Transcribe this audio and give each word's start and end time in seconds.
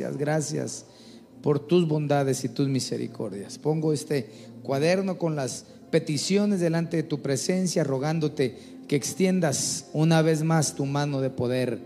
Gracias, 0.00 0.16
gracias 0.16 0.84
por 1.42 1.58
tus 1.58 1.86
bondades 1.86 2.44
y 2.44 2.48
tus 2.48 2.68
misericordias. 2.68 3.58
Pongo 3.58 3.92
este 3.92 4.28
cuaderno 4.62 5.18
con 5.18 5.36
las 5.36 5.66
peticiones 5.90 6.60
delante 6.60 6.98
de 6.98 7.02
tu 7.02 7.20
presencia, 7.20 7.84
rogándote 7.84 8.56
que 8.88 8.96
extiendas 8.96 9.86
una 9.92 10.22
vez 10.22 10.42
más 10.42 10.74
tu 10.74 10.86
mano 10.86 11.20
de 11.20 11.30
poder. 11.30 11.78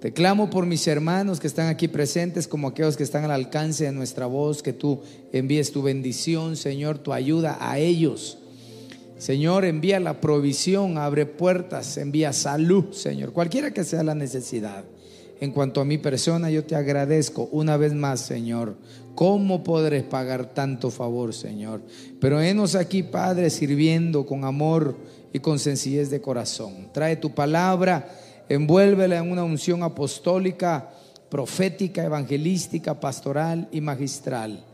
Te 0.00 0.12
clamo 0.12 0.50
por 0.50 0.66
mis 0.66 0.86
hermanos 0.86 1.40
que 1.40 1.46
están 1.46 1.68
aquí 1.68 1.88
presentes, 1.88 2.46
como 2.46 2.68
aquellos 2.68 2.96
que 2.96 3.02
están 3.02 3.24
al 3.24 3.30
alcance 3.30 3.84
de 3.84 3.92
nuestra 3.92 4.26
voz, 4.26 4.62
que 4.62 4.72
tú 4.72 5.00
envíes 5.32 5.72
tu 5.72 5.82
bendición, 5.82 6.56
Señor, 6.56 6.98
tu 6.98 7.12
ayuda 7.12 7.58
a 7.60 7.78
ellos. 7.78 8.38
Señor, 9.18 9.64
envía 9.64 9.98
la 9.98 10.20
provisión, 10.20 10.98
abre 10.98 11.24
puertas, 11.24 11.96
envía 11.96 12.32
salud, 12.34 12.92
Señor, 12.92 13.32
cualquiera 13.32 13.72
que 13.72 13.84
sea 13.84 14.02
la 14.02 14.14
necesidad. 14.14 14.84
En 15.40 15.50
cuanto 15.50 15.80
a 15.80 15.84
mi 15.84 15.98
persona, 15.98 16.50
yo 16.50 16.64
te 16.64 16.74
agradezco 16.74 17.48
una 17.52 17.76
vez 17.76 17.92
más, 17.92 18.20
Señor. 18.20 18.76
¿Cómo 19.14 19.62
podré 19.62 20.02
pagar 20.02 20.54
tanto 20.54 20.90
favor, 20.90 21.34
Señor? 21.34 21.82
Pero 22.20 22.40
enos 22.40 22.74
aquí, 22.74 23.02
Padre, 23.02 23.50
sirviendo 23.50 24.24
con 24.24 24.44
amor 24.44 24.96
y 25.32 25.40
con 25.40 25.58
sencillez 25.58 26.10
de 26.10 26.20
corazón. 26.20 26.90
Trae 26.92 27.16
tu 27.16 27.34
palabra, 27.34 28.08
envuélvela 28.48 29.18
en 29.18 29.30
una 29.30 29.44
unción 29.44 29.82
apostólica, 29.82 30.90
profética, 31.28 32.04
evangelística, 32.04 32.98
pastoral 32.98 33.68
y 33.72 33.80
magistral. 33.80 34.64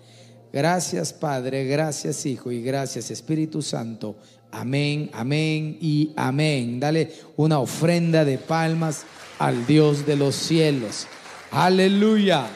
Gracias, 0.53 1.13
Padre, 1.13 1.65
gracias, 1.65 2.27
Hijo, 2.27 2.53
y 2.53 2.63
gracias, 2.63 3.11
Espíritu 3.11 3.63
Santo. 3.63 4.17
Amén, 4.51 5.09
amén 5.15 5.79
y 5.81 6.13
amén. 6.15 6.79
Dale 6.79 7.11
una 7.37 7.59
ofrenda 7.59 8.25
de 8.25 8.37
palmas 8.37 9.07
al 9.43 9.67
Dios 9.67 10.07
de 10.07 10.15
los 10.15 10.37
cielos. 10.37 11.09
Aleluya. 11.51 12.49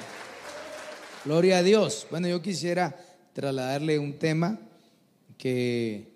Gloria 1.25 1.59
a 1.59 1.63
Dios. 1.65 2.07
Bueno, 2.13 2.29
yo 2.29 2.41
quisiera 2.41 2.97
trasladarle 3.33 3.99
un 3.99 4.21
tema 4.21 4.61
que 5.37 6.13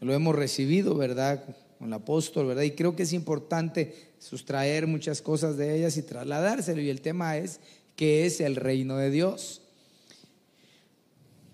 lo 0.00 0.12
hemos 0.12 0.34
recibido, 0.34 0.94
¿verdad? 0.94 1.42
Con 1.78 1.88
el 1.88 1.94
apóstol, 1.94 2.48
¿verdad? 2.48 2.64
Y 2.64 2.72
creo 2.72 2.94
que 2.94 3.04
es 3.04 3.14
importante 3.14 4.10
sustraer 4.18 4.86
muchas 4.86 5.22
cosas 5.22 5.56
de 5.56 5.78
ellas 5.78 5.96
y 5.96 6.02
trasladárselo. 6.02 6.82
Y 6.82 6.90
el 6.90 7.00
tema 7.00 7.38
es, 7.38 7.58
¿qué 7.96 8.26
es 8.26 8.42
el 8.42 8.56
reino 8.56 8.98
de 8.98 9.10
Dios? 9.10 9.62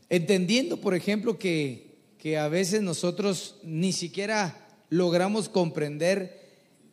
Entendiendo, 0.08 0.80
por 0.80 0.96
ejemplo, 0.96 1.38
que, 1.38 1.98
que 2.18 2.36
a 2.36 2.48
veces 2.48 2.82
nosotros 2.82 3.60
ni 3.62 3.92
siquiera 3.92 4.58
logramos 4.90 5.48
comprender 5.48 6.43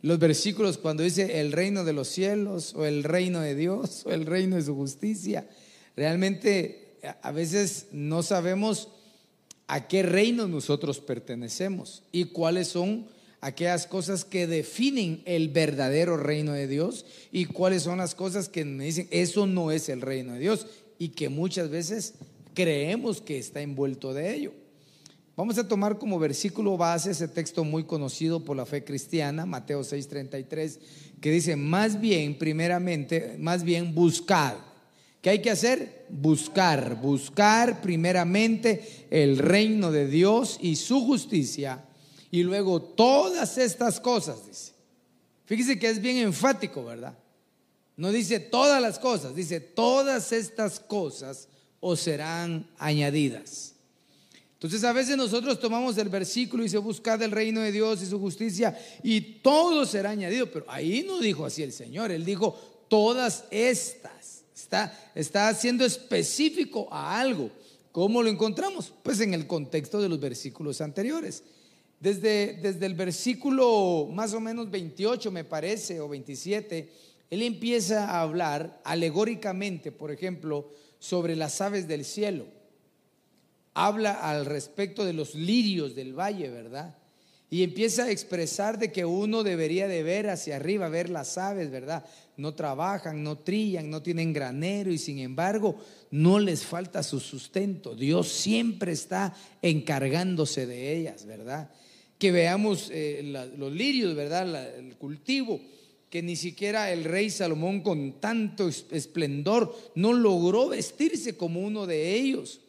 los 0.01 0.19
versículos 0.19 0.77
cuando 0.77 1.03
dice 1.03 1.39
el 1.39 1.51
reino 1.51 1.83
de 1.83 1.93
los 1.93 2.07
cielos 2.07 2.73
o 2.75 2.85
el 2.85 3.03
reino 3.03 3.39
de 3.41 3.55
Dios 3.55 4.03
o 4.05 4.11
el 4.11 4.25
reino 4.25 4.55
de 4.55 4.63
su 4.63 4.75
justicia. 4.75 5.47
Realmente 5.95 6.97
a 7.21 7.31
veces 7.31 7.87
no 7.91 8.23
sabemos 8.23 8.89
a 9.67 9.87
qué 9.87 10.03
reino 10.03 10.47
nosotros 10.47 10.99
pertenecemos 10.99 12.03
y 12.11 12.25
cuáles 12.25 12.67
son 12.69 13.07
aquellas 13.41 13.87
cosas 13.87 14.25
que 14.25 14.47
definen 14.47 15.21
el 15.25 15.49
verdadero 15.49 16.17
reino 16.17 16.53
de 16.53 16.67
Dios 16.67 17.05
y 17.31 17.45
cuáles 17.45 17.83
son 17.83 17.97
las 17.97 18.15
cosas 18.15 18.49
que 18.49 18.65
me 18.65 18.85
dicen 18.85 19.07
eso 19.11 19.47
no 19.47 19.71
es 19.71 19.89
el 19.89 20.01
reino 20.01 20.33
de 20.33 20.39
Dios 20.39 20.67
y 20.99 21.09
que 21.09 21.29
muchas 21.29 21.69
veces 21.69 22.13
creemos 22.53 23.21
que 23.21 23.37
está 23.37 23.61
envuelto 23.61 24.13
de 24.13 24.35
ello. 24.35 24.53
Vamos 25.35 25.57
a 25.57 25.67
tomar 25.67 25.97
como 25.97 26.19
versículo 26.19 26.75
base 26.75 27.11
ese 27.11 27.27
texto 27.27 27.63
muy 27.63 27.85
conocido 27.85 28.43
por 28.43 28.57
la 28.57 28.65
fe 28.65 28.83
cristiana, 28.83 29.45
Mateo 29.45 29.81
6:33, 29.81 30.79
que 31.21 31.31
dice, 31.31 31.55
más 31.55 31.99
bien, 31.99 32.37
primeramente, 32.37 33.37
más 33.39 33.63
bien 33.63 33.95
buscad. 33.95 34.55
¿Qué 35.21 35.29
hay 35.29 35.39
que 35.39 35.51
hacer? 35.51 36.05
Buscar, 36.09 36.99
buscar 36.99 37.81
primeramente 37.81 39.07
el 39.09 39.37
reino 39.37 39.91
de 39.91 40.07
Dios 40.07 40.57
y 40.61 40.75
su 40.75 41.05
justicia 41.05 41.85
y 42.31 42.43
luego 42.43 42.81
todas 42.81 43.57
estas 43.57 43.99
cosas, 43.99 44.47
dice. 44.47 44.71
Fíjese 45.45 45.77
que 45.77 45.89
es 45.89 46.01
bien 46.01 46.17
enfático, 46.17 46.83
¿verdad? 46.83 47.17
No 47.97 48.11
dice 48.11 48.39
todas 48.39 48.81
las 48.81 48.99
cosas, 48.99 49.35
dice 49.35 49.59
todas 49.59 50.31
estas 50.31 50.79
cosas 50.79 51.49
os 51.79 51.99
serán 51.99 52.67
añadidas. 52.77 53.75
Entonces 54.61 54.83
a 54.83 54.93
veces 54.93 55.17
nosotros 55.17 55.59
tomamos 55.59 55.97
el 55.97 56.09
versículo 56.09 56.63
y 56.63 56.69
se 56.69 56.77
busca 56.77 57.17
del 57.17 57.31
reino 57.31 57.61
de 57.61 57.71
Dios 57.71 58.03
y 58.03 58.05
su 58.05 58.19
justicia 58.19 58.77
y 59.01 59.19
todo 59.41 59.87
será 59.87 60.11
añadido, 60.11 60.51
pero 60.51 60.65
ahí 60.67 61.03
no 61.03 61.19
dijo 61.19 61.47
así 61.47 61.63
el 61.63 61.73
Señor, 61.73 62.11
Él 62.11 62.23
dijo 62.23 62.55
todas 62.87 63.45
estas. 63.49 64.43
Está, 64.55 65.11
está 65.15 65.51
siendo 65.55 65.83
específico 65.83 66.87
a 66.91 67.19
algo. 67.19 67.49
¿Cómo 67.91 68.21
lo 68.21 68.29
encontramos? 68.29 68.93
Pues 69.01 69.19
en 69.21 69.33
el 69.33 69.47
contexto 69.47 69.99
de 69.99 70.09
los 70.09 70.19
versículos 70.19 70.79
anteriores. 70.79 71.43
Desde, 71.99 72.59
desde 72.61 72.85
el 72.85 72.93
versículo 72.93 74.09
más 74.13 74.31
o 74.35 74.39
menos 74.39 74.69
28 74.69 75.31
me 75.31 75.43
parece, 75.43 75.99
o 75.99 76.07
27, 76.07 76.87
Él 77.31 77.41
empieza 77.41 78.11
a 78.11 78.21
hablar 78.21 78.79
alegóricamente, 78.83 79.91
por 79.91 80.11
ejemplo, 80.11 80.69
sobre 80.99 81.35
las 81.35 81.59
aves 81.61 81.87
del 81.87 82.05
cielo 82.05 82.60
habla 83.73 84.13
al 84.13 84.45
respecto 84.45 85.05
de 85.05 85.13
los 85.13 85.35
lirios 85.35 85.95
del 85.95 86.17
valle, 86.17 86.49
¿verdad? 86.49 86.95
Y 87.49 87.63
empieza 87.63 88.05
a 88.05 88.11
expresar 88.11 88.79
de 88.79 88.93
que 88.93 89.03
uno 89.03 89.43
debería 89.43 89.87
de 89.89 90.03
ver 90.03 90.29
hacia 90.29 90.55
arriba, 90.55 90.87
ver 90.87 91.09
las 91.09 91.37
aves, 91.37 91.69
¿verdad? 91.69 92.05
No 92.37 92.53
trabajan, 92.53 93.23
no 93.23 93.39
trillan, 93.39 93.89
no 93.89 94.01
tienen 94.01 94.31
granero 94.31 94.89
y 94.89 94.97
sin 94.97 95.19
embargo 95.19 95.75
no 96.11 96.39
les 96.39 96.63
falta 96.63 97.03
su 97.03 97.19
sustento. 97.19 97.93
Dios 97.93 98.29
siempre 98.29 98.93
está 98.93 99.35
encargándose 99.61 100.65
de 100.65 100.95
ellas, 100.95 101.25
¿verdad? 101.25 101.69
Que 102.17 102.31
veamos 102.31 102.89
eh, 102.89 103.51
los 103.57 103.73
lirios, 103.73 104.15
¿verdad? 104.15 104.77
El 104.77 104.95
cultivo, 104.95 105.59
que 106.09 106.21
ni 106.21 106.37
siquiera 106.37 106.89
el 106.89 107.03
rey 107.03 107.29
Salomón 107.29 107.81
con 107.81 108.21
tanto 108.21 108.69
esplendor 108.69 109.77
no 109.95 110.13
logró 110.13 110.69
vestirse 110.69 111.35
como 111.35 111.59
uno 111.59 111.85
de 111.85 112.15
ellos. 112.15 112.61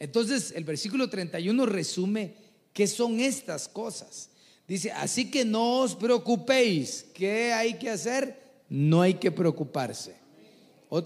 Entonces 0.00 0.52
el 0.56 0.64
versículo 0.64 1.08
31 1.08 1.66
resume 1.66 2.34
qué 2.72 2.88
son 2.88 3.20
estas 3.20 3.68
cosas. 3.68 4.30
Dice, 4.66 4.90
así 4.92 5.30
que 5.30 5.44
no 5.44 5.80
os 5.80 5.94
preocupéis. 5.94 7.06
¿Qué 7.14 7.52
hay 7.52 7.74
que 7.74 7.90
hacer? 7.90 8.40
No 8.68 9.02
hay 9.02 9.14
que 9.14 9.30
preocuparse. 9.30 10.16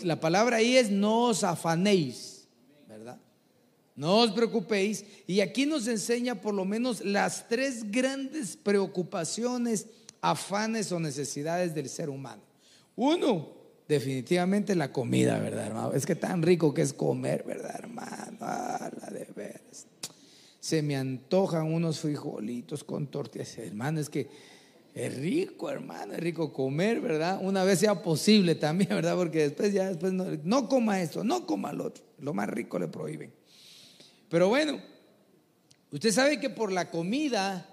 La 0.03 0.21
palabra 0.21 0.59
ahí 0.59 0.77
es 0.77 0.91
no 0.91 1.25
os 1.25 1.45
afanéis, 1.45 2.47
¿verdad? 2.89 3.19
No 3.97 4.21
os 4.21 4.31
preocupéis. 4.31 5.05
Y 5.27 5.41
aquí 5.41 5.67
nos 5.67 5.87
enseña 5.89 6.41
por 6.41 6.55
lo 6.55 6.65
menos 6.65 7.05
las 7.05 7.49
tres 7.49 7.91
grandes 7.91 8.57
preocupaciones, 8.57 9.87
afanes 10.21 10.93
o 10.93 11.01
necesidades 11.01 11.75
del 11.75 11.89
ser 11.89 12.11
humano. 12.11 12.43
Uno, 12.97 13.64
definitivamente 13.89 14.75
la 14.75 14.93
comida, 14.93 15.39
¿verdad, 15.39 15.67
hermano? 15.67 15.93
Es 15.93 16.07
que 16.07 16.15
tan 16.15 16.43
rico 16.43 16.73
que 16.73 16.83
es 16.83 16.93
comer, 16.93 17.45
¿verdad, 17.47 17.75
hermano? 17.79 18.39
Ah, 18.41 18.91
la 19.01 19.11
de 19.11 19.27
veras. 19.35 19.87
Se 20.61 20.83
me 20.83 20.97
antojan 20.97 21.73
unos 21.73 22.01
frijolitos 22.01 22.85
con 22.85 23.09
tortillas, 23.09 23.59
hermano, 23.59 24.01
es 24.01 24.09
que 24.09 24.29
es 24.95 25.17
rico, 25.17 25.71
hermano, 25.71 26.15
es 26.15 26.21
rico 26.21 26.53
comer, 26.53 27.01
¿verdad? 27.01 27.41
Una 27.43 27.65
vez 27.65 27.81
sea 27.81 28.01
posible 28.01 28.55
también, 28.55 28.91
¿verdad? 28.91 29.17
Porque 29.17 29.41
después 29.41 29.73
ya, 29.73 29.89
después 29.89 30.13
no, 30.13 30.69
coma 30.69 31.03
esto, 31.03 31.25
no 31.25 31.47
coma 31.47 31.73
lo 31.73 31.87
otro, 31.87 32.05
lo 32.21 32.33
más 32.33 32.49
rico 32.49 32.79
le 32.79 32.89
prohíben. 32.89 33.33
Pero 34.29 34.49
bueno, 34.49 34.81
usted 35.91 36.13
sabe 36.13 36.41
que 36.41 36.49
por 36.49 36.73
la 36.73 36.91
comida, 36.91 37.69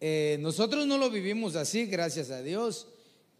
eh, 0.00 0.36
nosotros 0.40 0.86
no 0.86 0.98
lo 0.98 1.10
vivimos 1.10 1.56
así, 1.56 1.86
gracias 1.86 2.30
a 2.30 2.42
Dios. 2.42 2.88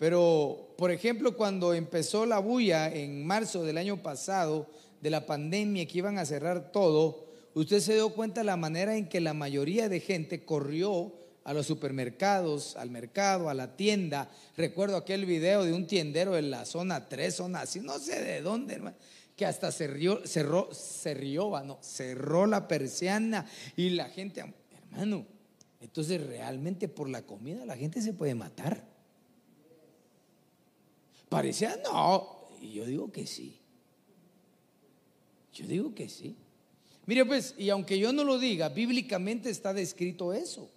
Pero, 0.00 0.72
por 0.78 0.90
ejemplo, 0.90 1.36
cuando 1.36 1.74
empezó 1.74 2.24
la 2.24 2.38
bulla 2.38 2.88
en 2.90 3.26
marzo 3.26 3.64
del 3.64 3.76
año 3.76 4.02
pasado 4.02 4.66
de 5.02 5.10
la 5.10 5.26
pandemia 5.26 5.84
que 5.84 5.98
iban 5.98 6.16
a 6.16 6.24
cerrar 6.24 6.72
todo, 6.72 7.26
usted 7.52 7.80
se 7.80 7.92
dio 7.92 8.08
cuenta 8.14 8.40
de 8.40 8.46
la 8.46 8.56
manera 8.56 8.96
en 8.96 9.10
que 9.10 9.20
la 9.20 9.34
mayoría 9.34 9.90
de 9.90 10.00
gente 10.00 10.46
corrió 10.46 11.12
a 11.44 11.52
los 11.52 11.66
supermercados, 11.66 12.76
al 12.76 12.88
mercado, 12.88 13.50
a 13.50 13.54
la 13.54 13.76
tienda. 13.76 14.30
Recuerdo 14.56 14.96
aquel 14.96 15.26
video 15.26 15.64
de 15.64 15.74
un 15.74 15.86
tiendero 15.86 16.38
en 16.38 16.50
la 16.50 16.64
zona 16.64 17.06
3, 17.06 17.34
zona 17.34 17.60
así, 17.60 17.80
no 17.80 17.98
sé 17.98 18.24
de 18.24 18.40
dónde, 18.40 18.76
hermano, 18.76 18.96
que 19.36 19.44
hasta 19.44 19.70
cerró, 19.70 20.26
cerró, 20.26 20.72
cerró, 20.72 21.62
no, 21.62 21.76
cerró 21.82 22.46
la 22.46 22.66
persiana 22.66 23.44
y 23.76 23.90
la 23.90 24.08
gente, 24.08 24.42
hermano, 24.92 25.26
entonces 25.78 26.26
realmente 26.26 26.88
por 26.88 27.10
la 27.10 27.20
comida 27.20 27.66
la 27.66 27.76
gente 27.76 28.00
se 28.00 28.14
puede 28.14 28.34
matar. 28.34 28.88
Parecía, 31.30 31.80
no, 31.84 32.48
y 32.60 32.72
yo 32.72 32.84
digo 32.84 33.12
que 33.12 33.24
sí. 33.24 33.56
Yo 35.54 35.64
digo 35.66 35.94
que 35.94 36.08
sí. 36.08 36.36
Mire 37.06 37.24
pues, 37.24 37.54
y 37.56 37.70
aunque 37.70 37.98
yo 38.00 38.12
no 38.12 38.24
lo 38.24 38.36
diga, 38.36 38.68
bíblicamente 38.68 39.48
está 39.48 39.72
descrito 39.72 40.34
eso. 40.34 40.68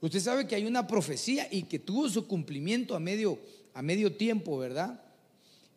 Usted 0.00 0.18
sabe 0.18 0.48
que 0.48 0.56
hay 0.56 0.66
una 0.66 0.88
profecía 0.88 1.46
y 1.48 1.62
que 1.62 1.78
tuvo 1.78 2.08
su 2.08 2.26
cumplimiento 2.26 2.96
a 2.96 3.00
medio, 3.00 3.38
a 3.72 3.82
medio 3.82 4.16
tiempo, 4.16 4.58
¿verdad? 4.58 5.00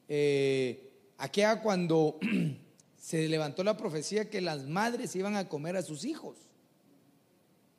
Eh, 0.10 0.90
aquella 1.20 1.62
cuando 1.62 2.20
se 3.00 3.28
levantó 3.30 3.64
la 3.64 3.78
profecía 3.78 4.32
que 4.32 4.42
las 4.42 4.68
madres 4.68 5.16
iban 5.16 5.36
a 5.36 5.48
comer 5.48 5.78
a 5.78 5.84
sus 5.84 6.06
hijos. 6.06 6.38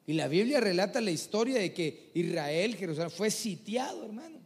Y 0.06 0.12
la 0.12 0.28
Biblia 0.28 0.60
relata 0.60 1.00
la 1.00 1.10
historia 1.10 1.58
de 1.58 1.74
que 1.74 2.12
Israel, 2.14 2.76
Jerusalén, 2.76 3.10
fue 3.10 3.32
sitiado, 3.32 4.04
hermano. 4.04 4.38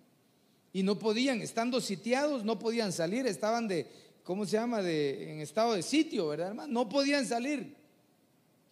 Y 0.73 0.83
no 0.83 0.99
podían, 0.99 1.43
estando 1.43 1.81
sitiados, 1.81 2.45
no 2.45 2.59
podían 2.59 2.93
salir, 2.93 3.27
estaban 3.27 3.69
de, 3.69 3.87
¿cómo 4.23 4.47
se 4.47 4.53
llama? 4.53 4.83
De, 4.83 5.33
en 5.33 5.41
estado 5.41 5.75
de 5.75 5.83
sitio, 5.83 6.29
¿verdad, 6.29 6.49
hermano? 6.49 6.73
No 6.73 6.89
podían 6.89 7.27
salir. 7.27 7.75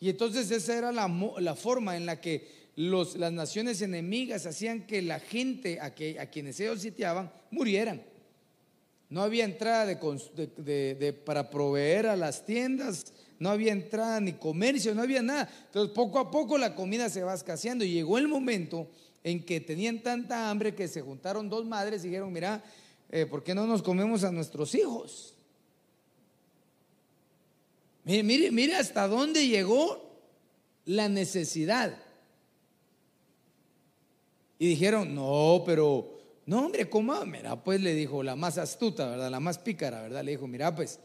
Y 0.01 0.09
entonces 0.09 0.51
esa 0.51 0.77
era 0.77 0.93
la, 0.93 1.09
la 1.39 1.55
forma 1.55 1.97
en 1.97 2.07
la 2.07 2.21
que 2.21 2.61
los, 2.77 3.17
las 3.17 3.33
naciones 3.33 3.83
enemigas 3.83 4.47
hacían 4.47 4.87
que 4.87 5.03
la 5.03 5.21
gente 5.21 5.81
a, 5.81 5.95
que, 5.95 6.19
a 6.19 6.27
quienes 6.31 6.59
ellos 6.61 6.81
sitiaban 6.81 7.31
murieran. 7.51 8.03
No 9.11 9.23
había 9.23 9.45
entrada 9.45 9.87
de, 9.87 11.13
para 11.27 11.51
proveer 11.51 12.07
a 12.07 12.17
las 12.17 12.47
tiendas, 12.47 13.13
no 13.39 13.51
había 13.51 13.73
entrada 13.73 14.21
ni 14.21 14.35
comercio, 14.35 14.95
no 14.95 15.03
había 15.03 15.21
nada. 15.21 15.51
Entonces 15.67 15.93
poco 15.95 16.19
a 16.21 16.31
poco 16.31 16.57
la 16.57 16.75
comida 16.75 17.11
se 17.11 17.23
va 17.23 17.35
escaseando 17.35 17.85
y 17.85 17.93
llegó 17.93 18.19
el 18.19 18.29
momento 18.29 18.89
en 19.23 19.45
que 19.45 19.61
tenían 19.61 20.03
tanta 20.03 20.51
hambre 20.51 20.75
que 20.75 20.89
se 20.89 21.03
juntaron 21.03 21.49
dos 21.49 21.65
madres 21.67 22.05
y 22.05 22.09
dijeron, 22.09 22.33
mira, 22.33 22.63
eh, 23.11 23.27
¿por 23.27 23.43
qué 23.43 23.55
no 23.55 23.67
nos 23.67 23.83
comemos 23.83 24.25
a 24.25 24.33
nuestros 24.33 24.75
hijos? 24.75 25.35
Mire, 28.05 28.23
mire, 28.23 28.51
mire 28.51 28.77
hasta 28.77 29.07
dónde 29.07 29.47
llegó 29.47 30.11
la 30.87 31.09
necesidad. 31.09 31.97
Y 34.59 34.69
dijeron, 34.69 35.15
no, 35.15 35.63
pero, 35.65 36.19
no, 36.47 36.67
hombre, 36.67 36.89
coma, 36.89 37.25
mira, 37.25 37.63
pues 37.63 37.81
le 37.81 37.95
dijo 37.95 38.23
la 38.23 38.37
más 38.37 38.59
astuta, 38.59 39.09
¿verdad? 39.09 39.31
La 39.31 39.41
más 39.41 39.59
pícara, 39.59 40.03
¿verdad? 40.03 40.25
Le 40.25 40.33
dijo, 40.33 40.47
mira, 40.47 40.75
pues, 40.75 40.99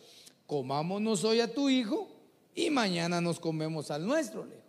comámonos 0.46 1.24
hoy 1.24 1.40
a 1.40 1.54
tu 1.54 1.70
hijo 1.70 2.10
y 2.54 2.70
mañana 2.70 3.20
nos 3.20 3.40
comemos 3.40 3.92
al 3.92 4.06
nuestro, 4.06 4.46
le 4.46 4.65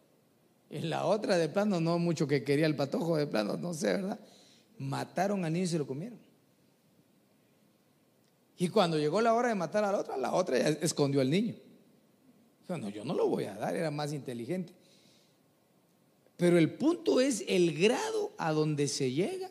Y 0.70 0.80
la 0.80 1.06
otra 1.06 1.38
de 1.38 1.48
plano, 1.48 1.80
no 1.80 1.98
mucho 1.98 2.26
que 2.26 2.42
quería 2.42 2.66
el 2.66 2.74
patojo 2.74 3.16
de 3.16 3.26
plano, 3.26 3.56
no 3.56 3.72
sé, 3.72 3.92
¿verdad? 3.92 4.18
Mataron 4.78 5.44
al 5.44 5.52
niño 5.52 5.64
y 5.64 5.68
se 5.68 5.78
lo 5.78 5.86
comieron. 5.86 6.18
Y 8.58 8.68
cuando 8.68 8.98
llegó 8.98 9.20
la 9.20 9.34
hora 9.34 9.48
de 9.48 9.54
matar 9.54 9.84
a 9.84 9.92
la 9.92 9.98
otra, 9.98 10.16
la 10.16 10.32
otra 10.32 10.58
ya 10.58 10.68
escondió 10.80 11.20
al 11.20 11.30
niño. 11.30 11.54
Dijo, 12.62 12.78
no, 12.78 12.88
yo 12.88 13.04
no 13.04 13.14
lo 13.14 13.28
voy 13.28 13.44
a 13.44 13.54
dar, 13.54 13.76
era 13.76 13.90
más 13.90 14.12
inteligente. 14.12 14.72
Pero 16.36 16.58
el 16.58 16.72
punto 16.72 17.20
es 17.20 17.44
el 17.46 17.78
grado 17.78 18.32
a 18.38 18.52
donde 18.52 18.88
se 18.88 19.12
llega 19.12 19.50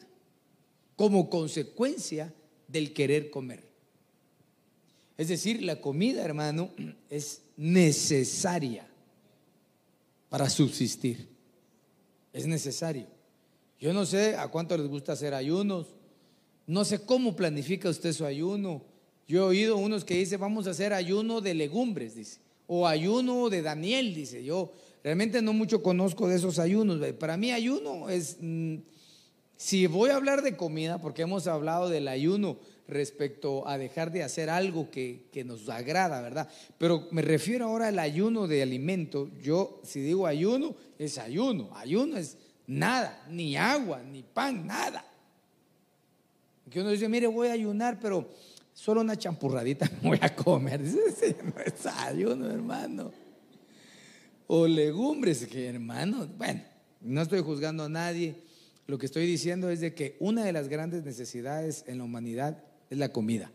como 0.96 1.30
consecuencia 1.30 2.34
del 2.68 2.94
querer 2.94 3.30
comer. 3.30 3.64
Es 5.18 5.30
decir, 5.30 5.62
la 5.64 5.80
comida, 5.80 6.24
hermano, 6.24 6.72
es 7.10 7.42
necesaria 7.56 8.88
para 10.30 10.50
subsistir. 10.50 11.30
Es 12.34 12.46
necesario. 12.46 13.08
Yo 13.80 13.94
no 13.94 14.06
sé 14.06 14.36
a 14.36 14.48
cuánto 14.48 14.78
les 14.78 14.88
gusta 14.88 15.14
hacer 15.14 15.34
ayunos. 15.34 15.96
No 16.68 16.84
sé 16.86 17.06
cómo 17.06 17.36
planifica 17.36 17.90
usted 17.90 18.14
su 18.14 18.26
ayuno. 18.26 18.84
Yo 19.28 19.40
he 19.40 19.48
oído 19.48 19.78
unos 19.78 20.06
que 20.06 20.16
dicen, 20.16 20.40
vamos 20.40 20.68
a 20.68 20.72
hacer 20.72 20.94
ayuno 20.94 21.42
de 21.42 21.54
legumbres, 21.54 22.16
dice. 22.16 22.40
O 22.68 22.88
ayuno 22.88 23.50
de 23.50 23.62
Daniel, 23.62 24.14
dice. 24.14 24.44
Yo 24.44 24.72
Realmente 25.06 25.40
no 25.44 25.54
mucho 25.54 25.84
conozco 25.84 26.28
de 26.28 26.36
esos 26.36 26.58
ayunos. 26.58 27.00
Para 27.20 27.38
mí 27.38 27.52
ayuno 27.52 28.10
es, 28.10 28.38
mm, 28.42 28.78
si 29.56 29.86
voy 29.86 30.10
a 30.10 30.16
hablar 30.16 30.42
de 30.42 30.58
comida, 30.58 31.00
porque 31.00 31.22
hemos 31.22 31.46
hablado 31.46 31.90
del 31.90 32.08
ayuno 32.08 32.58
respecto 32.88 33.68
a 33.68 33.78
dejar 33.78 34.12
de 34.12 34.24
hacer 34.24 34.50
algo 34.50 34.90
que, 34.92 35.30
nos 35.46 35.70
agrada, 35.70 36.22
¿verdad? 36.22 36.50
Pero 36.78 37.08
me 37.12 37.22
refiero 37.22 37.66
ahora 37.66 37.88
al 37.88 38.00
ayuno 38.00 38.48
de 38.48 38.62
alimento. 38.62 39.30
Yo, 39.42 39.82
si 39.84 40.02
digo 40.02 40.28
ayuno, 40.28 40.76
es 40.98 41.18
ayuno. 41.18 41.70
Ayuno 41.76 42.18
es 42.18 42.38
nada, 42.68 43.26
ni 43.30 43.58
agua, 43.58 44.02
ni 44.04 44.24
pan, 44.24 44.68
nada. 44.68 45.06
Que 46.70 46.82
uno 46.82 46.90
dice, 46.90 47.08
mire, 47.08 47.28
voy 47.28 47.50
a 47.50 47.54
ayunar, 47.54 48.00
pero 48.00 48.28
solo 48.74 49.02
una 49.02 49.18
champurradita 49.18 49.90
voy 50.02 50.20
a 50.22 50.36
comer. 50.36 50.82
Dice, 50.84 51.36
no 51.44 51.62
es 51.62 51.86
ayuno, 51.86 52.50
hermano 52.50 53.26
o 54.48 54.68
legumbres, 54.68 55.46
que 55.48 55.68
hermano, 55.68 56.28
bueno, 56.38 56.62
no 57.02 57.22
estoy 57.22 57.42
juzgando 57.42 57.84
a 57.84 57.90
nadie, 57.90 58.36
lo 58.88 58.98
que 58.98 59.08
estoy 59.08 59.26
diciendo 59.26 59.70
es 59.70 59.80
de 59.80 59.94
que 59.94 60.16
una 60.20 60.44
de 60.44 60.54
las 60.54 60.68
grandes 60.68 61.04
necesidades 61.04 61.84
en 61.88 61.98
la 61.98 62.04
humanidad 62.04 62.64
la 62.98 63.10
comida. 63.10 63.52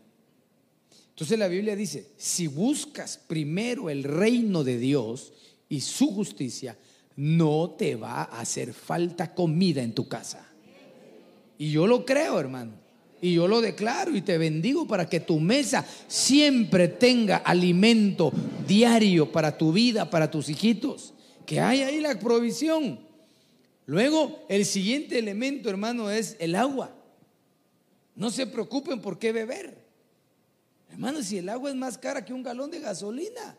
Entonces 1.09 1.37
la 1.37 1.47
Biblia 1.47 1.75
dice, 1.75 2.07
si 2.17 2.47
buscas 2.47 3.19
primero 3.27 3.89
el 3.89 4.03
reino 4.03 4.63
de 4.63 4.77
Dios 4.77 5.33
y 5.69 5.81
su 5.81 6.13
justicia, 6.13 6.77
no 7.15 7.75
te 7.77 7.95
va 7.95 8.23
a 8.23 8.39
hacer 8.39 8.73
falta 8.73 9.33
comida 9.33 9.83
en 9.83 9.93
tu 9.93 10.07
casa. 10.07 10.47
Y 11.57 11.71
yo 11.71 11.85
lo 11.85 12.05
creo, 12.05 12.39
hermano. 12.39 12.71
Y 13.21 13.35
yo 13.35 13.47
lo 13.47 13.61
declaro 13.61 14.15
y 14.15 14.21
te 14.21 14.39
bendigo 14.39 14.87
para 14.87 15.07
que 15.07 15.19
tu 15.19 15.39
mesa 15.39 15.85
siempre 16.07 16.87
tenga 16.87 17.37
alimento 17.37 18.33
diario 18.67 19.31
para 19.31 19.55
tu 19.55 19.71
vida, 19.71 20.09
para 20.09 20.31
tus 20.31 20.49
hijitos. 20.49 21.13
Que 21.45 21.59
haya 21.59 21.87
ahí 21.87 21.99
la 21.99 22.17
provisión. 22.17 22.99
Luego, 23.85 24.43
el 24.49 24.65
siguiente 24.65 25.19
elemento, 25.19 25.69
hermano, 25.69 26.09
es 26.09 26.35
el 26.39 26.55
agua. 26.55 26.95
No 28.21 28.29
se 28.29 28.45
preocupen 28.45 29.01
por 29.01 29.17
qué 29.17 29.31
beber. 29.31 29.75
Hermano, 30.91 31.23
si 31.23 31.39
el 31.39 31.49
agua 31.49 31.71
es 31.71 31.75
más 31.75 31.97
cara 31.97 32.23
que 32.23 32.31
un 32.31 32.43
galón 32.43 32.69
de 32.69 32.79
gasolina. 32.79 33.57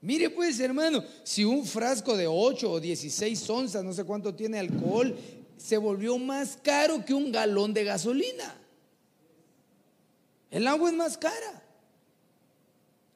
Mire 0.00 0.30
pues, 0.30 0.58
hermano, 0.58 1.04
si 1.22 1.44
un 1.44 1.66
frasco 1.66 2.16
de 2.16 2.26
8 2.26 2.70
o 2.70 2.80
16 2.80 3.50
onzas, 3.50 3.84
no 3.84 3.92
sé 3.92 4.04
cuánto 4.04 4.34
tiene 4.34 4.58
alcohol, 4.58 5.14
se 5.58 5.76
volvió 5.76 6.16
más 6.16 6.56
caro 6.62 7.04
que 7.04 7.12
un 7.12 7.30
galón 7.30 7.74
de 7.74 7.84
gasolina. 7.84 8.56
El 10.50 10.66
agua 10.66 10.88
es 10.88 10.96
más 10.96 11.18
cara. 11.18 11.62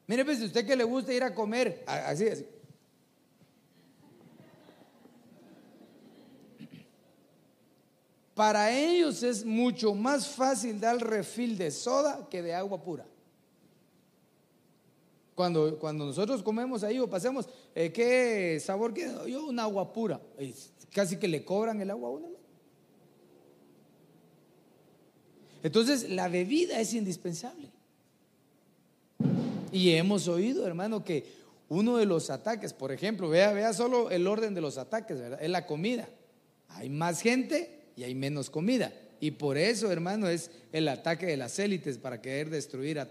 Mire, 0.05 0.23
pues, 0.23 0.37
si 0.37 0.45
usted 0.45 0.67
que 0.67 0.75
le 0.75 0.83
gusta 0.83 1.11
ir 1.11 1.23
a 1.23 1.33
comer, 1.33 1.83
así, 1.87 2.27
así. 2.27 2.45
Para 8.39 8.71
ellos 8.71 9.21
es 9.21 9.43
mucho 9.43 9.93
más 9.93 10.29
fácil 10.29 10.79
dar 10.79 10.97
refil 10.97 11.57
de 11.57 11.71
soda 11.71 12.25
que 12.31 12.41
de 12.41 12.53
agua 12.53 12.81
pura. 12.81 13.05
Cuando, 15.35 15.77
cuando 15.77 16.05
nosotros 16.05 16.41
comemos 16.41 16.81
ahí 16.83 16.99
o 16.99 17.09
pasemos, 17.09 17.49
eh, 17.75 17.91
¿qué 17.91 18.57
sabor 18.63 18.93
queda? 18.93 19.27
Yo, 19.27 19.45
una 19.45 19.63
agua 19.63 19.91
pura. 19.91 20.21
casi 20.93 21.17
que 21.17 21.27
le 21.27 21.43
cobran 21.43 21.81
el 21.81 21.89
agua 21.89 22.07
a 22.07 22.11
uno. 22.13 22.27
Entonces, 25.61 26.09
la 26.09 26.29
bebida 26.29 26.79
es 26.79 26.93
indispensable. 26.93 27.69
Y 29.73 29.89
hemos 29.95 30.29
oído, 30.29 30.65
hermano, 30.65 31.03
que 31.03 31.25
uno 31.67 31.97
de 31.97 32.05
los 32.05 32.29
ataques, 32.29 32.71
por 32.71 32.93
ejemplo, 32.93 33.27
vea, 33.27 33.51
vea 33.51 33.73
solo 33.73 34.09
el 34.09 34.25
orden 34.27 34.53
de 34.53 34.61
los 34.61 34.77
ataques, 34.77 35.19
¿verdad? 35.19 35.43
Es 35.43 35.49
la 35.49 35.65
comida. 35.65 36.07
Hay 36.69 36.89
más 36.89 37.19
gente 37.19 37.78
y 37.99 38.03
hay 38.05 38.15
menos 38.15 38.49
comida. 38.49 38.93
Y 39.19 39.31
por 39.31 39.57
eso, 39.57 39.91
hermano, 39.91 40.29
es 40.29 40.49
el 40.71 40.87
ataque 40.87 41.25
de 41.25 41.35
las 41.35 41.59
élites 41.59 41.97
para 41.97 42.21
querer 42.21 42.49
destruir 42.49 43.05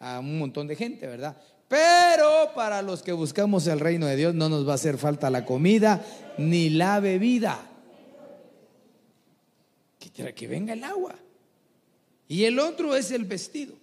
a, 0.00 0.18
un 0.18 0.38
montón 0.38 0.66
de 0.66 0.74
gente, 0.74 1.06
¿verdad? 1.06 1.36
Pero 1.68 2.54
para 2.54 2.80
los 2.80 3.02
que 3.02 3.12
buscamos 3.12 3.66
el 3.66 3.78
reino 3.78 4.06
de 4.06 4.16
Dios 4.16 4.34
no 4.34 4.48
nos 4.48 4.66
va 4.66 4.72
a 4.72 4.76
hacer 4.76 4.96
falta 4.96 5.28
la 5.28 5.44
comida 5.44 6.02
ni 6.38 6.70
la 6.70 6.98
bebida. 7.00 7.68
Que, 9.98 10.34
que 10.34 10.48
venga 10.48 10.72
el 10.72 10.82
agua. 10.82 11.14
Y 12.26 12.44
el 12.44 12.58
otro 12.58 12.96
es 12.96 13.10
el 13.10 13.26
vestido. 13.26 13.74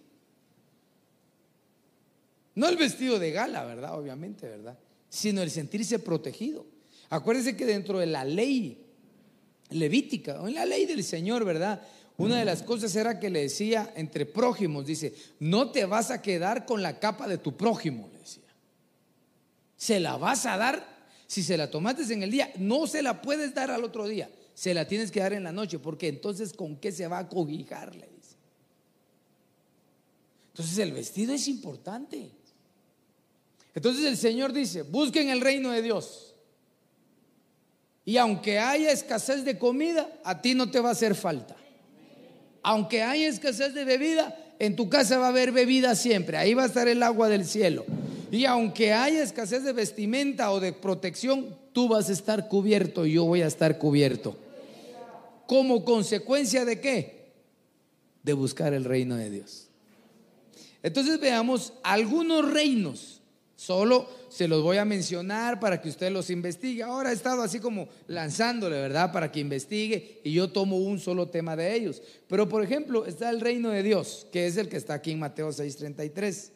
No 2.55 2.67
el 2.67 2.75
vestido 2.75 3.19
de 3.19 3.31
gala, 3.31 3.65
¿verdad? 3.65 3.97
Obviamente, 3.97 4.49
¿verdad? 4.49 4.77
sino 5.09 5.41
el 5.41 5.49
sentirse 5.49 5.99
protegido. 5.99 6.65
Acuérdense 7.09 7.57
que 7.57 7.65
dentro 7.65 7.99
de 7.99 8.05
la 8.05 8.23
ley 8.23 8.85
levítica, 9.71 10.41
o 10.41 10.47
en 10.47 10.55
la 10.55 10.65
ley 10.65 10.85
del 10.85 11.03
Señor, 11.03 11.45
¿verdad? 11.45 11.81
Una 12.17 12.38
de 12.38 12.45
las 12.45 12.63
cosas 12.63 12.95
era 12.95 13.19
que 13.19 13.29
le 13.29 13.43
decía 13.43 13.93
entre 13.95 14.25
prójimos, 14.25 14.85
dice, 14.85 15.13
no 15.39 15.71
te 15.71 15.85
vas 15.85 16.11
a 16.11 16.21
quedar 16.21 16.65
con 16.65 16.81
la 16.81 16.99
capa 16.99 17.27
de 17.27 17.38
tu 17.38 17.55
prójimo, 17.55 18.09
le 18.11 18.19
decía. 18.19 18.43
Se 19.77 20.01
la 20.01 20.17
vas 20.17 20.45
a 20.45 20.57
dar, 20.57 20.85
si 21.27 21.43
se 21.43 21.55
la 21.55 21.71
tomaste 21.71 22.11
en 22.13 22.23
el 22.23 22.31
día, 22.31 22.51
no 22.57 22.88
se 22.88 23.01
la 23.01 23.21
puedes 23.21 23.53
dar 23.53 23.71
al 23.71 23.85
otro 23.85 24.05
día, 24.05 24.29
se 24.53 24.73
la 24.73 24.85
tienes 24.85 25.11
que 25.11 25.21
dar 25.21 25.31
en 25.31 25.45
la 25.45 25.53
noche, 25.53 25.79
porque 25.79 26.09
entonces 26.09 26.51
con 26.51 26.75
qué 26.75 26.91
se 26.91 27.07
va 27.07 27.19
a 27.19 27.29
cobijar, 27.29 27.95
le 27.95 28.07
dice. 28.07 28.35
Entonces 30.51 30.77
el 30.79 30.91
vestido 30.91 31.33
es 31.33 31.47
importante. 31.47 32.31
Entonces 33.73 34.03
el 34.03 34.17
Señor 34.17 34.51
dice, 34.51 34.81
busquen 34.81 35.29
el 35.29 35.39
reino 35.39 35.71
de 35.71 35.81
Dios. 35.81 36.28
Y 38.09 38.17
aunque 38.17 38.57
haya 38.57 38.91
escasez 38.91 39.45
de 39.45 39.59
comida, 39.59 40.09
a 40.23 40.41
ti 40.41 40.55
no 40.55 40.71
te 40.71 40.79
va 40.79 40.89
a 40.89 40.93
hacer 40.93 41.13
falta. 41.13 41.55
Aunque 42.63 43.03
haya 43.03 43.27
escasez 43.27 43.75
de 43.75 43.85
bebida, 43.85 44.35
en 44.57 44.75
tu 44.75 44.89
casa 44.89 45.19
va 45.19 45.27
a 45.27 45.29
haber 45.29 45.51
bebida 45.51 45.93
siempre. 45.93 46.35
Ahí 46.35 46.55
va 46.55 46.63
a 46.63 46.65
estar 46.65 46.87
el 46.87 47.03
agua 47.03 47.29
del 47.29 47.45
cielo. 47.45 47.85
Y 48.31 48.45
aunque 48.45 48.93
haya 48.93 49.21
escasez 49.21 49.63
de 49.63 49.73
vestimenta 49.73 50.51
o 50.51 50.59
de 50.59 50.73
protección, 50.73 51.55
tú 51.71 51.87
vas 51.87 52.09
a 52.09 52.13
estar 52.13 52.47
cubierto 52.47 53.05
y 53.05 53.13
yo 53.13 53.25
voy 53.25 53.43
a 53.43 53.47
estar 53.47 53.77
cubierto. 53.77 54.35
¿Como 55.45 55.85
consecuencia 55.85 56.65
de 56.65 56.81
qué? 56.81 57.29
De 58.23 58.33
buscar 58.33 58.73
el 58.73 58.85
reino 58.85 59.17
de 59.17 59.29
Dios. 59.29 59.67
Entonces 60.81 61.19
veamos 61.19 61.73
algunos 61.83 62.51
reinos 62.51 63.18
Solo 63.59 64.07
se 64.29 64.47
los 64.47 64.63
voy 64.63 64.77
a 64.77 64.85
mencionar 64.85 65.59
para 65.59 65.81
que 65.81 65.89
usted 65.89 66.13
los 66.13 66.29
investigue. 66.29 66.81
Ahora 66.81 67.11
he 67.11 67.13
estado 67.13 67.41
así 67.41 67.59
como 67.59 67.89
lanzándole, 68.07 68.77
¿verdad? 68.79 69.11
Para 69.11 69.33
que 69.33 69.41
investigue 69.41 70.21
y 70.23 70.31
yo 70.31 70.49
tomo 70.49 70.77
un 70.77 70.97
solo 70.97 71.27
tema 71.27 71.57
de 71.57 71.75
ellos. 71.75 72.01
Pero 72.29 72.47
por 72.47 72.63
ejemplo, 72.63 73.05
está 73.05 73.29
el 73.29 73.41
reino 73.41 73.69
de 73.71 73.83
Dios, 73.83 74.27
que 74.31 74.47
es 74.47 74.55
el 74.55 74.69
que 74.69 74.77
está 74.77 74.93
aquí 74.93 75.11
en 75.11 75.19
Mateo 75.19 75.49
6:33. 75.49 76.51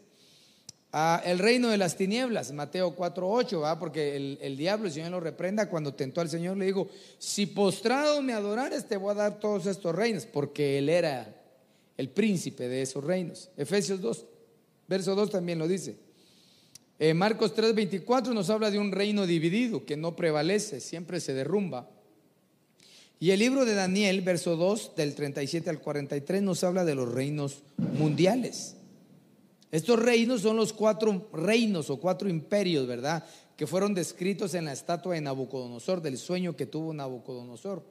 Ah, 0.93 1.21
el 1.25 1.39
reino 1.39 1.67
de 1.67 1.77
las 1.77 1.97
tinieblas, 1.97 2.53
Mateo 2.53 2.95
4:8, 2.95 3.59
¿va? 3.59 3.77
Porque 3.77 4.15
el, 4.15 4.39
el, 4.41 4.55
diablo, 4.55 4.87
el 4.87 4.93
Señor 4.93 5.11
lo 5.11 5.19
reprenda, 5.19 5.69
cuando 5.69 5.93
tentó 5.95 6.21
al 6.21 6.29
Señor, 6.29 6.55
le 6.55 6.67
dijo, 6.67 6.87
si 7.17 7.47
postrado 7.47 8.21
me 8.21 8.31
adorares, 8.31 8.87
te 8.87 8.95
voy 8.95 9.11
a 9.11 9.15
dar 9.15 9.39
todos 9.41 9.65
estos 9.65 9.93
reinos, 9.93 10.25
porque 10.25 10.77
él 10.77 10.87
era 10.87 11.35
el 11.97 12.07
príncipe 12.07 12.69
de 12.69 12.81
esos 12.81 13.03
reinos. 13.03 13.49
Efesios 13.57 13.99
2, 13.99 14.25
verso 14.87 15.15
2 15.15 15.31
también 15.31 15.59
lo 15.59 15.67
dice. 15.67 16.12
Eh, 17.05 17.13
Marcos 17.13 17.53
3:24 17.53 18.33
nos 18.33 18.49
habla 18.49 18.71
de 18.71 18.79
un 18.79 18.93
reino 18.93 19.27
dividido 19.27 19.85
que 19.85 19.97
no 19.97 20.15
prevalece, 20.15 20.79
siempre 20.79 21.19
se 21.19 21.33
derrumba. 21.33 21.89
Y 23.19 23.31
el 23.31 23.39
libro 23.39 23.65
de 23.65 23.73
Daniel, 23.73 24.21
verso 24.21 24.55
2, 24.55 24.95
del 24.95 25.13
37 25.13 25.69
al 25.69 25.81
43, 25.81 26.41
nos 26.41 26.63
habla 26.63 26.85
de 26.85 26.95
los 26.95 27.11
reinos 27.11 27.63
mundiales. 27.99 28.77
Estos 29.69 29.99
reinos 29.99 30.43
son 30.43 30.55
los 30.55 30.71
cuatro 30.71 31.27
reinos 31.33 31.89
o 31.89 31.99
cuatro 31.99 32.29
imperios, 32.29 32.87
¿verdad? 32.87 33.25
Que 33.57 33.67
fueron 33.67 33.93
descritos 33.93 34.53
en 34.53 34.63
la 34.63 34.71
estatua 34.71 35.15
de 35.15 35.19
Nabucodonosor, 35.19 36.01
del 36.01 36.17
sueño 36.17 36.55
que 36.55 36.67
tuvo 36.67 36.93
Nabucodonosor, 36.93 37.83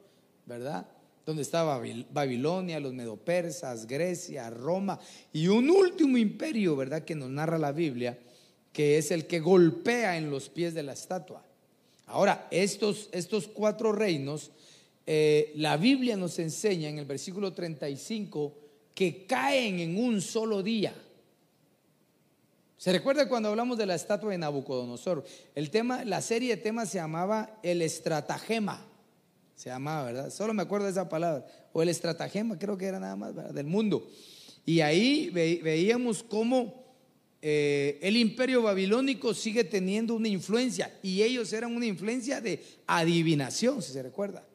¿verdad? 0.47 0.87
Donde 1.23 1.43
estaba 1.43 1.79
Babilonia, 2.11 2.79
los 2.79 2.95
medopersas, 2.95 3.85
Grecia, 3.85 4.49
Roma 4.49 4.99
y 5.31 5.49
un 5.49 5.69
último 5.69 6.17
imperio, 6.17 6.75
¿verdad? 6.75 7.03
Que 7.03 7.13
nos 7.13 7.29
narra 7.29 7.59
la 7.59 7.71
Biblia, 7.71 8.17
que 8.73 8.97
es 8.97 9.11
el 9.11 9.27
que 9.27 9.39
golpea 9.39 10.17
en 10.17 10.31
los 10.31 10.49
pies 10.49 10.73
de 10.73 10.83
la 10.83 10.93
estatua. 10.93 11.45
Ahora, 12.07 12.47
estos, 12.51 13.07
estos 13.11 13.47
cuatro 13.47 13.93
reinos, 13.93 14.51
eh, 15.05 15.53
la 15.55 15.77
Biblia 15.77 16.17
nos 16.17 16.39
enseña 16.39 16.89
en 16.89 16.97
el 16.97 17.05
versículo 17.05 17.53
35 17.53 18.57
que 18.93 19.25
caen 19.25 19.79
en 19.79 19.97
un 19.97 20.21
solo 20.21 20.63
día. 20.63 20.93
¿Se 22.77 22.91
recuerda 22.91 23.29
cuando 23.29 23.49
hablamos 23.49 23.77
de 23.77 23.85
la 23.85 23.95
estatua 23.95 24.31
de 24.31 24.37
Nabucodonosor? 24.39 25.23
El 25.55 25.69
tema, 25.69 26.03
la 26.03 26.21
serie 26.21 26.55
de 26.55 26.61
temas 26.61 26.89
se 26.89 26.97
llamaba 26.97 27.59
el 27.63 27.81
estratagema. 27.81 28.85
Se 29.55 29.69
llamaba, 29.69 30.03
¿verdad? 30.05 30.29
Solo 30.31 30.53
me 30.53 30.63
acuerdo 30.63 30.87
de 30.87 30.91
esa 30.91 31.07
palabra. 31.07 31.45
O 31.71 31.81
el 31.81 31.89
estratagema, 31.89 32.59
creo 32.59 32.77
que 32.77 32.87
era 32.87 32.99
nada 32.99 33.15
más, 33.15 33.33
¿verdad? 33.33 33.53
Del 33.53 33.67
mundo. 33.67 34.09
Y 34.65 34.81
ahí 34.81 35.29
veíamos 35.29 36.23
cómo 36.23 36.82
eh, 37.45 37.99
el 38.01 38.15
imperio 38.15 38.61
babilónico 38.61 39.33
sigue 39.33 39.65
teniendo 39.65 40.15
una 40.15 40.29
influencia 40.29 40.97
y 41.03 41.21
ellos 41.21 41.51
eran 41.51 41.75
una 41.75 41.85
influencia 41.85 42.39
de 42.39 42.63
adivinación, 42.87 43.81
si 43.81 43.91
se 43.91 44.01
recuerda. 44.01 44.47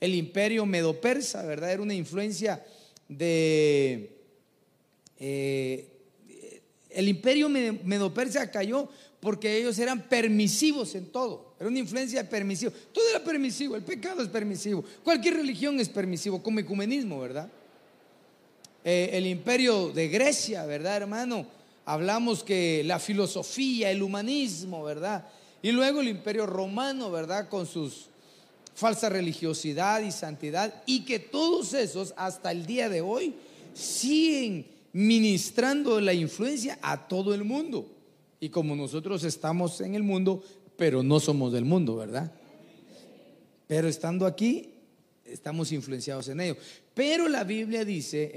El 0.00 0.12
imperio 0.16 0.66
medo-persa, 0.66 1.46
¿verdad? 1.46 1.70
Era 1.70 1.82
una 1.82 1.94
influencia 1.94 2.60
de... 3.08 4.10
Eh, 5.20 5.86
el 6.90 7.08
imperio 7.08 7.48
medo-persa 7.48 8.50
cayó 8.50 8.88
porque 9.20 9.58
ellos 9.58 9.78
eran 9.78 10.08
permisivos 10.08 10.96
en 10.96 11.12
todo. 11.12 11.54
Era 11.60 11.68
una 11.68 11.78
influencia 11.78 12.28
permisiva. 12.28 12.72
Todo 12.92 13.08
era 13.08 13.22
permisivo, 13.22 13.76
el 13.76 13.84
pecado 13.84 14.20
es 14.20 14.28
permisivo. 14.28 14.84
Cualquier 15.04 15.34
religión 15.34 15.78
es 15.78 15.88
permisivo, 15.88 16.42
como 16.42 16.58
ecumenismo, 16.58 17.20
¿verdad? 17.20 17.48
Eh, 18.84 19.10
el 19.12 19.28
imperio 19.28 19.90
de 19.90 20.08
Grecia, 20.08 20.66
¿verdad, 20.66 20.96
hermano? 20.96 21.61
Hablamos 21.84 22.44
que 22.44 22.82
la 22.84 22.98
filosofía, 22.98 23.90
el 23.90 24.02
humanismo, 24.02 24.82
¿verdad? 24.84 25.26
Y 25.62 25.72
luego 25.72 26.00
el 26.00 26.08
imperio 26.08 26.46
romano, 26.46 27.10
¿verdad? 27.10 27.48
Con 27.48 27.66
sus 27.66 28.06
falsa 28.74 29.08
religiosidad 29.08 30.00
y 30.02 30.10
santidad, 30.10 30.82
y 30.86 31.04
que 31.04 31.18
todos 31.18 31.74
esos 31.74 32.14
hasta 32.16 32.50
el 32.50 32.64
día 32.66 32.88
de 32.88 33.00
hoy 33.00 33.34
siguen 33.74 34.66
ministrando 34.92 36.00
la 36.00 36.14
influencia 36.14 36.78
a 36.82 37.06
todo 37.08 37.34
el 37.34 37.44
mundo. 37.44 37.86
Y 38.40 38.48
como 38.48 38.74
nosotros 38.74 39.24
estamos 39.24 39.80
en 39.80 39.94
el 39.94 40.02
mundo, 40.02 40.42
pero 40.76 41.02
no 41.02 41.20
somos 41.20 41.52
del 41.52 41.64
mundo, 41.64 41.96
¿verdad? 41.96 42.32
Pero 43.66 43.88
estando 43.88 44.26
aquí, 44.26 44.70
estamos 45.24 45.70
influenciados 45.72 46.28
en 46.28 46.40
ello. 46.40 46.56
Pero 46.94 47.28
la 47.28 47.44
Biblia 47.44 47.84
dice, 47.84 48.32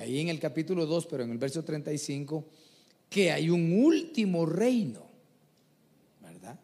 ahí 0.00 0.20
en 0.20 0.28
el 0.28 0.40
capítulo 0.40 0.86
2, 0.86 1.06
pero 1.06 1.24
en 1.24 1.30
el 1.30 1.38
verso 1.38 1.62
35, 1.62 2.44
que 3.10 3.32
hay 3.32 3.50
un 3.50 3.82
último 3.84 4.46
reino, 4.46 5.04
¿verdad? 6.22 6.58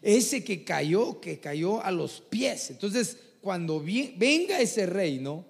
Ese 0.00 0.42
que 0.42 0.64
cayó, 0.64 1.20
que 1.20 1.40
cayó 1.40 1.82
a 1.82 1.90
los 1.90 2.20
pies. 2.20 2.70
Entonces, 2.70 3.18
cuando 3.42 3.80
venga 3.80 4.60
ese 4.60 4.86
reino, 4.86 5.44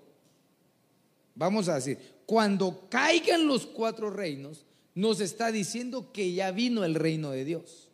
vamos 1.35 1.69
a 1.69 1.77
decir, 1.77 1.99
cuando 2.25 2.89
caigan 2.89 3.47
los 3.47 3.67
cuatro 3.67 4.11
reinos, 4.11 4.65
nos 4.95 5.21
está 5.21 5.53
diciendo 5.53 6.11
que 6.13 6.33
ya 6.33 6.51
vino 6.51 6.83
el 6.85 6.95
reino 6.95 7.31
de 7.31 7.45
Dios. 7.45 7.89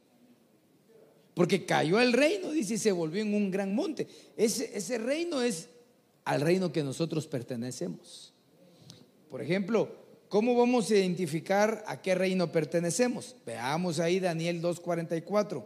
Porque 1.34 1.64
cayó 1.64 2.00
el 2.00 2.12
reino, 2.12 2.50
dice, 2.52 2.74
y 2.74 2.78
se 2.78 2.92
volvió 2.92 3.22
en 3.22 3.34
un 3.34 3.50
gran 3.50 3.74
monte. 3.74 4.06
Ese, 4.36 4.76
ese 4.76 4.98
reino 4.98 5.42
es 5.42 5.68
al 6.24 6.40
reino 6.40 6.70
que 6.72 6.84
nosotros 6.84 7.26
pertenecemos. 7.26 8.32
Por 9.28 9.42
ejemplo, 9.42 9.88
¿Cómo 10.28 10.54
vamos 10.54 10.90
a 10.90 10.96
identificar 10.96 11.82
a 11.86 12.02
qué 12.02 12.14
reino 12.14 12.52
pertenecemos? 12.52 13.34
Veamos 13.46 13.98
ahí 13.98 14.20
Daniel 14.20 14.60
2.44. 14.60 15.64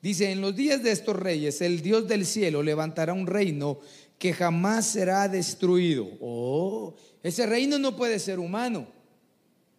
Dice, 0.00 0.30
en 0.30 0.40
los 0.40 0.56
días 0.56 0.82
de 0.82 0.92
estos 0.92 1.14
reyes, 1.16 1.60
el 1.60 1.82
Dios 1.82 2.08
del 2.08 2.24
cielo 2.24 2.62
levantará 2.62 3.12
un 3.12 3.26
reino 3.26 3.80
que 4.18 4.32
jamás 4.32 4.86
será 4.86 5.28
destruido. 5.28 6.08
Oh, 6.20 6.94
ese 7.22 7.46
reino 7.46 7.78
no 7.78 7.96
puede 7.96 8.18
ser 8.18 8.38
humano. 8.38 8.86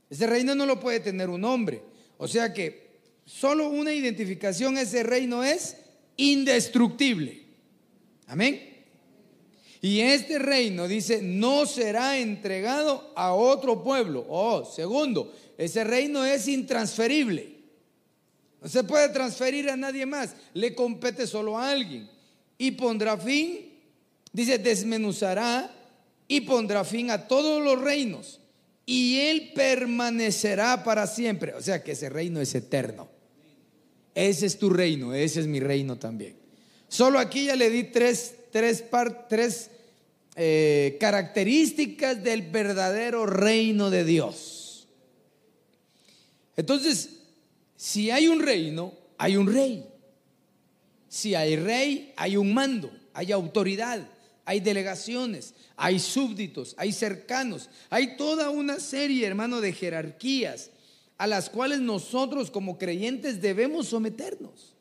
Ese 0.09 0.27
reino 0.27 0.53
no 0.53 0.65
lo 0.65 0.79
puede 0.79 0.99
tener 0.99 1.29
un 1.29 1.43
hombre. 1.43 1.81
O 2.17 2.27
sea 2.27 2.53
que 2.53 2.99
solo 3.25 3.69
una 3.69 3.93
identificación, 3.93 4.77
ese 4.77 5.03
reino 5.03 5.43
es 5.43 5.77
indestructible. 6.17 7.45
Amén. 8.27 8.68
Y 9.81 10.01
este 10.01 10.39
reino, 10.39 10.87
dice, 10.87 11.21
no 11.21 11.65
será 11.65 12.17
entregado 12.17 13.11
a 13.15 13.33
otro 13.33 13.81
pueblo. 13.81 14.25
Oh, 14.27 14.65
segundo, 14.65 15.33
ese 15.57 15.83
reino 15.83 16.25
es 16.25 16.47
intransferible. 16.47 17.55
No 18.61 18.67
se 18.67 18.83
puede 18.83 19.07
transferir 19.09 19.69
a 19.69 19.77
nadie 19.77 20.05
más. 20.05 20.35
Le 20.53 20.75
compete 20.75 21.25
solo 21.25 21.57
a 21.57 21.69
alguien. 21.69 22.09
Y 22.57 22.71
pondrá 22.71 23.17
fin, 23.17 23.69
dice, 24.33 24.57
desmenuzará 24.57 25.73
y 26.27 26.41
pondrá 26.41 26.83
fin 26.83 27.09
a 27.09 27.27
todos 27.27 27.63
los 27.63 27.79
reinos. 27.79 28.41
Y 28.85 29.19
él 29.19 29.53
permanecerá 29.55 30.83
para 30.83 31.07
siempre. 31.07 31.53
O 31.53 31.61
sea 31.61 31.81
que 31.81 31.93
ese 31.93 32.09
reino 32.09 32.41
es 32.41 32.53
eterno. 32.53 33.07
Ese 34.13 34.45
es 34.47 34.59
tu 34.59 34.69
reino, 34.69 35.13
ese 35.13 35.39
es 35.39 35.47
mi 35.47 35.61
reino 35.61 35.97
también. 35.97 36.35
Solo 36.89 37.19
aquí 37.19 37.45
ya 37.45 37.55
le 37.55 37.69
di 37.69 37.83
tres 37.83 38.33
tres, 38.51 39.71
eh, 40.35 40.97
características 40.99 42.23
del 42.23 42.43
verdadero 42.43 43.25
reino 43.25 43.89
de 43.89 44.03
Dios. 44.05 44.87
Entonces, 46.55 47.09
si 47.75 48.11
hay 48.11 48.27
un 48.27 48.41
reino, 48.41 48.93
hay 49.17 49.37
un 49.37 49.51
rey. 49.51 49.85
Si 51.07 51.35
hay 51.35 51.55
rey, 51.55 52.13
hay 52.15 52.37
un 52.37 52.53
mando, 52.53 52.91
hay 53.13 53.31
autoridad, 53.31 54.07
hay 54.45 54.59
delegaciones, 54.59 55.55
hay 55.75 55.99
súbditos, 55.99 56.75
hay 56.77 56.91
cercanos, 56.91 57.69
hay 57.89 58.15
toda 58.17 58.49
una 58.49 58.79
serie, 58.79 59.25
hermano, 59.25 59.61
de 59.61 59.73
jerarquías 59.73 60.71
a 61.19 61.27
las 61.27 61.49
cuales 61.49 61.81
nosotros 61.81 62.49
como 62.49 62.77
creyentes 62.77 63.41
debemos 63.41 63.87
someternos. 63.87 64.73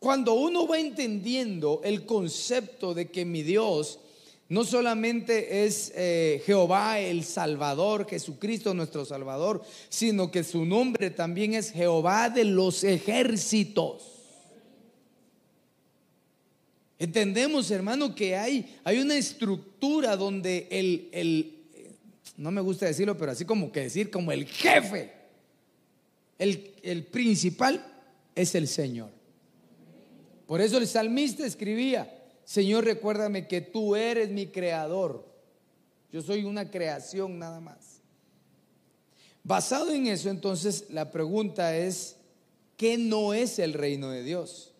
Cuando 0.00 0.32
uno 0.32 0.66
va 0.66 0.80
entendiendo 0.80 1.82
el 1.84 2.06
concepto 2.06 2.94
de 2.94 3.10
que 3.10 3.26
mi 3.26 3.42
Dios 3.42 4.00
no 4.48 4.64
solamente 4.64 5.66
es 5.66 5.92
eh, 5.94 6.42
Jehová 6.46 6.98
el 6.98 7.22
Salvador, 7.22 8.08
Jesucristo 8.08 8.72
nuestro 8.72 9.04
Salvador, 9.04 9.62
sino 9.90 10.30
que 10.30 10.42
su 10.42 10.64
nombre 10.64 11.10
también 11.10 11.52
es 11.52 11.70
Jehová 11.70 12.30
de 12.30 12.44
los 12.44 12.82
ejércitos. 12.82 14.02
Entendemos, 16.98 17.70
hermano, 17.70 18.14
que 18.14 18.36
hay, 18.36 18.74
hay 18.84 18.98
una 19.00 19.16
estructura 19.16 20.16
donde 20.16 20.66
el, 20.70 21.10
el, 21.12 21.58
no 22.38 22.50
me 22.50 22.62
gusta 22.62 22.86
decirlo, 22.86 23.18
pero 23.18 23.32
así 23.32 23.44
como 23.44 23.70
que 23.70 23.80
decir, 23.80 24.10
como 24.10 24.32
el 24.32 24.46
jefe, 24.46 25.12
el, 26.38 26.72
el 26.82 27.04
principal 27.04 27.84
es 28.34 28.54
el 28.54 28.66
Señor. 28.66 29.19
Por 30.50 30.60
eso 30.60 30.78
el 30.78 30.88
salmista 30.88 31.46
escribía, 31.46 32.12
Señor, 32.44 32.84
recuérdame 32.84 33.46
que 33.46 33.60
tú 33.60 33.94
eres 33.94 34.30
mi 34.30 34.48
creador. 34.48 35.24
Yo 36.10 36.22
soy 36.22 36.42
una 36.42 36.72
creación 36.72 37.38
nada 37.38 37.60
más. 37.60 38.00
Basado 39.44 39.92
en 39.92 40.08
eso, 40.08 40.28
entonces, 40.28 40.86
la 40.90 41.12
pregunta 41.12 41.76
es, 41.76 42.16
¿qué 42.76 42.98
no 42.98 43.32
es 43.32 43.60
el 43.60 43.74
reino 43.74 44.10
de 44.10 44.24
Dios? 44.24 44.72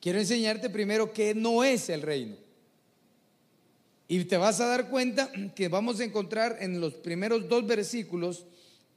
Quiero 0.00 0.18
enseñarte 0.18 0.70
primero 0.70 1.12
qué 1.12 1.34
no 1.34 1.62
es 1.62 1.90
el 1.90 2.00
reino. 2.00 2.36
Y 4.08 4.24
te 4.24 4.38
vas 4.38 4.60
a 4.60 4.66
dar 4.66 4.88
cuenta 4.88 5.30
que 5.54 5.68
vamos 5.68 6.00
a 6.00 6.04
encontrar 6.04 6.56
en 6.60 6.80
los 6.80 6.94
primeros 6.94 7.46
dos 7.50 7.66
versículos 7.66 8.46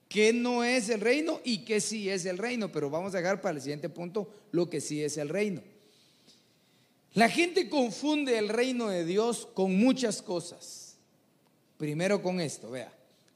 qué 0.08 0.32
no 0.32 0.64
es 0.64 0.88
el 0.88 1.02
reino 1.02 1.42
y 1.44 1.66
qué 1.66 1.82
sí 1.82 2.10
es 2.10 2.24
el 2.24 2.38
reino, 2.38 2.72
pero 2.72 2.90
vamos 2.90 3.14
a 3.16 3.18
dejar 3.18 3.42
para 3.42 3.58
el 3.58 3.62
siguiente 3.62 3.90
punto 3.90 4.32
lo 4.54 4.70
que 4.70 4.80
sí 4.80 5.04
es 5.04 5.18
el 5.18 5.28
reino. 5.28 5.62
La 7.14 7.30
gente 7.30 7.70
confunde 7.70 8.38
el 8.38 8.50
reino 8.50 8.90
de 8.90 9.06
Dios 9.06 9.48
con 9.54 9.76
muchas 9.78 10.22
cosas. 10.22 10.98
Primero 11.78 12.22
con 12.22 12.40
esto, 12.40 12.70
vea. 12.70 12.94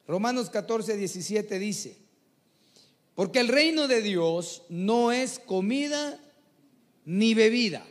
Romanos 0.07 0.49
14, 0.49 0.97
17 0.97 1.59
dice, 1.59 1.97
porque 3.15 3.39
el 3.39 3.47
reino 3.47 3.87
de 3.87 4.01
Dios 4.01 4.63
no 4.69 5.11
es 5.11 5.39
comida 5.39 6.19
ni 7.05 7.33
bebida. 7.33 7.85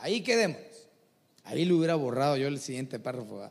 Ahí 0.00 0.22
quedemos. 0.22 0.60
Ahí 1.44 1.64
lo 1.64 1.76
hubiera 1.76 1.96
borrado 1.96 2.36
yo 2.36 2.48
el 2.48 2.60
siguiente 2.60 2.98
párrafo. 2.98 3.50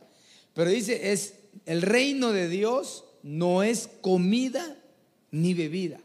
Pero 0.54 0.70
dice, 0.70 1.12
es 1.12 1.34
el 1.66 1.82
reino 1.82 2.32
de 2.32 2.48
Dios 2.48 3.04
no 3.22 3.62
es 3.62 3.88
comida 4.00 4.76
ni 5.30 5.54
bebida. 5.54 6.00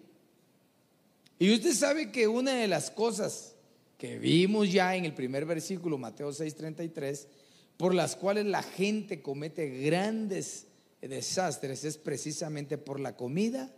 Y 1.37 1.53
usted 1.53 1.73
sabe 1.73 2.11
que 2.11 2.27
una 2.27 2.53
de 2.53 2.67
las 2.67 2.91
cosas 2.91 3.55
que 3.99 4.17
vimos 4.17 4.71
ya 4.71 4.95
en 4.95 5.03
el 5.03 5.13
primer 5.13 5.45
versículo, 5.45 5.97
Mateo 5.97 6.31
6:33, 6.31 7.27
por 7.75 7.93
las 7.93 8.15
cuales 8.15 8.45
la 8.45 8.63
gente 8.63 9.21
comete 9.21 9.67
grandes 9.83 10.67
desastres 11.01 11.83
es 11.83 11.97
precisamente 11.97 12.77
por 12.77 12.99
la 13.01 13.17
comida 13.17 13.71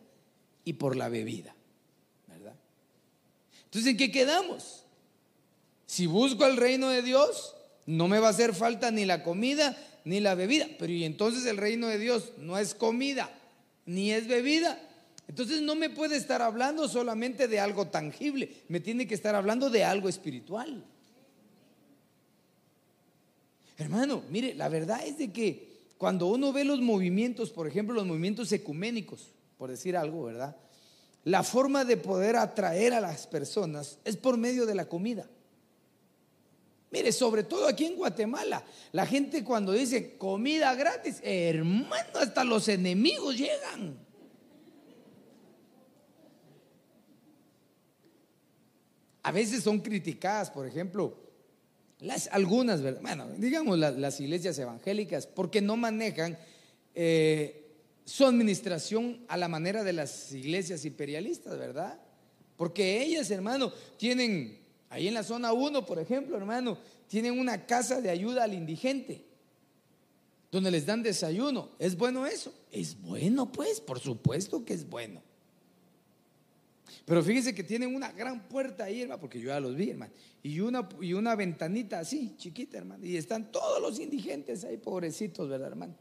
y 0.63 0.73
por 0.73 0.95
la 0.95 1.09
bebida, 1.09 1.55
¿verdad? 2.27 2.55
Entonces, 3.65 3.91
¿en 3.91 3.97
qué 3.97 4.11
quedamos? 4.11 4.85
Si 5.87 6.05
busco 6.05 6.45
el 6.45 6.55
reino 6.55 6.89
de 6.89 7.01
Dios, 7.01 7.55
no 7.87 8.07
me 8.07 8.19
va 8.19 8.27
a 8.27 8.31
hacer 8.31 8.53
falta 8.53 8.91
ni 8.91 9.05
la 9.05 9.23
comida 9.23 9.75
ni 10.05 10.19
la 10.19 10.35
bebida, 10.35 10.67
pero 10.77 10.93
y 10.93 11.03
entonces 11.03 11.47
el 11.47 11.57
reino 11.57 11.87
de 11.87 11.97
Dios 11.97 12.33
no 12.37 12.59
es 12.59 12.75
comida 12.75 13.29
ni 13.87 14.11
es 14.11 14.27
bebida, 14.27 14.79
entonces 15.31 15.61
no 15.61 15.75
me 15.75 15.89
puede 15.89 16.17
estar 16.17 16.41
hablando 16.41 16.89
solamente 16.89 17.47
de 17.47 17.57
algo 17.57 17.87
tangible, 17.87 18.51
me 18.67 18.81
tiene 18.81 19.07
que 19.07 19.15
estar 19.15 19.33
hablando 19.33 19.69
de 19.69 19.85
algo 19.85 20.09
espiritual. 20.09 20.83
Hermano, 23.77 24.23
mire, 24.29 24.53
la 24.55 24.67
verdad 24.67 25.07
es 25.07 25.17
de 25.17 25.31
que 25.31 25.69
cuando 25.97 26.27
uno 26.27 26.51
ve 26.51 26.65
los 26.65 26.81
movimientos, 26.81 27.49
por 27.49 27.65
ejemplo, 27.65 27.95
los 27.95 28.05
movimientos 28.05 28.51
ecuménicos, 28.51 29.31
por 29.57 29.69
decir 29.69 29.95
algo, 29.95 30.25
¿verdad? 30.25 30.57
La 31.23 31.43
forma 31.43 31.85
de 31.85 31.95
poder 31.95 32.35
atraer 32.35 32.93
a 32.93 32.99
las 32.99 33.25
personas 33.25 33.99
es 34.03 34.17
por 34.17 34.35
medio 34.35 34.65
de 34.65 34.75
la 34.75 34.89
comida. 34.89 35.29
Mire, 36.91 37.13
sobre 37.13 37.45
todo 37.45 37.69
aquí 37.69 37.85
en 37.85 37.95
Guatemala, 37.95 38.65
la 38.91 39.05
gente 39.05 39.45
cuando 39.45 39.71
dice 39.71 40.17
comida 40.17 40.75
gratis, 40.75 41.21
hermano, 41.23 42.19
hasta 42.19 42.43
los 42.43 42.67
enemigos 42.67 43.37
llegan. 43.37 44.10
A 49.23 49.31
veces 49.31 49.63
son 49.63 49.79
criticadas, 49.79 50.49
por 50.49 50.65
ejemplo, 50.65 51.17
las, 51.99 52.27
algunas, 52.31 52.81
bueno, 53.01 53.27
digamos 53.37 53.77
las, 53.77 54.19
iglesias 54.19 54.57
evangélicas, 54.57 55.27
porque 55.27 55.61
no 55.61 55.77
manejan 55.77 56.37
eh, 56.95 57.61
su 58.05 58.25
administración 58.25 59.23
a 59.27 59.37
la 59.37 59.47
manera 59.47 59.83
de 59.83 59.93
las 59.93 60.31
iglesias 60.33 60.83
imperialistas, 60.85 61.57
¿verdad? 61.57 61.99
Porque 62.57 63.03
ellas, 63.03 63.29
hermano, 63.29 63.71
tienen, 63.97 64.59
ahí 64.89 65.07
en 65.07 65.13
la 65.13 65.23
zona 65.23 65.53
1, 65.53 65.85
por 65.85 65.99
ejemplo, 65.99 66.35
hermano, 66.37 66.77
tienen 67.07 67.39
una 67.39 67.65
casa 67.65 68.01
de 68.01 68.09
ayuda 68.09 68.43
al 68.43 68.53
indigente, 68.53 69.23
donde 70.51 70.71
les 70.71 70.85
dan 70.85 71.03
desayuno. 71.03 71.69
¿Es 71.77 71.95
bueno 71.95 72.25
eso? 72.25 72.53
Es 72.71 72.99
bueno, 72.99 73.51
pues, 73.51 73.79
por 73.79 73.99
supuesto 73.99 74.65
que 74.65 74.73
es 74.73 74.89
bueno. 74.89 75.21
Pero 77.05 77.23
fíjense 77.23 77.55
que 77.55 77.63
tienen 77.63 77.95
una 77.95 78.11
gran 78.11 78.47
puerta 78.47 78.85
ahí, 78.85 79.01
hermano, 79.01 79.19
porque 79.19 79.39
yo 79.39 79.47
ya 79.47 79.59
los 79.59 79.75
vi, 79.75 79.89
hermano. 79.89 80.13
Y 80.43 80.59
una, 80.59 80.87
y 81.01 81.13
una 81.13 81.35
ventanita 81.35 81.99
así, 81.99 82.35
chiquita, 82.37 82.77
hermano. 82.77 83.05
Y 83.05 83.17
están 83.17 83.51
todos 83.51 83.81
los 83.81 83.99
indigentes 83.99 84.63
ahí, 84.63 84.77
pobrecitos, 84.77 85.49
¿verdad, 85.49 85.69
hermano? 85.69 85.95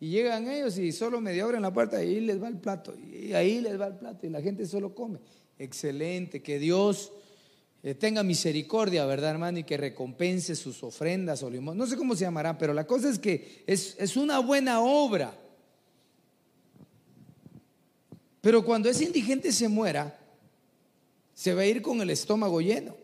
Y 0.00 0.08
llegan 0.08 0.48
ellos 0.48 0.78
y 0.78 0.92
solo 0.92 1.20
medio 1.20 1.44
abren 1.44 1.60
la 1.60 1.72
puerta 1.72 2.02
y 2.02 2.08
ahí 2.08 2.20
les 2.20 2.42
va 2.42 2.48
el 2.48 2.56
plato. 2.56 2.94
Y 2.96 3.34
ahí 3.34 3.60
les 3.60 3.78
va 3.78 3.88
el 3.88 3.96
plato 3.96 4.26
y 4.26 4.30
la 4.30 4.40
gente 4.40 4.64
solo 4.64 4.94
come. 4.94 5.18
Excelente, 5.58 6.42
que 6.42 6.58
Dios 6.58 7.12
eh, 7.82 7.94
tenga 7.94 8.22
misericordia, 8.22 9.04
¿verdad, 9.04 9.32
hermano? 9.32 9.58
Y 9.58 9.64
que 9.64 9.76
recompense 9.76 10.56
sus 10.56 10.82
ofrendas 10.82 11.42
o 11.42 11.50
limón. 11.50 11.76
No 11.76 11.86
sé 11.86 11.98
cómo 11.98 12.14
se 12.14 12.24
llamará, 12.24 12.56
pero 12.56 12.72
la 12.72 12.86
cosa 12.86 13.10
es 13.10 13.18
que 13.18 13.62
es, 13.66 13.94
es 13.98 14.16
una 14.16 14.38
buena 14.38 14.80
obra. 14.80 15.38
Pero 18.40 18.64
cuando 18.64 18.88
ese 18.88 19.04
indigente 19.04 19.52
se 19.52 19.68
muera, 19.68 20.18
se 21.40 21.54
va 21.54 21.62
a 21.62 21.66
ir 21.66 21.80
con 21.80 22.02
el 22.02 22.10
estómago 22.10 22.60
lleno, 22.60 22.94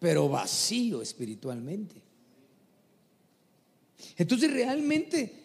pero 0.00 0.28
vacío 0.28 1.00
espiritualmente. 1.00 1.94
Entonces 4.16 4.52
realmente 4.52 5.44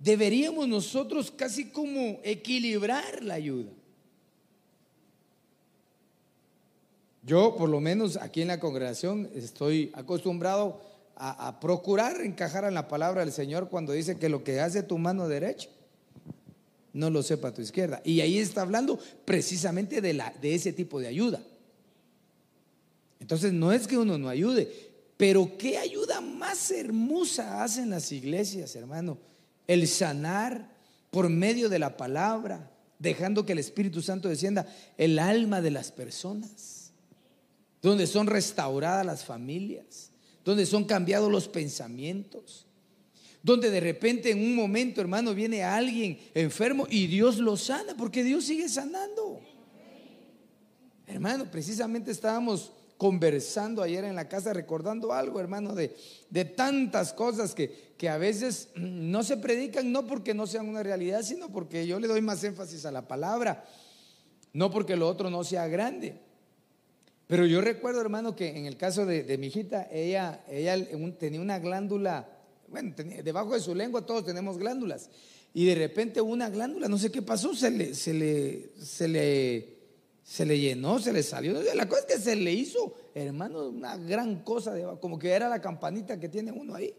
deberíamos 0.00 0.66
nosotros 0.66 1.30
casi 1.30 1.66
como 1.66 2.18
equilibrar 2.24 3.22
la 3.22 3.34
ayuda. 3.34 3.70
Yo, 7.22 7.54
por 7.54 7.68
lo 7.68 7.78
menos 7.78 8.16
aquí 8.16 8.42
en 8.42 8.48
la 8.48 8.58
congregación, 8.58 9.30
estoy 9.36 9.92
acostumbrado 9.94 10.80
a, 11.14 11.60
procurar 11.60 12.22
encajar 12.22 12.64
en 12.64 12.74
la 12.74 12.88
palabra 12.88 13.20
del 13.20 13.32
Señor 13.32 13.68
cuando 13.68 13.92
dice 13.92 14.18
que 14.18 14.28
lo 14.28 14.42
que 14.42 14.58
hace 14.58 14.82
tu 14.82 14.98
mano 14.98 15.28
derecha, 15.28 15.68
no 16.94 17.10
lo 17.10 17.22
sepa 17.22 17.52
tu 17.52 17.60
izquierda. 17.60 18.00
Y 18.04 18.20
ahí 18.20 18.38
está 18.38 18.62
hablando 18.62 18.98
precisamente 19.26 20.00
de, 20.00 20.14
la, 20.14 20.32
de 20.40 20.54
ese 20.54 20.72
tipo 20.72 20.98
de 21.00 21.08
ayuda. 21.08 21.42
Entonces 23.20 23.52
no 23.52 23.72
es 23.72 23.86
que 23.86 23.98
uno 23.98 24.16
no 24.16 24.28
ayude, 24.28 24.72
pero 25.16 25.58
qué 25.58 25.76
ayuda 25.76 26.20
más 26.20 26.70
hermosa 26.70 27.62
hacen 27.62 27.90
las 27.90 28.10
iglesias, 28.12 28.74
hermano. 28.76 29.18
El 29.66 29.88
sanar 29.88 30.70
por 31.10 31.28
medio 31.28 31.68
de 31.68 31.78
la 31.78 31.96
palabra, 31.96 32.70
dejando 32.98 33.44
que 33.44 33.52
el 33.52 33.58
Espíritu 33.58 34.00
Santo 34.00 34.28
descienda 34.28 34.66
el 34.96 35.18
alma 35.18 35.60
de 35.60 35.70
las 35.70 35.90
personas, 35.90 36.92
donde 37.82 38.06
son 38.06 38.26
restauradas 38.26 39.04
las 39.04 39.24
familias, 39.24 40.10
donde 40.44 40.66
son 40.66 40.84
cambiados 40.84 41.30
los 41.30 41.48
pensamientos, 41.48 42.66
donde 43.44 43.70
de 43.70 43.78
repente 43.78 44.30
en 44.30 44.40
un 44.40 44.56
momento, 44.56 45.02
hermano, 45.02 45.34
viene 45.34 45.62
alguien 45.62 46.18
enfermo 46.32 46.86
y 46.88 47.06
Dios 47.06 47.36
lo 47.38 47.58
sana, 47.58 47.94
porque 47.94 48.24
Dios 48.24 48.46
sigue 48.46 48.70
sanando. 48.70 49.38
Hermano, 51.06 51.44
precisamente 51.50 52.10
estábamos 52.10 52.72
conversando 52.96 53.82
ayer 53.82 54.02
en 54.04 54.14
la 54.14 54.30
casa, 54.30 54.54
recordando 54.54 55.12
algo, 55.12 55.38
hermano, 55.40 55.74
de, 55.74 55.94
de 56.30 56.46
tantas 56.46 57.12
cosas 57.12 57.54
que, 57.54 57.92
que 57.98 58.08
a 58.08 58.16
veces 58.16 58.70
no 58.76 59.22
se 59.22 59.36
predican, 59.36 59.92
no 59.92 60.06
porque 60.06 60.32
no 60.32 60.46
sean 60.46 60.66
una 60.66 60.82
realidad, 60.82 61.20
sino 61.20 61.50
porque 61.50 61.86
yo 61.86 62.00
le 62.00 62.08
doy 62.08 62.22
más 62.22 62.42
énfasis 62.44 62.86
a 62.86 62.90
la 62.90 63.06
palabra, 63.06 63.66
no 64.54 64.70
porque 64.70 64.96
lo 64.96 65.06
otro 65.06 65.28
no 65.28 65.44
sea 65.44 65.68
grande. 65.68 66.18
Pero 67.26 67.44
yo 67.44 67.60
recuerdo, 67.60 68.00
hermano, 68.00 68.34
que 68.34 68.56
en 68.56 68.64
el 68.64 68.78
caso 68.78 69.04
de, 69.04 69.36
mi 69.36 69.48
hijita, 69.48 69.86
ella, 69.92 70.42
ella 70.48 70.78
tenía 71.18 71.42
una 71.42 71.58
glándula, 71.58 72.26
bueno, 72.74 72.92
debajo 73.22 73.54
de 73.54 73.60
su 73.60 73.72
lengua 73.72 74.04
todos 74.04 74.24
tenemos 74.24 74.58
glándulas. 74.58 75.08
Y 75.52 75.64
de 75.64 75.76
repente 75.76 76.20
una 76.20 76.50
glándula, 76.50 76.88
no 76.88 76.98
sé 76.98 77.12
qué 77.12 77.22
pasó, 77.22 77.54
se 77.54 77.70
le, 77.70 77.94
se 77.94 78.12
le, 78.12 78.72
se 78.82 79.06
le, 79.06 79.78
se 80.24 80.44
le 80.44 80.58
llenó, 80.58 80.98
se 80.98 81.12
le 81.12 81.22
salió. 81.22 81.54
La 81.74 81.88
cosa 81.88 82.00
es 82.00 82.16
que 82.16 82.20
se 82.20 82.34
le 82.34 82.52
hizo, 82.52 82.92
hermano, 83.14 83.68
una 83.68 83.96
gran 83.96 84.42
cosa, 84.42 84.74
como 85.00 85.20
que 85.20 85.30
era 85.30 85.48
la 85.48 85.60
campanita 85.60 86.18
que 86.18 86.28
tiene 86.28 86.50
uno 86.50 86.74
ahí. 86.74 86.92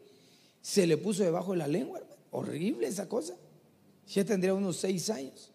Se 0.62 0.88
le 0.88 0.96
puso 0.96 1.24
debajo 1.24 1.52
de 1.52 1.58
la 1.58 1.68
lengua, 1.68 2.00
hermano. 2.00 2.16
Horrible 2.32 2.88
esa 2.88 3.10
cosa. 3.10 3.36
Ya 4.08 4.24
tendría 4.24 4.54
unos 4.54 4.78
seis 4.78 5.10
años. 5.10 5.52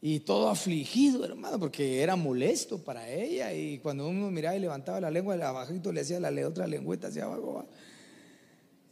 Y 0.00 0.20
todo 0.20 0.48
afligido, 0.48 1.24
hermano, 1.24 1.58
porque 1.58 2.00
era 2.02 2.14
molesto 2.14 2.78
para 2.78 3.10
ella. 3.10 3.52
Y 3.52 3.78
cuando 3.78 4.08
uno 4.08 4.30
miraba 4.30 4.56
y 4.56 4.60
levantaba 4.60 5.00
la 5.00 5.10
lengua, 5.10 5.36
de 5.36 5.42
abajito 5.42 5.92
le 5.92 6.02
hacía 6.02 6.20
la 6.20 6.46
otra 6.46 6.68
lengüeta 6.68 7.08
hacia 7.08 7.24
abajo. 7.24 7.66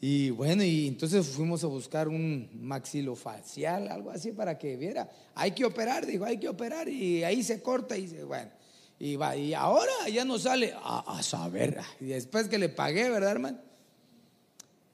Y 0.01 0.31
bueno, 0.31 0.65
y 0.65 0.89
entonces 0.89 1.27
fuimos 1.27 1.63
a 1.63 1.67
buscar 1.67 2.09
un 2.09 2.49
maxilofacial, 2.55 3.89
algo 3.89 4.11
así, 4.11 4.33
para 4.33 4.57
que 4.59 4.77
viera. 4.77 5.11
Hay 5.35 5.51
que 5.53 5.65
operar, 5.65 6.07
dijo, 6.07 6.25
hay 6.25 6.39
que 6.39 6.49
operar. 6.49 6.89
Y 6.89 7.23
ahí 7.23 7.43
se 7.43 7.61
corta 7.61 7.99
y 7.99 8.03
dice, 8.03 8.25
bueno, 8.25 8.51
y 8.99 9.17
va. 9.17 9.37
Y 9.37 9.53
ahora 9.53 9.93
ya 10.11 10.25
no 10.25 10.39
sale 10.39 10.73
a, 10.75 11.19
a 11.19 11.23
saber. 11.23 11.79
Y 12.01 12.07
después 12.07 12.49
que 12.49 12.59
le 12.59 12.71
pagué, 12.71 13.11
¿verdad, 13.11 13.33
hermano? 13.33 13.59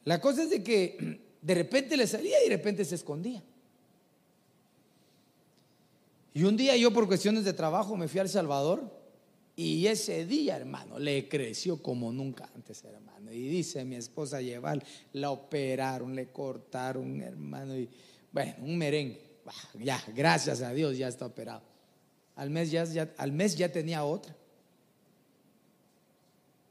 La 0.05 0.21
cosa 0.21 0.43
es 0.43 0.51
de 0.51 0.65
que 0.65 1.21
de 1.41 1.55
repente 1.55 1.97
le 1.97 2.09
salía 2.09 2.39
y 2.45 2.49
de 2.49 2.57
repente 2.57 2.85
se 2.85 2.97
escondía. 2.97 3.43
Y 6.35 6.43
un 6.43 6.57
día 6.57 6.77
yo 6.77 6.93
por 6.93 7.07
cuestiones 7.07 7.45
de 7.45 7.53
trabajo 7.53 7.97
me 7.97 8.09
fui 8.09 8.19
al 8.21 8.29
Salvador 8.29 8.91
y 9.59 9.87
ese 9.87 10.27
día, 10.27 10.57
hermano, 10.57 10.99
le 10.99 11.29
creció 11.29 11.83
como 11.83 12.13
nunca 12.13 12.51
antes, 12.55 12.85
hermano. 12.85 13.33
Y 13.33 13.49
dice 13.49 13.87
mi 13.87 13.97
esposa 13.97 14.43
llevar, 14.43 14.85
la 15.15 15.31
operaron, 15.31 16.15
le 16.15 16.31
cortaron, 16.31 17.23
hermano, 17.23 17.75
y 17.75 17.89
bueno, 18.31 18.55
un 18.61 18.77
merengue. 18.77 19.19
Ya, 19.79 20.03
gracias 20.15 20.61
a 20.61 20.75
Dios 20.75 20.99
ya 20.99 21.09
está 21.09 21.25
operado. 21.25 21.63
Al 22.35 22.51
mes 22.51 22.71
ya, 22.71 22.85
al 23.17 23.33
mes 23.33 23.57
ya 23.57 23.73
tenía 23.73 24.05
otra. 24.05 24.37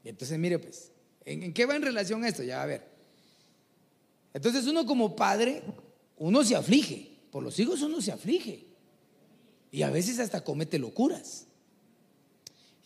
Y 0.04 0.08
entonces, 0.08 0.38
mire, 0.38 0.60
pues, 0.60 0.92
¿en, 1.24 1.42
¿en 1.42 1.52
qué 1.52 1.66
va 1.66 1.74
en 1.74 1.82
relación 1.82 2.24
esto? 2.24 2.44
Ya 2.44 2.58
va 2.58 2.62
a 2.62 2.66
ver. 2.66 2.88
Entonces 4.32 4.64
uno 4.66 4.86
como 4.86 5.16
padre, 5.16 5.64
uno 6.18 6.44
se 6.44 6.54
aflige. 6.54 7.10
Por 7.32 7.42
los 7.42 7.58
hijos 7.58 7.82
uno 7.82 8.00
se 8.00 8.12
aflige. 8.12 8.64
Y 9.72 9.82
a 9.82 9.90
veces 9.90 10.20
hasta 10.20 10.44
comete 10.44 10.78
locuras. 10.78 11.45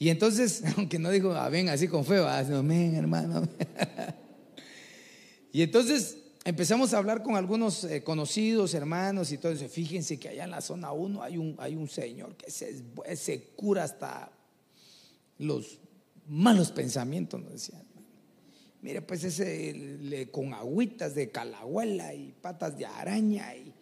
Y 0.01 0.09
entonces, 0.09 0.63
aunque 0.79 0.99
no 0.99 1.11
dijo 1.11 1.33
amén 1.35 1.69
así 1.69 1.87
con 1.87 2.05
fe, 2.07 2.19
va, 2.19 2.39
amén, 2.39 2.97
hermano. 2.97 3.47
y 5.53 5.61
entonces 5.61 6.17
empezamos 6.43 6.95
a 6.95 6.99
hablar 6.99 7.23
con 7.23 7.37
algunos 7.37 7.85
eh, 7.85 8.03
conocidos, 8.03 8.73
hermanos 8.73 9.31
y 9.31 9.37
todo. 9.37 9.55
Fíjense 9.55 10.19
que 10.19 10.31
allá 10.31 10.45
en 10.45 10.53
la 10.53 10.63
zona 10.63 10.91
1 10.91 11.23
hay 11.23 11.37
un, 11.37 11.55
hay 11.59 11.77
un 11.77 11.87
señor 11.87 12.35
que 12.35 12.51
se, 12.51 12.83
se 13.15 13.43
cura 13.55 13.85
hasta 13.85 14.33
los 15.37 15.79
malos 16.27 16.73
pensamientos, 16.73 17.39
nos 17.39 17.53
decían. 17.53 17.83
Mire, 18.81 19.03
pues 19.03 19.23
ese 19.25 20.31
con 20.31 20.55
agüitas 20.55 21.15
de 21.15 21.31
calahuela 21.31 22.15
y 22.15 22.33
patas 22.41 22.79
de 22.79 22.87
araña 22.87 23.55
y 23.55 23.75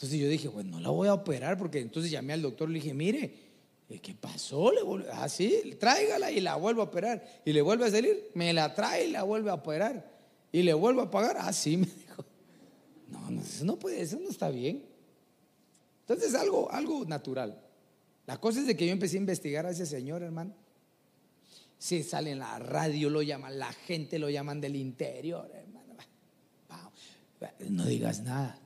entonces 0.00 0.18
yo 0.18 0.28
dije, 0.28 0.48
bueno, 0.48 0.70
no 0.70 0.80
la 0.80 0.88
voy 0.88 1.08
a 1.08 1.12
operar 1.12 1.58
porque 1.58 1.78
entonces 1.78 2.10
llamé 2.10 2.32
al 2.32 2.40
doctor, 2.40 2.70
le 2.70 2.76
dije, 2.76 2.94
mire, 2.94 3.34
¿qué 4.00 4.14
pasó? 4.14 4.72
Le 4.72 4.80
ah, 5.12 5.28
sí, 5.28 5.76
tráigala 5.78 6.32
y 6.32 6.40
la 6.40 6.56
vuelvo 6.56 6.80
a 6.80 6.86
operar. 6.86 7.22
Y 7.44 7.52
le 7.52 7.60
vuelve 7.60 7.84
a 7.84 7.90
salir, 7.90 8.30
me 8.32 8.50
la 8.54 8.74
trae 8.74 9.08
y 9.08 9.10
la 9.10 9.24
vuelve 9.24 9.50
a 9.50 9.54
operar. 9.54 10.10
Y 10.52 10.62
le 10.62 10.72
vuelvo 10.72 11.02
a 11.02 11.10
pagar. 11.10 11.36
Ah, 11.38 11.52
sí, 11.52 11.76
me 11.76 11.84
dijo. 11.84 12.24
No, 13.08 13.30
no, 13.30 13.42
eso 13.42 13.62
no 13.66 13.78
puede, 13.78 14.00
eso 14.00 14.18
no 14.18 14.30
está 14.30 14.48
bien. 14.48 14.86
Entonces 16.08 16.34
algo, 16.34 16.72
algo 16.72 17.04
natural. 17.04 17.60
La 18.26 18.40
cosa 18.40 18.60
es 18.60 18.66
de 18.66 18.78
que 18.78 18.86
yo 18.86 18.92
empecé 18.92 19.18
a 19.18 19.20
investigar 19.20 19.66
a 19.66 19.70
ese 19.70 19.84
señor, 19.84 20.22
hermano. 20.22 20.54
Si 21.76 22.02
sale 22.04 22.30
en 22.30 22.38
la 22.38 22.58
radio, 22.58 23.10
lo 23.10 23.20
llaman, 23.20 23.58
la 23.58 23.70
gente 23.70 24.18
lo 24.18 24.30
llaman 24.30 24.62
del 24.62 24.76
interior, 24.76 25.50
hermano. 25.52 25.94
No 27.68 27.84
digas 27.84 28.20
nada. 28.20 28.58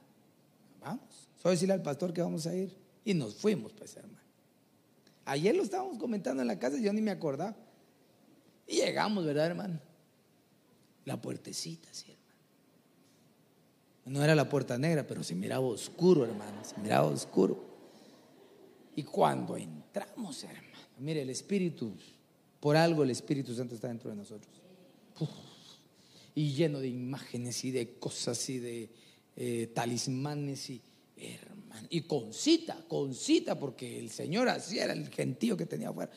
Vamos. 0.84 1.28
A 1.42 1.50
decirle 1.50 1.74
al 1.74 1.82
pastor 1.82 2.12
que 2.12 2.22
vamos 2.22 2.46
a 2.46 2.54
ir. 2.54 2.74
Y 3.04 3.12
nos 3.14 3.34
fuimos, 3.34 3.72
pues, 3.72 3.96
hermano. 3.96 4.24
Ayer 5.26 5.54
lo 5.54 5.62
estábamos 5.62 5.98
comentando 5.98 6.42
en 6.42 6.48
la 6.48 6.58
casa 6.58 6.78
y 6.78 6.82
yo 6.82 6.92
ni 6.92 7.00
me 7.00 7.10
acordaba. 7.10 7.56
Y 8.66 8.76
llegamos, 8.76 9.24
¿verdad, 9.24 9.46
hermano? 9.46 9.80
La 11.04 11.20
puertecita, 11.20 11.88
sí, 11.92 12.06
hermano. 12.10 12.24
No 14.06 14.24
era 14.24 14.34
la 14.34 14.48
puerta 14.48 14.78
negra, 14.78 15.06
pero 15.06 15.22
se 15.22 15.34
miraba 15.34 15.66
oscuro, 15.66 16.24
hermano. 16.24 16.64
Se 16.64 16.78
miraba 16.80 17.08
oscuro. 17.08 17.62
Y 18.96 19.02
cuando 19.02 19.56
entramos, 19.56 20.44
hermano, 20.44 20.78
mire, 20.98 21.22
el 21.22 21.30
Espíritu, 21.30 21.92
por 22.60 22.76
algo 22.76 23.02
el 23.02 23.10
Espíritu 23.10 23.54
Santo 23.54 23.74
está 23.74 23.88
dentro 23.88 24.10
de 24.10 24.16
nosotros. 24.16 24.52
y 26.34 26.52
lleno 26.52 26.80
de 26.80 26.88
imágenes 26.88 27.64
y 27.64 27.70
de 27.70 27.98
cosas 27.98 28.48
y 28.50 28.58
de 28.58 28.90
eh, 29.36 29.70
talismanes 29.74 30.70
y 30.70 30.82
Hermano, 31.16 31.86
y 31.90 32.02
con 32.02 32.32
cita, 32.32 32.76
con 32.88 33.14
cita, 33.14 33.58
porque 33.58 33.98
el 33.98 34.10
Señor 34.10 34.48
así 34.48 34.78
era 34.78 34.92
el 34.92 35.08
gentío 35.08 35.56
que 35.56 35.66
tenía 35.66 35.90
afuera. 35.90 36.10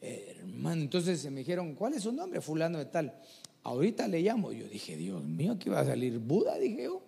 Hermano, 0.00 0.82
entonces 0.82 1.20
se 1.20 1.30
me 1.30 1.40
dijeron, 1.40 1.74
¿cuál 1.74 1.94
es 1.94 2.02
su 2.02 2.12
nombre? 2.12 2.40
Fulano 2.40 2.78
de 2.78 2.86
tal. 2.86 3.14
Ahorita 3.62 4.08
le 4.08 4.22
llamo. 4.22 4.52
Yo 4.52 4.66
dije, 4.66 4.96
Dios 4.96 5.22
mío, 5.22 5.58
que 5.58 5.68
iba 5.68 5.80
a 5.80 5.84
salir 5.84 6.18
Buda, 6.18 6.58
dije 6.58 6.84
yo. 6.84 7.02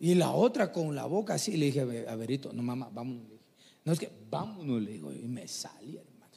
Y 0.00 0.14
la 0.14 0.32
otra 0.32 0.72
con 0.72 0.94
la 0.94 1.04
boca 1.04 1.34
así, 1.34 1.56
le 1.56 1.66
dije 1.66 2.06
a 2.08 2.16
Verito, 2.16 2.52
no 2.52 2.62
mamá, 2.62 2.88
vámonos. 2.92 3.24
Le 3.24 3.34
dije. 3.34 3.44
No 3.84 3.92
es 3.92 3.98
que, 3.98 4.10
vámonos, 4.30 4.82
le 4.82 4.92
digo, 4.92 5.12
y 5.12 5.28
me 5.28 5.46
salí, 5.46 5.98
hermano. 5.98 6.32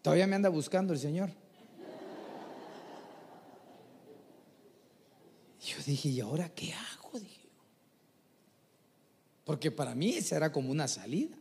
Todavía 0.00 0.26
me 0.26 0.36
anda 0.36 0.48
buscando 0.48 0.94
el 0.94 0.98
Señor. 0.98 1.30
Yo 5.68 5.76
dije, 5.84 6.08
¿y 6.08 6.20
ahora 6.20 6.48
qué 6.48 6.72
hago? 6.72 7.18
Dije 7.18 7.46
Porque 9.44 9.70
para 9.70 9.94
mí 9.94 10.14
esa 10.14 10.36
era 10.36 10.50
como 10.50 10.70
una 10.70 10.88
salida. 10.88 11.36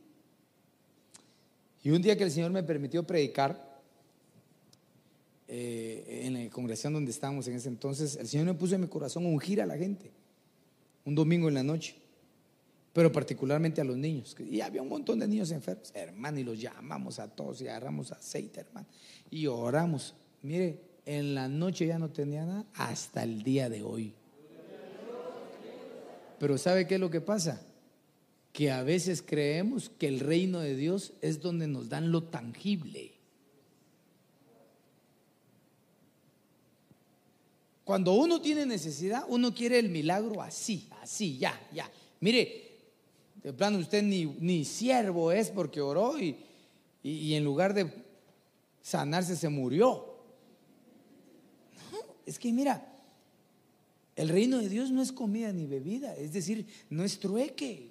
Y 1.82 1.92
un 1.92 2.02
día 2.02 2.18
que 2.18 2.26
el 2.26 2.32
Señor 2.32 2.52
me 2.52 2.62
permitió 2.62 3.08
predicar 3.08 3.82
eh, 5.48 6.24
en 6.26 6.34
la 6.34 6.50
congregación 6.50 6.92
donde 6.92 7.12
estábamos 7.12 7.48
en 7.48 7.56
ese 7.56 7.70
entonces, 7.70 8.18
el 8.18 8.28
Señor 8.28 8.48
me 8.48 8.54
puso 8.54 8.76
en 8.76 8.82
mi 8.82 8.88
corazón 8.88 9.26
ungir 9.26 9.62
a 9.62 9.66
la 9.66 9.78
gente. 9.78 10.12
Un 11.06 11.16
domingo 11.16 11.48
en 11.48 11.54
la 11.54 11.64
noche. 11.64 11.96
Pero 12.92 13.10
particularmente 13.14 13.80
a 13.80 13.86
los 13.86 13.96
niños. 13.96 14.36
Y 14.40 14.60
había 14.60 14.82
un 14.82 14.90
montón 14.90 15.20
de 15.20 15.28
niños 15.28 15.52
enfermos, 15.52 15.92
hermano, 15.94 16.40
y 16.40 16.44
los 16.44 16.60
llamamos 16.60 17.20
a 17.20 17.30
todos 17.34 17.62
y 17.62 17.68
agarramos 17.70 18.12
aceite, 18.12 18.60
hermano. 18.60 18.88
Y 19.30 19.48
oramos. 19.48 20.16
Mire, 20.42 20.87
en 21.08 21.34
la 21.34 21.48
noche 21.48 21.88
ya 21.88 21.98
no 21.98 22.10
tenía 22.10 22.46
nada 22.46 22.66
hasta 22.74 23.24
el 23.24 23.42
día 23.42 23.70
de 23.70 23.82
hoy. 23.82 24.14
Pero 26.38 26.58
¿sabe 26.58 26.86
qué 26.86 26.96
es 26.96 27.00
lo 27.00 27.10
que 27.10 27.22
pasa? 27.22 27.66
Que 28.52 28.72
a 28.72 28.84
veces 28.84 29.24
creemos 29.26 29.90
que 29.90 30.10
el 30.10 30.20
reino 30.20 30.60
de 30.60 30.76
Dios 30.76 31.14
es 31.22 31.42
donde 31.42 31.66
nos 31.66 31.88
dan 31.88 32.12
lo 32.12 32.24
tangible. 32.24 33.14
Cuando 37.86 38.14
uno 38.14 38.42
tiene 38.42 38.66
necesidad, 38.66 39.24
uno 39.30 39.56
quiere 39.56 39.80
el 39.80 39.88
milagro 39.88 40.42
así, 40.42 40.90
así, 41.02 41.38
ya, 41.38 41.58
ya. 41.74 41.90
Mire, 42.20 42.70
de 43.42 43.54
plano 43.54 43.78
usted 43.78 44.04
ni, 44.04 44.26
ni 44.26 44.66
siervo 44.66 45.32
es 45.32 45.52
porque 45.52 45.80
oró 45.80 46.20
y, 46.20 46.36
y 47.02 47.34
en 47.36 47.46
lugar 47.46 47.74
de 47.74 47.90
sanarse 48.82 49.38
se 49.38 49.48
murió. 49.48 50.17
Es 52.28 52.38
que 52.38 52.52
mira, 52.52 52.86
el 54.18 54.28
reino 54.28 54.60
de 54.60 54.68
Dios 54.68 54.92
no 54.92 55.02
es 55.02 55.14
comida 55.14 55.52
ni 55.54 55.66
bebida, 55.66 56.14
es 56.18 56.34
decir, 56.34 56.66
no 56.90 57.06
es 57.06 57.18
trueque. 57.20 57.90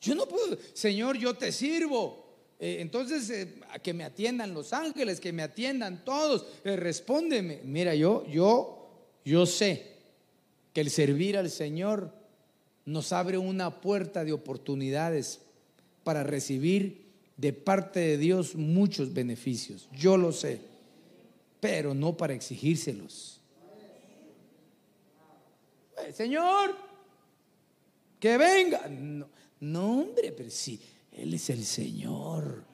Yo 0.00 0.14
no 0.14 0.26
puedo, 0.26 0.56
Señor, 0.72 1.18
yo 1.18 1.34
te 1.34 1.50
sirvo. 1.50 2.22
Eh, 2.60 2.76
entonces, 2.80 3.28
eh, 3.30 3.54
que 3.82 3.92
me 3.92 4.04
atiendan 4.04 4.54
los 4.54 4.72
ángeles, 4.72 5.18
que 5.18 5.32
me 5.32 5.42
atiendan 5.42 6.04
todos, 6.04 6.46
eh, 6.62 6.76
respóndeme. 6.76 7.60
Mira, 7.64 7.94
yo, 7.96 8.24
yo, 8.26 8.88
yo 9.24 9.44
sé 9.44 9.96
que 10.72 10.82
el 10.82 10.90
servir 10.90 11.36
al 11.36 11.50
Señor 11.50 12.12
nos 12.84 13.12
abre 13.12 13.38
una 13.38 13.80
puerta 13.80 14.24
de 14.24 14.32
oportunidades 14.32 15.40
para 16.04 16.22
recibir 16.22 17.11
de 17.36 17.52
parte 17.52 18.00
de 18.00 18.18
Dios 18.18 18.54
muchos 18.54 19.12
beneficios, 19.12 19.88
yo 19.96 20.16
lo 20.16 20.32
sé, 20.32 20.60
pero 21.60 21.94
no 21.94 22.16
para 22.16 22.34
exigírselos. 22.34 23.40
Eh, 25.98 26.12
Señor, 26.12 26.74
que 28.18 28.36
venga. 28.36 28.88
No, 29.60 30.00
hombre, 30.00 30.32
pero 30.32 30.50
sí, 30.50 30.80
Él 31.12 31.34
es 31.34 31.50
el 31.50 31.64
Señor, 31.64 32.64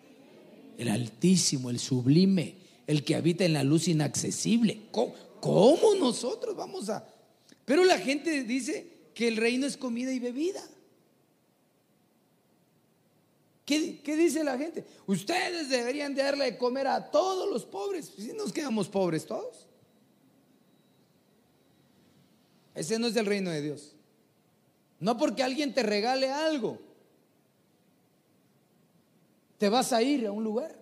el 0.78 0.88
Altísimo, 0.88 1.70
el 1.70 1.78
Sublime, 1.78 2.54
el 2.86 3.04
que 3.04 3.14
habita 3.14 3.44
en 3.44 3.52
la 3.52 3.64
luz 3.64 3.88
inaccesible. 3.88 4.82
¿Cómo, 4.90 5.14
cómo 5.40 5.94
nosotros 5.94 6.56
vamos 6.56 6.88
a...? 6.88 7.06
Pero 7.64 7.84
la 7.84 7.98
gente 7.98 8.44
dice 8.44 8.86
que 9.14 9.28
el 9.28 9.36
reino 9.36 9.66
es 9.66 9.76
comida 9.76 10.12
y 10.12 10.18
bebida. 10.18 10.62
¿Qué, 13.68 14.16
dice 14.16 14.42
la 14.42 14.56
gente? 14.56 14.82
Ustedes 15.06 15.68
deberían 15.68 16.14
de 16.14 16.22
darle 16.22 16.46
de 16.46 16.56
comer 16.56 16.86
a 16.86 17.10
todos 17.10 17.46
los 17.50 17.66
pobres. 17.66 18.10
Si 18.16 18.32
nos 18.32 18.50
quedamos 18.50 18.88
pobres 18.88 19.26
todos. 19.26 19.66
Ese 22.74 22.98
no 22.98 23.08
es 23.08 23.16
el 23.16 23.26
reino 23.26 23.50
de 23.50 23.60
Dios. 23.60 23.94
No 24.98 25.18
porque 25.18 25.42
alguien 25.42 25.74
te 25.74 25.82
regale 25.82 26.30
algo, 26.30 26.78
te 29.58 29.68
vas 29.68 29.92
a 29.92 30.00
ir 30.00 30.26
a 30.26 30.32
un 30.32 30.44
lugar. 30.44 30.74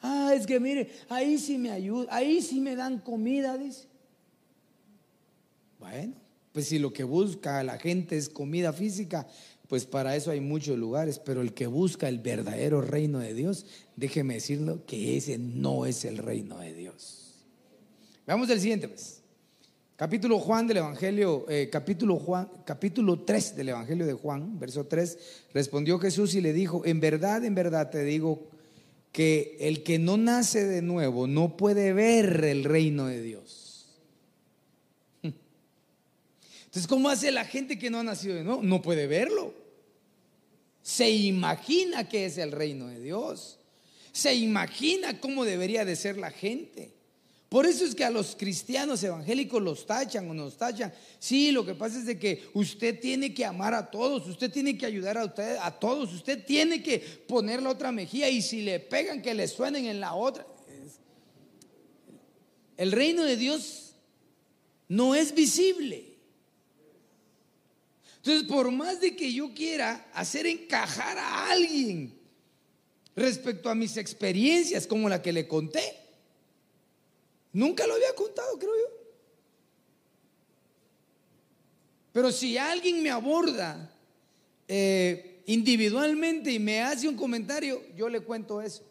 Ah, 0.00 0.32
es 0.32 0.46
que 0.46 0.60
mire, 0.60 0.92
ahí 1.08 1.38
sí 1.38 1.58
me 1.58 1.72
ayuda, 1.72 2.06
ahí 2.14 2.40
sí 2.40 2.60
me 2.60 2.76
dan 2.76 3.00
comida, 3.00 3.58
dice. 3.58 3.88
Bueno, 5.80 6.14
pues 6.52 6.68
si 6.68 6.78
lo 6.78 6.92
que 6.92 7.02
busca 7.02 7.64
la 7.64 7.78
gente 7.78 8.16
es 8.16 8.28
comida 8.28 8.72
física, 8.72 9.26
pues 9.68 9.86
para 9.86 10.14
eso 10.14 10.30
hay 10.30 10.40
muchos 10.40 10.78
lugares, 10.78 11.18
pero 11.18 11.42
el 11.42 11.52
que 11.52 11.66
busca 11.66 12.08
el 12.08 12.18
verdadero 12.18 12.80
reino 12.80 13.18
de 13.18 13.34
Dios, 13.34 13.66
déjeme 13.96 14.34
decirlo 14.34 14.84
que 14.86 15.16
ese 15.16 15.38
no 15.38 15.86
es 15.86 16.04
el 16.04 16.18
reino 16.18 16.58
de 16.58 16.74
Dios. 16.74 17.44
Veamos 18.26 18.48
el 18.50 18.60
siguiente, 18.60 18.88
pues. 18.88 19.22
Capítulo 19.96 20.38
Juan 20.38 20.66
del 20.66 20.76
Evangelio, 20.76 21.46
eh, 21.48 21.70
capítulo 21.72 22.16
Juan, 22.16 22.48
capítulo 22.66 23.20
3 23.20 23.56
del 23.56 23.70
Evangelio 23.70 24.04
de 24.04 24.12
Juan, 24.12 24.58
verso 24.58 24.84
3, 24.84 25.18
respondió 25.54 25.98
Jesús 25.98 26.34
y 26.34 26.42
le 26.42 26.52
dijo, 26.52 26.82
en 26.84 27.00
verdad, 27.00 27.42
en 27.46 27.54
verdad 27.54 27.88
te 27.88 28.04
digo 28.04 28.46
que 29.10 29.56
el 29.58 29.82
que 29.82 29.98
no 29.98 30.18
nace 30.18 30.66
de 30.66 30.82
nuevo 30.82 31.26
no 31.26 31.56
puede 31.56 31.94
ver 31.94 32.44
el 32.44 32.64
reino 32.64 33.06
de 33.06 33.22
Dios. 33.22 33.65
Entonces, 36.76 36.90
¿cómo 36.90 37.08
hace 37.08 37.32
la 37.32 37.46
gente 37.46 37.78
que 37.78 37.88
no 37.88 38.00
ha 38.00 38.02
nacido 38.02 38.34
de 38.34 38.44
nuevo? 38.44 38.62
No 38.62 38.82
puede 38.82 39.06
verlo. 39.06 39.54
Se 40.82 41.08
imagina 41.08 42.06
que 42.06 42.26
es 42.26 42.36
el 42.36 42.52
reino 42.52 42.88
de 42.88 43.00
Dios. 43.00 43.58
Se 44.12 44.34
imagina 44.34 45.18
cómo 45.18 45.46
debería 45.46 45.86
de 45.86 45.96
ser 45.96 46.18
la 46.18 46.30
gente. 46.30 46.92
Por 47.48 47.64
eso 47.64 47.82
es 47.86 47.94
que 47.94 48.04
a 48.04 48.10
los 48.10 48.36
cristianos 48.36 49.02
evangélicos 49.02 49.62
los 49.62 49.86
tachan 49.86 50.28
o 50.28 50.34
nos 50.34 50.58
tachan. 50.58 50.92
Sí, 51.18 51.50
lo 51.50 51.64
que 51.64 51.74
pasa 51.74 51.98
es 51.98 52.04
de 52.04 52.18
que 52.18 52.44
usted 52.52 53.00
tiene 53.00 53.32
que 53.32 53.46
amar 53.46 53.72
a 53.72 53.90
todos, 53.90 54.26
usted 54.26 54.52
tiene 54.52 54.76
que 54.76 54.84
ayudar 54.84 55.16
a 55.16 55.24
usted 55.24 55.56
a 55.58 55.70
todos, 55.70 56.12
usted 56.12 56.44
tiene 56.44 56.82
que 56.82 56.98
poner 56.98 57.62
la 57.62 57.70
otra 57.70 57.90
mejilla 57.90 58.28
y 58.28 58.42
si 58.42 58.60
le 58.60 58.80
pegan 58.80 59.22
que 59.22 59.32
le 59.32 59.48
suenen 59.48 59.86
en 59.86 59.98
la 59.98 60.12
otra. 60.12 60.46
El 62.76 62.92
reino 62.92 63.24
de 63.24 63.38
Dios 63.38 63.94
no 64.88 65.14
es 65.14 65.34
visible. 65.34 66.15
Entonces, 68.26 68.48
por 68.48 68.72
más 68.72 69.00
de 69.00 69.14
que 69.14 69.32
yo 69.32 69.54
quiera 69.54 70.08
hacer 70.12 70.46
encajar 70.46 71.16
a 71.16 71.50
alguien 71.52 72.18
respecto 73.14 73.70
a 73.70 73.74
mis 73.74 73.96
experiencias 73.96 74.86
como 74.86 75.08
la 75.08 75.22
que 75.22 75.32
le 75.32 75.46
conté, 75.46 76.06
Nunca 77.56 77.86
lo 77.86 77.94
había 77.94 78.14
contado, 78.14 78.58
creo 78.58 78.74
yo. 78.74 78.96
Pero 82.12 82.30
si 82.30 82.58
alguien 82.58 83.02
me 83.02 83.08
aborda 83.08 83.90
eh, 84.68 85.42
individualmente 85.46 86.52
y 86.52 86.58
me 86.58 86.82
hace 86.82 87.08
un 87.08 87.16
comentario, 87.16 87.82
yo 87.96 88.10
le 88.10 88.20
cuento 88.20 88.60
eso. 88.60 88.84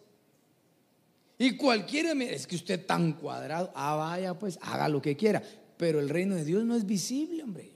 Y 1.38 1.56
cualquiera 1.58 2.16
me 2.16 2.34
es 2.34 2.48
que 2.48 2.56
usted 2.56 2.84
tan 2.84 3.14
cuadrado, 3.14 3.72
ah, 3.76 3.98
vaya, 3.98 4.34
pues 4.34 4.58
haga 4.64 4.90
lo 4.90 5.00
que 5.00 5.16
quiera. 5.16 5.44
Pero 5.78 6.00
el 6.00 6.10
reino 6.10 6.34
de 6.34 6.44
Dios 6.44 6.66
no 6.66 6.76
es 6.76 6.88
visible, 6.88 7.44
hombre. 7.44 7.75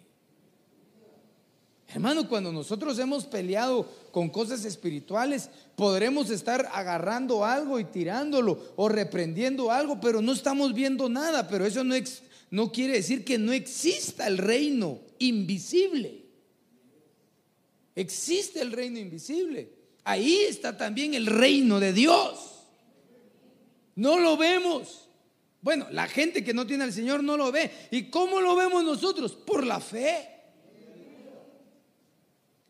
Hermano, 1.92 2.30
cuando 2.30 2.52
nosotros 2.52 3.00
hemos 3.00 3.26
peleado 3.26 3.90
con 4.12 4.30
cosas 4.30 4.64
espirituales, 4.64 5.50
podremos 5.76 6.30
estar 6.30 6.70
agarrando 6.72 7.44
algo 7.44 7.80
y 7.80 7.86
tirándolo 7.86 8.74
o 8.76 8.90
reprendiendo 8.90 9.72
algo, 9.72 10.00
pero 10.00 10.22
no 10.22 10.34
estamos 10.34 10.74
viendo 10.76 11.10
nada. 11.10 11.48
Pero 11.48 11.66
eso 11.66 11.84
no, 11.84 11.96
no 12.52 12.72
quiere 12.72 12.94
decir 12.94 13.26
que 13.26 13.40
no 13.40 13.52
exista 13.54 14.28
el 14.28 14.38
reino 14.38 15.00
invisible. 15.18 16.26
Existe 17.96 18.62
el 18.62 18.72
reino 18.72 19.00
invisible. 19.00 19.74
Ahí 20.04 20.42
está 20.48 20.78
también 20.78 21.16
el 21.16 21.26
reino 21.26 21.80
de 21.80 21.92
Dios. 21.92 22.66
No 23.96 24.20
lo 24.20 24.38
vemos. 24.38 25.10
Bueno, 25.62 25.88
la 25.92 26.08
gente 26.08 26.44
que 26.44 26.54
no 26.54 26.68
tiene 26.68 26.84
al 26.84 26.94
Señor 26.94 27.24
no 27.24 27.36
lo 27.36 27.52
ve. 27.52 27.72
¿Y 27.90 28.04
cómo 28.12 28.42
lo 28.42 28.56
vemos 28.56 28.84
nosotros? 28.84 29.34
Por 29.34 29.66
la 29.66 29.80
fe. 29.80 30.39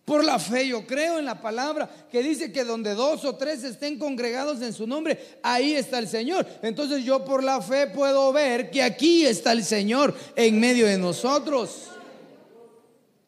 Por 0.10 0.24
la 0.24 0.40
fe 0.40 0.68
yo 0.68 0.88
creo 0.88 1.20
en 1.20 1.26
la 1.26 1.40
palabra 1.40 1.88
que 2.12 2.24
dice 2.24 2.52
que 2.52 2.64
donde 2.64 2.96
dos 2.96 3.26
o 3.26 3.36
tres 3.36 3.64
estén 3.64 4.00
congregados 4.00 4.60
en 4.64 4.74
su 4.74 4.88
nombre, 4.88 5.38
ahí 5.44 5.76
está 5.76 6.00
el 6.00 6.08
Señor. 6.08 6.48
Entonces 6.64 7.06
yo 7.06 7.24
por 7.24 7.44
la 7.44 7.62
fe 7.62 7.86
puedo 7.86 8.34
ver 8.34 8.72
que 8.72 8.82
aquí 8.82 9.28
está 9.28 9.52
el 9.52 9.64
Señor 9.64 10.16
en 10.36 10.60
medio 10.60 10.88
de 10.88 10.98
nosotros. 10.98 11.90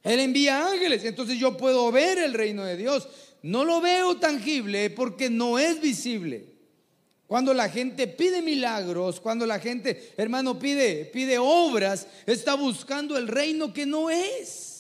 Él 0.01 0.21
envía 0.21 0.69
ángeles, 0.69 1.05
entonces 1.05 1.37
yo 1.37 1.55
puedo 1.55 1.91
ver 1.91 2.17
el 2.17 2.33
reino 2.33 2.65
de 2.65 2.77
Dios. 2.77 3.07
No 3.43 3.63
lo 3.63 3.79
veo 3.79 4.17
tangible 4.17 4.89
porque 4.89 5.29
no 5.29 5.59
es 5.59 5.79
visible. 5.79 6.47
Cuando 7.27 7.53
la 7.53 7.69
gente 7.69 8.07
pide 8.07 8.41
milagros, 8.41 9.19
cuando 9.19 9.45
la 9.45 9.59
gente, 9.59 10.13
hermano, 10.17 10.57
pide, 10.57 11.05
pide 11.05 11.37
obras, 11.37 12.07
está 12.25 12.55
buscando 12.55 13.19
el 13.19 13.27
reino 13.27 13.71
que 13.71 13.85
no 13.85 14.09
es. 14.09 14.70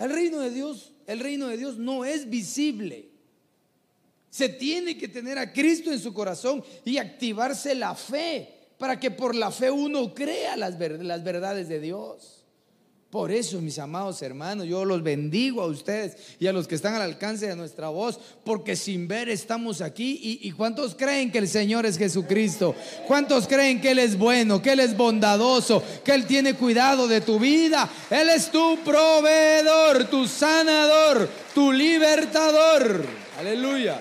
El 0.00 0.10
reino 0.10 0.40
de 0.40 0.50
Dios, 0.50 0.92
el 1.06 1.20
reino 1.20 1.46
de 1.46 1.58
Dios 1.58 1.76
no 1.76 2.06
es 2.06 2.28
visible. 2.28 3.10
Se 4.30 4.48
tiene 4.48 4.96
que 4.96 5.08
tener 5.08 5.38
a 5.38 5.52
Cristo 5.52 5.92
en 5.92 6.00
su 6.00 6.14
corazón 6.14 6.64
y 6.86 6.96
activarse 6.96 7.74
la 7.74 7.94
fe 7.94 8.48
para 8.78 8.98
que 8.98 9.10
por 9.10 9.34
la 9.34 9.50
fe 9.50 9.70
uno 9.70 10.14
crea 10.14 10.56
las, 10.56 10.78
las 10.78 11.22
verdades 11.22 11.68
de 11.68 11.80
Dios. 11.80 12.39
Por 13.10 13.32
eso, 13.32 13.60
mis 13.60 13.76
amados 13.80 14.22
hermanos, 14.22 14.68
yo 14.68 14.84
los 14.84 15.02
bendigo 15.02 15.62
a 15.62 15.66
ustedes 15.66 16.16
y 16.38 16.46
a 16.46 16.52
los 16.52 16.68
que 16.68 16.76
están 16.76 16.94
al 16.94 17.02
alcance 17.02 17.48
de 17.48 17.56
nuestra 17.56 17.88
voz, 17.88 18.20
porque 18.44 18.76
sin 18.76 19.08
ver 19.08 19.28
estamos 19.28 19.80
aquí. 19.80 20.38
¿Y, 20.40 20.52
cuántos 20.52 20.94
creen 20.94 21.32
que 21.32 21.38
el 21.38 21.48
Señor 21.48 21.86
es 21.86 21.98
Jesucristo? 21.98 22.76
¿Cuántos 23.08 23.48
creen 23.48 23.80
que 23.80 23.90
Él 23.90 23.98
es 23.98 24.16
bueno, 24.16 24.62
que 24.62 24.70
Él 24.70 24.78
es 24.78 24.96
bondadoso, 24.96 25.82
que 26.04 26.12
Él 26.12 26.24
tiene 26.24 26.54
cuidado 26.54 27.08
de 27.08 27.20
tu 27.20 27.40
vida? 27.40 27.90
Él 28.10 28.28
es 28.28 28.48
tu 28.48 28.78
proveedor, 28.84 30.04
tu 30.04 30.28
sanador, 30.28 31.28
tu 31.52 31.72
libertador. 31.72 33.04
Aleluya. 33.40 34.00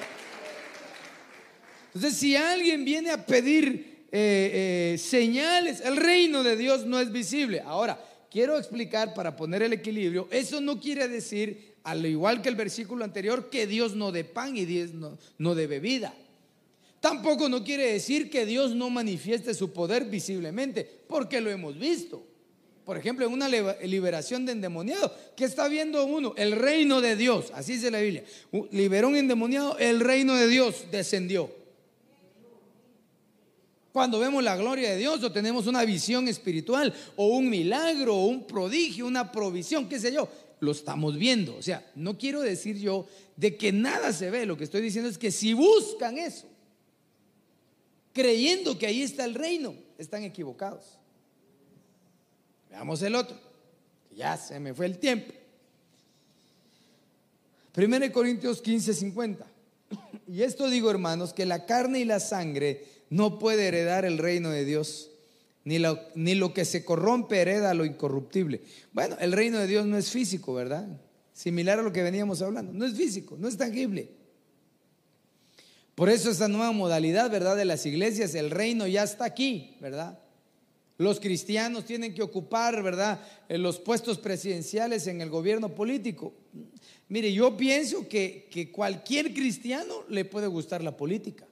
Entonces, 1.95 2.19
si 2.19 2.35
alguien 2.35 2.85
viene 2.85 3.09
a 3.09 3.25
pedir 3.25 4.05
eh, 4.11 4.93
eh, 4.93 4.97
señales, 4.99 5.81
el 5.81 5.97
reino 5.97 6.43
de 6.43 6.55
Dios 6.55 6.85
no 6.85 6.99
es 6.99 7.11
visible. 7.11 7.63
Ahora, 7.65 7.99
quiero 8.29 8.57
explicar 8.57 9.13
para 9.13 9.35
poner 9.35 9.63
el 9.63 9.73
equilibrio, 9.73 10.27
eso 10.31 10.61
no 10.61 10.79
quiere 10.79 11.07
decir, 11.07 11.75
al 11.83 12.05
igual 12.05 12.41
que 12.41 12.49
el 12.49 12.55
versículo 12.55 13.03
anterior, 13.03 13.49
que 13.49 13.67
Dios 13.67 13.95
no 13.95 14.11
de 14.11 14.23
pan 14.23 14.55
y 14.57 14.65
Dios 14.65 14.93
no, 14.93 15.17
no 15.37 15.55
de 15.55 15.67
bebida. 15.67 16.13
Tampoco 16.99 17.47
no 17.47 17.63
quiere 17.63 17.93
decir 17.93 18.29
que 18.29 18.45
Dios 18.45 18.75
no 18.75 18.89
manifieste 18.89 19.53
su 19.53 19.71
poder 19.71 20.05
visiblemente, 20.05 20.87
porque 21.07 21.39
lo 21.39 21.49
hemos 21.49 21.77
visto. 21.79 22.25
Por 22.89 22.97
ejemplo, 22.97 23.25
en 23.25 23.31
una 23.31 23.47
liberación 23.47 24.47
de 24.47 24.51
endemoniado, 24.51 25.15
¿qué 25.35 25.45
está 25.45 25.67
viendo 25.67 26.03
uno? 26.05 26.33
El 26.35 26.53
reino 26.53 27.01
de 27.01 27.15
Dios, 27.15 27.51
así 27.53 27.73
dice 27.73 27.91
la 27.91 27.99
Biblia. 27.99 28.23
Liberó 28.71 29.09
un 29.09 29.15
endemoniado, 29.15 29.77
el 29.77 29.99
reino 29.99 30.35
de 30.35 30.47
Dios 30.47 30.85
descendió. 30.91 31.51
Cuando 33.91 34.19
vemos 34.19 34.43
la 34.43 34.55
gloria 34.55 34.91
de 34.91 34.97
Dios 34.97 35.23
o 35.23 35.31
tenemos 35.31 35.65
una 35.65 35.83
visión 35.83 36.27
espiritual 36.27 36.93
o 37.15 37.27
un 37.27 37.49
milagro 37.49 38.15
o 38.15 38.25
un 38.25 38.45
prodigio, 38.45 39.07
una 39.07 39.31
provisión, 39.31 39.89
qué 39.89 39.99
sé 39.99 40.13
yo, 40.13 40.29
lo 40.59 40.71
estamos 40.71 41.17
viendo. 41.17 41.55
O 41.55 41.61
sea, 41.61 41.89
no 41.95 42.17
quiero 42.17 42.41
decir 42.41 42.77
yo 42.77 43.07
de 43.35 43.55
que 43.55 43.71
nada 43.71 44.13
se 44.13 44.29
ve, 44.29 44.45
lo 44.45 44.57
que 44.57 44.63
estoy 44.65 44.81
diciendo 44.81 45.09
es 45.09 45.17
que 45.17 45.31
si 45.31 45.53
buscan 45.53 46.17
eso, 46.17 46.47
creyendo 48.13 48.77
que 48.77 48.85
ahí 48.85 49.01
está 49.01 49.25
el 49.25 49.33
reino, 49.33 49.73
están 49.97 50.23
equivocados. 50.23 50.99
Veamos 52.69 53.01
el 53.01 53.15
otro, 53.15 53.39
ya 54.15 54.37
se 54.37 54.59
me 54.59 54.73
fue 54.73 54.85
el 54.85 54.99
tiempo. 54.99 55.33
1 57.75 58.11
Corintios 58.11 58.61
15, 58.61 58.93
50. 58.93 59.45
Y 60.27 60.43
esto 60.43 60.69
digo, 60.69 60.91
hermanos, 60.91 61.33
que 61.33 61.45
la 61.45 61.65
carne 61.65 62.01
y 62.01 62.05
la 62.05 62.19
sangre 62.19 62.85
no 63.09 63.39
puede 63.39 63.67
heredar 63.67 64.05
el 64.05 64.17
reino 64.17 64.49
de 64.49 64.65
Dios, 64.65 65.11
Ni 65.65 65.77
lo, 65.77 65.99
ni 66.15 66.35
lo 66.35 66.53
que 66.53 66.65
se 66.65 66.83
corrompe 66.83 67.41
hereda 67.41 67.73
lo 67.73 67.85
incorruptible. 67.85 68.61
Bueno, 68.93 69.17
el 69.19 69.33
reino 69.33 69.59
de 69.59 69.67
Dios 69.67 69.85
no 69.85 69.97
es 69.97 70.09
físico, 70.09 70.53
¿verdad? 70.53 70.87
Similar 71.33 71.79
a 71.79 71.83
lo 71.83 71.91
que 71.91 72.01
veníamos 72.01 72.41
hablando. 72.41 72.73
No 72.73 72.85
es 72.85 72.93
físico, 72.93 73.35
no 73.37 73.47
es 73.47 73.57
tangible. 73.57 74.09
Por 75.95 76.09
eso 76.09 76.31
esta 76.31 76.47
nueva 76.47 76.71
modalidad, 76.71 77.29
¿verdad? 77.29 77.57
De 77.57 77.65
las 77.65 77.85
iglesias, 77.85 78.33
el 78.35 78.51
reino 78.51 78.87
ya 78.87 79.03
está 79.03 79.25
aquí, 79.25 79.75
¿verdad? 79.81 80.17
Los 80.97 81.19
cristianos 81.19 81.83
tienen 81.83 82.13
que 82.13 82.21
ocupar, 82.21 82.81
¿verdad?, 82.81 83.19
los 83.49 83.79
puestos 83.79 84.17
presidenciales 84.17 85.07
en 85.07 85.19
el 85.19 85.29
gobierno 85.29 85.75
político. 85.75 86.33
Mire, 87.09 87.33
yo 87.33 87.57
pienso 87.57 88.07
que, 88.07 88.47
que 88.49 88.71
cualquier 88.71 89.33
cristiano 89.33 90.05
le 90.07 90.23
puede 90.23 90.47
gustar 90.47 90.81
la 90.83 90.95
política. 90.95 91.48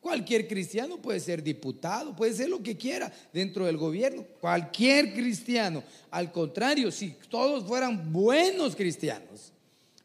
Cualquier 0.00 0.48
cristiano 0.48 0.96
puede 0.96 1.20
ser 1.20 1.42
diputado, 1.42 2.16
puede 2.16 2.32
ser 2.32 2.48
lo 2.48 2.62
que 2.62 2.76
quiera 2.76 3.12
dentro 3.32 3.66
del 3.66 3.76
gobierno. 3.76 4.24
Cualquier 4.40 5.12
cristiano. 5.12 5.82
Al 6.10 6.32
contrario, 6.32 6.90
si 6.90 7.10
todos 7.28 7.64
fueran 7.64 8.10
buenos 8.10 8.74
cristianos, 8.74 9.52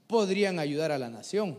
podrían 0.06 0.60
ayudar 0.60 0.92
a 0.92 0.98
la 0.98 1.10
nación. 1.10 1.58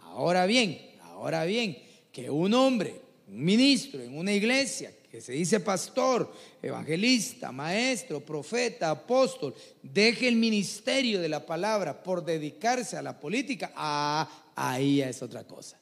Ahora 0.00 0.46
bien, 0.46 0.80
ahora 1.02 1.44
bien, 1.44 1.76
que 2.12 2.30
un 2.30 2.54
hombre, 2.54 3.00
un 3.28 3.44
ministro 3.44 4.00
en 4.00 4.16
una 4.16 4.32
iglesia, 4.32 4.92
que 5.10 5.20
se 5.20 5.32
dice 5.32 5.58
pastor, 5.58 6.32
evangelista, 6.62 7.50
maestro, 7.50 8.20
profeta, 8.20 8.90
apóstol, 8.90 9.54
deje 9.82 10.28
el 10.28 10.36
ministerio 10.36 11.20
de 11.20 11.28
la 11.28 11.44
palabra 11.44 12.00
por 12.00 12.24
dedicarse 12.24 12.96
a 12.96 13.02
la 13.02 13.18
política, 13.18 13.72
ah, 13.74 14.52
ahí 14.54 15.02
es 15.02 15.20
otra 15.20 15.42
cosa. 15.44 15.76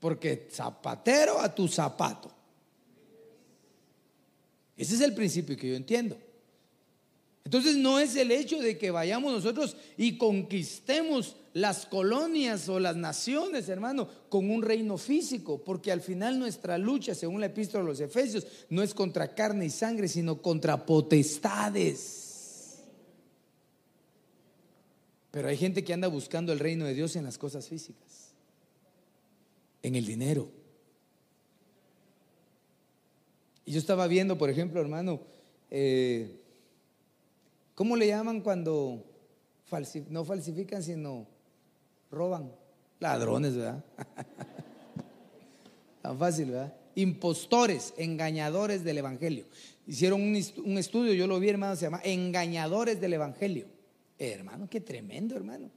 Porque 0.00 0.48
zapatero 0.50 1.40
a 1.40 1.54
tu 1.54 1.68
zapato. 1.68 2.30
Ese 4.76 4.94
es 4.94 5.00
el 5.00 5.14
principio 5.14 5.56
que 5.56 5.68
yo 5.68 5.74
entiendo. 5.74 6.16
Entonces 7.48 7.76
no 7.76 7.98
es 7.98 8.14
el 8.14 8.30
hecho 8.30 8.60
de 8.60 8.76
que 8.76 8.90
vayamos 8.90 9.32
nosotros 9.32 9.74
y 9.96 10.18
conquistemos 10.18 11.36
las 11.54 11.86
colonias 11.86 12.68
o 12.68 12.78
las 12.78 12.94
naciones, 12.94 13.70
hermano, 13.70 14.06
con 14.28 14.50
un 14.50 14.60
reino 14.62 14.98
físico, 14.98 15.64
porque 15.64 15.90
al 15.90 16.02
final 16.02 16.38
nuestra 16.38 16.76
lucha, 16.76 17.14
según 17.14 17.40
la 17.40 17.46
epístola 17.46 17.84
de 17.84 17.88
los 17.88 18.00
Efesios, 18.00 18.46
no 18.68 18.82
es 18.82 18.92
contra 18.92 19.34
carne 19.34 19.64
y 19.64 19.70
sangre, 19.70 20.08
sino 20.08 20.42
contra 20.42 20.84
potestades. 20.84 22.28
Pero 25.30 25.48
hay 25.48 25.56
gente 25.56 25.82
que 25.82 25.94
anda 25.94 26.08
buscando 26.08 26.52
el 26.52 26.58
reino 26.58 26.84
de 26.84 26.92
Dios 26.92 27.16
en 27.16 27.24
las 27.24 27.38
cosas 27.38 27.66
físicas, 27.66 28.27
en 29.82 29.94
el 29.94 30.06
dinero. 30.06 30.50
Y 33.64 33.72
yo 33.72 33.78
estaba 33.78 34.06
viendo, 34.06 34.38
por 34.38 34.50
ejemplo, 34.50 34.80
hermano, 34.80 35.20
eh, 35.70 36.38
¿Cómo 37.78 37.94
le 37.94 38.08
llaman 38.08 38.40
cuando 38.40 39.04
no 40.10 40.24
falsifican, 40.24 40.82
sino 40.82 41.28
roban? 42.10 42.50
Ladrones, 42.98 43.54
¿verdad? 43.54 43.84
Tan 46.02 46.18
fácil, 46.18 46.50
¿verdad? 46.50 46.74
Impostores, 46.96 47.94
engañadores 47.96 48.82
del 48.82 48.98
Evangelio. 48.98 49.46
Hicieron 49.86 50.22
un, 50.22 50.34
estudio, 50.34 51.14
yo 51.14 51.28
lo 51.28 51.38
vi, 51.38 51.50
hermano, 51.50 51.76
se 51.76 51.82
llama 51.82 52.00
Engañadores 52.02 53.00
del 53.00 53.12
Evangelio. 53.12 53.68
hermano, 54.18 54.68
qué 54.68 54.80
tremendo, 54.80 55.36
hermano. 55.36 55.70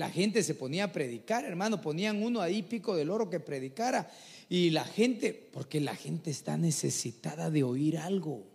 La 0.00 0.08
gente 0.08 0.42
se 0.42 0.54
ponía 0.54 0.84
a 0.84 0.92
predicar, 0.92 1.44
hermano, 1.44 1.82
ponían 1.82 2.22
uno 2.22 2.40
ahí 2.40 2.62
pico 2.62 2.96
del 2.96 3.10
oro 3.10 3.28
que 3.28 3.38
predicara. 3.38 4.10
Y 4.48 4.70
la 4.70 4.86
gente, 4.86 5.34
porque 5.34 5.78
la 5.78 5.94
gente 5.94 6.30
está 6.30 6.56
necesitada 6.56 7.50
de 7.50 7.64
oír 7.64 7.98
algo. 7.98 8.49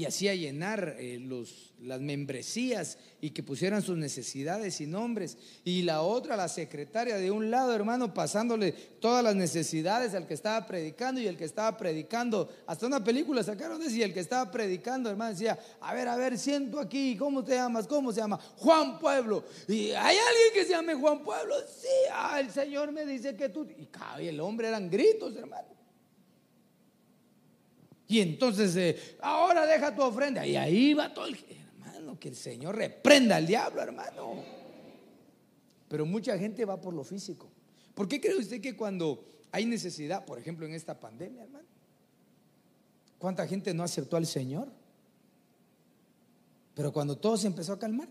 Y 0.00 0.06
hacía 0.06 0.34
llenar 0.34 0.96
eh, 0.98 1.18
los, 1.20 1.74
las 1.82 2.00
membresías 2.00 2.96
y 3.20 3.32
que 3.32 3.42
pusieran 3.42 3.82
sus 3.82 3.98
necesidades 3.98 4.80
y 4.80 4.86
nombres. 4.86 5.36
Y 5.62 5.82
la 5.82 6.00
otra, 6.00 6.38
la 6.38 6.48
secretaria 6.48 7.16
de 7.16 7.30
un 7.30 7.50
lado, 7.50 7.74
hermano, 7.74 8.14
pasándole 8.14 8.72
todas 8.72 9.22
las 9.22 9.36
necesidades 9.36 10.14
al 10.14 10.26
que 10.26 10.32
estaba 10.32 10.66
predicando 10.66 11.20
y 11.20 11.26
el 11.26 11.36
que 11.36 11.44
estaba 11.44 11.76
predicando. 11.76 12.48
Hasta 12.66 12.86
una 12.86 13.04
película 13.04 13.42
sacaron 13.42 13.78
de 13.78 13.88
eso 13.88 13.96
y 13.96 14.02
el 14.02 14.14
que 14.14 14.20
estaba 14.20 14.50
predicando, 14.50 15.10
hermano, 15.10 15.32
decía, 15.32 15.58
a 15.82 15.92
ver, 15.92 16.08
a 16.08 16.16
ver, 16.16 16.38
siento 16.38 16.80
aquí, 16.80 17.14
¿cómo 17.18 17.44
te 17.44 17.56
llamas? 17.56 17.86
¿Cómo 17.86 18.10
se 18.10 18.22
llama? 18.22 18.40
Juan 18.56 18.98
Pueblo. 18.98 19.44
¿Y 19.68 19.90
hay 19.90 20.16
alguien 20.16 20.54
que 20.54 20.64
se 20.64 20.70
llame 20.70 20.94
Juan 20.94 21.22
Pueblo? 21.22 21.56
Sí, 21.78 21.88
ah, 22.10 22.40
el 22.40 22.50
Señor 22.50 22.90
me 22.90 23.04
dice 23.04 23.36
que 23.36 23.50
tú... 23.50 23.68
Y 24.18 24.26
el 24.28 24.40
hombre 24.40 24.68
eran 24.68 24.88
gritos, 24.88 25.36
hermano. 25.36 25.79
Y 28.10 28.20
entonces, 28.20 28.74
eh, 28.74 29.16
ahora 29.20 29.64
deja 29.64 29.94
tu 29.94 30.02
ofrenda. 30.02 30.44
Y 30.44 30.56
ahí 30.56 30.94
va 30.94 31.14
todo 31.14 31.26
el... 31.26 31.38
Hermano, 31.70 32.18
que 32.18 32.30
el 32.30 32.34
Señor 32.34 32.74
reprenda 32.74 33.36
al 33.36 33.46
diablo, 33.46 33.80
hermano. 33.80 34.34
Pero 35.88 36.04
mucha 36.04 36.36
gente 36.36 36.64
va 36.64 36.80
por 36.80 36.92
lo 36.92 37.04
físico. 37.04 37.48
¿Por 37.94 38.08
qué 38.08 38.20
cree 38.20 38.34
usted 38.34 38.60
que 38.60 38.76
cuando 38.76 39.24
hay 39.52 39.64
necesidad, 39.64 40.24
por 40.24 40.40
ejemplo, 40.40 40.66
en 40.66 40.74
esta 40.74 40.98
pandemia, 40.98 41.44
hermano? 41.44 41.68
¿Cuánta 43.16 43.46
gente 43.46 43.72
no 43.72 43.84
aceptó 43.84 44.16
al 44.16 44.26
Señor? 44.26 44.66
Pero 46.74 46.92
cuando 46.92 47.16
todo 47.16 47.36
se 47.36 47.46
empezó 47.46 47.74
a 47.74 47.78
calmar, 47.78 48.08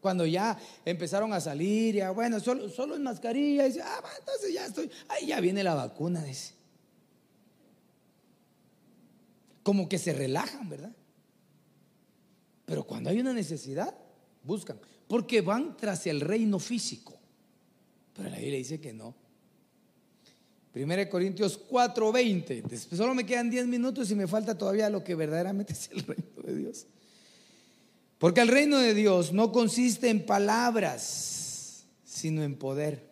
cuando 0.00 0.24
ya 0.24 0.58
empezaron 0.86 1.34
a 1.34 1.40
salir, 1.40 1.96
ya 1.96 2.10
bueno, 2.12 2.40
solo, 2.40 2.70
solo 2.70 2.96
en 2.96 3.02
mascarilla, 3.02 3.64
dice, 3.64 3.82
ah, 3.82 4.02
entonces 4.18 4.54
ya 4.54 4.64
estoy, 4.64 4.90
ahí 5.08 5.26
ya 5.26 5.38
viene 5.38 5.62
la 5.62 5.74
vacuna, 5.74 6.24
dice. 6.24 6.61
Como 9.62 9.88
que 9.88 9.98
se 9.98 10.12
relajan, 10.12 10.68
¿verdad? 10.68 10.94
Pero 12.64 12.84
cuando 12.84 13.10
hay 13.10 13.20
una 13.20 13.32
necesidad, 13.32 13.94
buscan, 14.44 14.78
porque 15.06 15.40
van 15.40 15.76
tras 15.76 16.06
el 16.06 16.20
reino 16.20 16.58
físico. 16.58 17.18
Pero 18.14 18.30
la 18.30 18.36
Biblia 18.36 18.58
dice 18.58 18.80
que 18.80 18.92
no. 18.92 19.14
1 20.74 21.08
Corintios 21.10 21.60
4:20. 21.68 22.96
Solo 22.96 23.14
me 23.14 23.26
quedan 23.26 23.50
10 23.50 23.66
minutos 23.66 24.10
y 24.10 24.14
me 24.14 24.26
falta 24.26 24.56
todavía 24.56 24.88
lo 24.88 25.04
que 25.04 25.14
verdaderamente 25.14 25.72
es 25.74 25.90
el 25.92 26.02
reino 26.02 26.42
de 26.44 26.56
Dios. 26.56 26.86
Porque 28.18 28.40
el 28.40 28.48
reino 28.48 28.78
de 28.78 28.94
Dios 28.94 29.32
no 29.32 29.52
consiste 29.52 30.08
en 30.08 30.24
palabras, 30.24 31.84
sino 32.04 32.42
en 32.42 32.56
poder. 32.56 33.11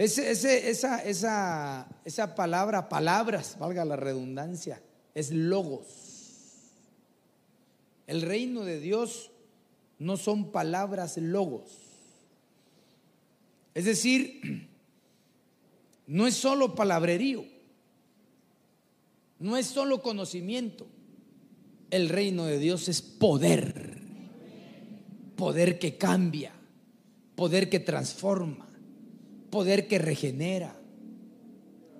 Ese, 0.00 0.30
esa, 0.70 1.04
esa, 1.04 1.86
esa 2.06 2.34
palabra, 2.34 2.88
palabras, 2.88 3.58
valga 3.58 3.84
la 3.84 3.96
redundancia, 3.96 4.82
es 5.14 5.30
logos. 5.30 5.88
El 8.06 8.22
reino 8.22 8.64
de 8.64 8.80
Dios 8.80 9.30
no 9.98 10.16
son 10.16 10.52
palabras 10.52 11.18
logos. 11.18 11.72
Es 13.74 13.84
decir, 13.84 14.70
no 16.06 16.26
es 16.26 16.34
solo 16.34 16.74
palabrerío, 16.74 17.44
no 19.38 19.58
es 19.58 19.66
solo 19.66 20.00
conocimiento. 20.00 20.86
El 21.90 22.08
reino 22.08 22.46
de 22.46 22.58
Dios 22.58 22.88
es 22.88 23.02
poder, 23.02 23.98
poder 25.36 25.78
que 25.78 25.98
cambia, 25.98 26.54
poder 27.34 27.68
que 27.68 27.80
transforma 27.80 28.69
poder 29.50 29.88
que 29.88 29.98
regenera. 29.98 30.76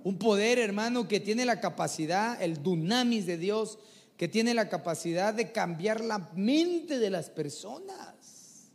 Un 0.02 0.18
poder, 0.18 0.58
hermano, 0.58 1.08
que 1.08 1.20
tiene 1.20 1.44
la 1.44 1.60
capacidad, 1.60 2.40
el 2.42 2.62
dunamis 2.62 3.26
de 3.26 3.36
Dios, 3.36 3.78
que 4.16 4.28
tiene 4.28 4.54
la 4.54 4.68
capacidad 4.68 5.34
de 5.34 5.52
cambiar 5.52 6.00
la 6.02 6.30
mente 6.34 6.98
de 6.98 7.10
las 7.10 7.30
personas. 7.30 8.70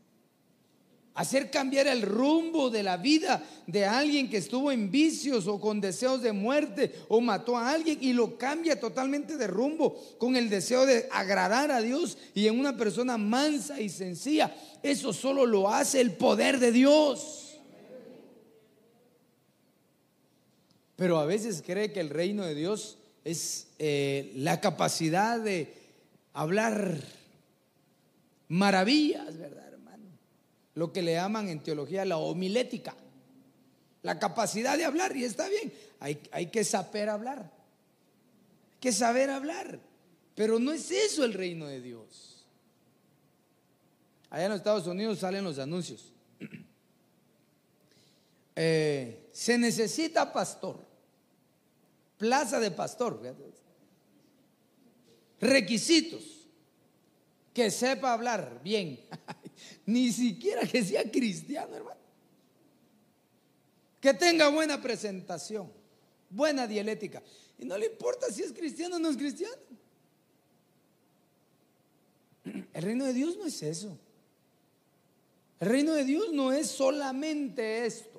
Hacer 1.16 1.50
cambiar 1.50 1.88
el 1.88 2.02
rumbo 2.02 2.70
de 2.70 2.84
la 2.84 2.98
vida 2.98 3.42
de 3.68 3.86
alguien 3.86 4.30
que 4.30 4.38
estuvo 4.38 4.70
en 4.70 4.92
vicios 4.92 5.48
o 5.48 5.62
con 5.62 5.80
deseos 5.80 6.22
de 6.22 6.34
muerte 6.34 6.94
o 7.08 7.22
mató 7.22 7.58
a 7.58 7.72
alguien 7.72 8.00
y 8.02 8.12
lo 8.12 8.38
cambia 8.38 8.80
totalmente 8.80 9.38
de 9.38 9.48
rumbo 9.48 9.96
con 10.18 10.36
el 10.36 10.50
deseo 10.50 10.86
de 10.86 11.08
agradar 11.12 11.72
a 11.72 11.80
Dios 11.80 12.18
y 12.34 12.48
en 12.48 12.60
una 12.60 12.76
persona 12.76 13.18
mansa 13.18 13.80
y 13.80 13.88
sencilla. 13.88 14.54
Eso 14.84 15.14
solo 15.14 15.46
lo 15.46 15.70
hace 15.70 16.02
el 16.02 16.12
poder 16.12 16.60
de 16.60 16.74
Dios. 16.74 17.45
Pero 20.96 21.18
a 21.18 21.26
veces 21.26 21.64
cree 21.66 21.92
que 21.92 22.00
el 22.00 22.10
reino 22.10 22.44
de 22.44 22.56
Dios 22.56 22.98
es 23.24 23.68
eh, 23.80 24.32
la 24.36 24.62
capacidad 24.62 25.40
de 25.40 25.74
hablar 26.34 27.02
maravillas, 28.48 29.38
¿verdad, 29.38 29.74
hermano? 29.74 30.06
Lo 30.76 30.94
que 30.94 31.02
le 31.02 31.14
llaman 31.14 31.50
en 31.50 31.62
teología 31.62 32.06
la 32.06 32.18
homilética. 32.18 32.96
La 34.04 34.20
capacidad 34.20 34.78
de 34.78 34.86
hablar, 34.86 35.18
y 35.18 35.24
está 35.24 35.50
bien, 35.50 35.74
hay, 36.00 36.22
hay 36.32 36.48
que 36.48 36.64
saber 36.64 37.10
hablar. 37.10 37.40
Hay 37.40 38.80
que 38.80 38.92
saber 38.92 39.32
hablar. 39.32 39.80
Pero 40.36 40.60
no 40.60 40.72
es 40.72 40.92
eso 40.92 41.26
el 41.26 41.34
reino 41.34 41.66
de 41.66 41.82
Dios. 41.82 42.46
Allá 44.30 44.46
en 44.46 44.52
los 44.52 44.60
Estados 44.60 44.86
Unidos 44.86 45.20
salen 45.20 45.44
los 45.44 45.58
anuncios. 45.58 46.12
eh, 48.56 49.25
se 49.36 49.58
necesita 49.58 50.32
pastor, 50.32 50.80
plaza 52.18 52.58
de 52.58 52.72
pastor, 52.72 53.20
requisitos, 55.42 56.48
que 57.54 57.70
sepa 57.70 58.14
hablar 58.14 58.62
bien, 58.64 58.98
ni 59.86 60.10
siquiera 60.14 60.66
que 60.66 60.82
sea 60.86 61.12
cristiano, 61.12 61.76
hermano, 61.76 62.00
que 64.00 64.14
tenga 64.14 64.48
buena 64.48 64.82
presentación, 64.82 65.70
buena 66.30 66.66
dialéctica, 66.66 67.22
y 67.60 67.66
no 67.66 67.78
le 67.78 67.88
importa 67.88 68.32
si 68.32 68.42
es 68.42 68.54
cristiano 68.54 68.96
o 68.96 69.00
no 69.00 69.10
es 69.10 69.18
cristiano. 69.18 69.62
El 72.74 72.82
reino 72.82 73.04
de 73.04 73.12
Dios 73.12 73.36
no 73.36 73.46
es 73.46 73.62
eso. 73.62 74.00
El 75.60 75.68
reino 75.68 75.92
de 75.92 76.06
Dios 76.06 76.32
no 76.32 76.54
es 76.54 76.68
solamente 76.68 77.86
esto. 77.86 78.15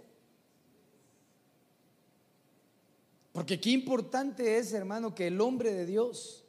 Porque 3.37 3.61
qué 3.61 3.69
importante 3.69 4.57
es, 4.57 4.73
hermano, 4.73 5.15
que 5.15 5.27
el 5.27 5.43
hombre 5.43 5.75
de 5.75 5.85
Dios 5.85 6.43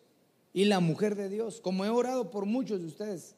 y 0.54 0.64
la 0.64 0.80
mujer 0.80 1.16
de 1.16 1.28
Dios, 1.28 1.60
como 1.60 1.84
he 1.84 1.90
orado 1.90 2.32
por 2.32 2.46
muchos 2.46 2.80
de 2.80 2.88
ustedes, 2.88 3.36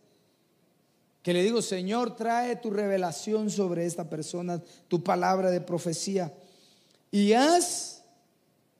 que 1.24 1.34
le 1.34 1.42
digo, 1.42 1.64
Señor, 1.64 2.16
trae 2.16 2.58
tu 2.58 2.70
revelación 2.70 3.50
sobre 3.50 3.88
esta 3.88 4.08
persona, 4.08 4.62
tu 4.88 5.04
palabra 5.04 5.50
de 5.50 5.62
profecía, 5.62 6.32
y 7.10 7.34
haz 7.34 8.04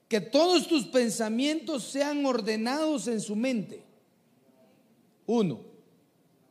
que 0.06 0.20
todos 0.20 0.68
tus 0.68 0.86
pensamientos 0.86 1.82
sean 1.82 2.24
ordenados 2.24 3.08
en 3.08 3.20
su 3.20 3.34
mente. 3.34 3.82
Uno. 5.26 5.62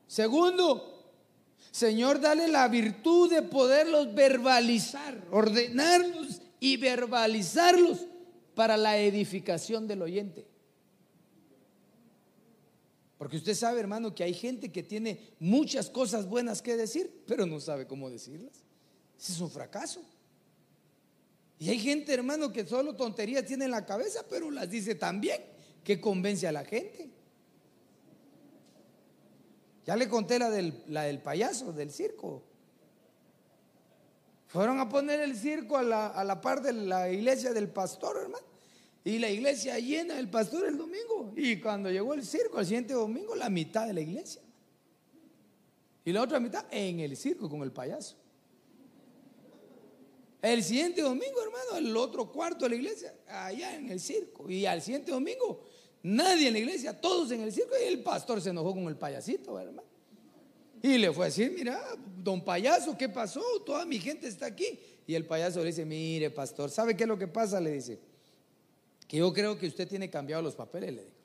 Segundo, 0.08 1.06
Señor, 1.72 2.20
dale 2.20 2.50
la 2.50 2.68
virtud 2.68 3.30
de 3.30 3.44
poderlos 3.44 4.14
verbalizar, 4.14 5.24
ordenarlos 5.32 6.42
y 6.60 6.78
verbalizarlos 6.78 8.08
para 8.56 8.78
la 8.78 8.98
edificación 8.98 9.88
del 9.88 10.02
oyente. 10.02 10.46
Porque 13.18 13.38
usted 13.38 13.54
sabe, 13.54 13.82
hermano, 13.82 14.16
que 14.16 14.24
hay 14.24 14.34
gente 14.34 14.72
que 14.72 14.82
tiene 14.82 15.34
muchas 15.40 15.90
cosas 15.90 16.28
buenas 16.28 16.62
que 16.62 16.78
decir, 16.78 17.24
pero 17.28 17.46
no 17.46 17.60
sabe 17.60 17.86
cómo 17.86 18.10
decirlas. 18.10 18.64
Ese 19.20 19.34
es 19.34 19.42
un 19.42 19.52
fracaso. 19.52 20.02
Y 21.60 21.70
hay 21.70 21.80
gente, 21.80 22.14
hermano, 22.14 22.54
que 22.54 22.66
solo 22.66 22.96
tonterías 22.96 23.46
tiene 23.46 23.66
en 23.66 23.72
la 23.72 23.86
cabeza, 23.86 24.26
pero 24.30 24.50
las 24.50 24.70
dice 24.70 24.96
tan 24.96 25.20
bien 25.20 25.42
que 25.84 26.00
convence 26.00 26.48
a 26.48 26.54
la 26.54 26.64
gente. 26.64 27.10
Ya 29.86 29.98
le 29.98 30.08
conté 30.08 30.40
la 30.40 30.50
del, 30.50 30.84
la 30.88 31.04
del 31.04 31.22
payaso, 31.22 31.74
del 31.74 31.92
circo. 31.92 32.44
Fueron 34.50 34.80
a 34.80 34.90
poner 34.90 35.20
el 35.20 35.36
circo 35.36 35.78
a 35.78 35.84
la, 35.84 36.08
a 36.08 36.24
la 36.24 36.42
par 36.42 36.64
de 36.64 36.74
la 36.74 37.08
iglesia 37.12 37.54
del 37.54 37.70
pastor, 37.70 38.18
hermano. 38.18 38.44
Y 39.04 39.20
la 39.20 39.30
iglesia 39.30 39.78
llena 39.78 40.16
del 40.16 40.28
pastor 40.28 40.66
el 40.66 40.76
domingo. 40.76 41.32
Y 41.36 41.60
cuando 41.60 41.92
llegó 41.92 42.16
el 42.16 42.26
circo, 42.26 42.58
al 42.58 42.66
siguiente 42.66 42.94
domingo, 42.94 43.36
la 43.36 43.52
mitad 43.52 43.86
de 43.86 43.94
la 43.94 44.02
iglesia. 44.02 44.42
Y 46.04 46.12
la 46.12 46.24
otra 46.24 46.40
mitad 46.40 46.66
en 46.72 47.00
el 47.00 47.16
circo 47.16 47.48
con 47.48 47.62
el 47.62 47.72
payaso. 47.72 48.16
El 50.42 50.64
siguiente 50.64 51.04
domingo, 51.04 51.44
hermano, 51.44 51.78
el 51.78 51.96
otro 51.96 52.32
cuarto 52.32 52.66
de 52.66 52.70
la 52.70 52.76
iglesia, 52.76 53.14
allá 53.28 53.76
en 53.76 53.92
el 53.92 54.00
circo. 54.00 54.50
Y 54.50 54.66
al 54.66 54.82
siguiente 54.82 55.12
domingo, 55.12 55.64
nadie 56.02 56.48
en 56.48 56.54
la 56.54 56.60
iglesia, 56.60 57.00
todos 57.00 57.30
en 57.30 57.42
el 57.42 57.54
circo. 57.54 57.76
Y 57.80 57.88
el 57.88 58.02
pastor 58.02 58.42
se 58.42 58.50
enojó 58.50 58.74
con 58.74 58.86
el 58.86 58.98
payasito, 58.98 59.60
hermano. 59.60 59.89
Y 60.82 60.98
le 60.98 61.12
fue 61.12 61.26
a 61.26 61.30
decir, 61.30 61.52
mira, 61.56 61.82
don 62.24 62.44
payaso, 62.44 62.98
¿qué 62.98 63.10
pasó? 63.10 63.42
Toda 63.66 63.86
mi 63.86 64.00
gente 64.00 64.28
está 64.28 64.46
aquí. 64.46 64.80
Y 65.06 65.16
el 65.16 65.26
payaso 65.26 65.60
le 65.60 65.68
dice, 65.68 65.86
mire, 65.86 66.30
pastor, 66.30 66.70
¿sabe 66.70 66.96
qué 66.96 67.04
es 67.04 67.10
lo 67.10 67.18
que 67.18 67.28
pasa? 67.28 67.60
Le 67.60 67.72
dice, 67.72 68.00
que 69.08 69.18
yo 69.18 69.34
creo 69.34 69.58
que 69.58 69.68
usted 69.68 69.88
tiene 69.88 70.10
cambiado 70.10 70.42
los 70.42 70.56
papeles, 70.56 70.94
le 70.94 71.02
dijo. 71.04 71.16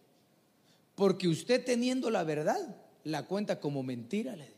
Porque 0.95 1.29
usted 1.29 1.65
teniendo 1.65 2.11
la 2.11 2.25
verdad, 2.25 2.77
la 3.05 3.27
cuenta 3.27 3.61
como 3.61 3.83
mentira, 3.83 4.35
le 4.37 4.45
dijo. 4.45 4.55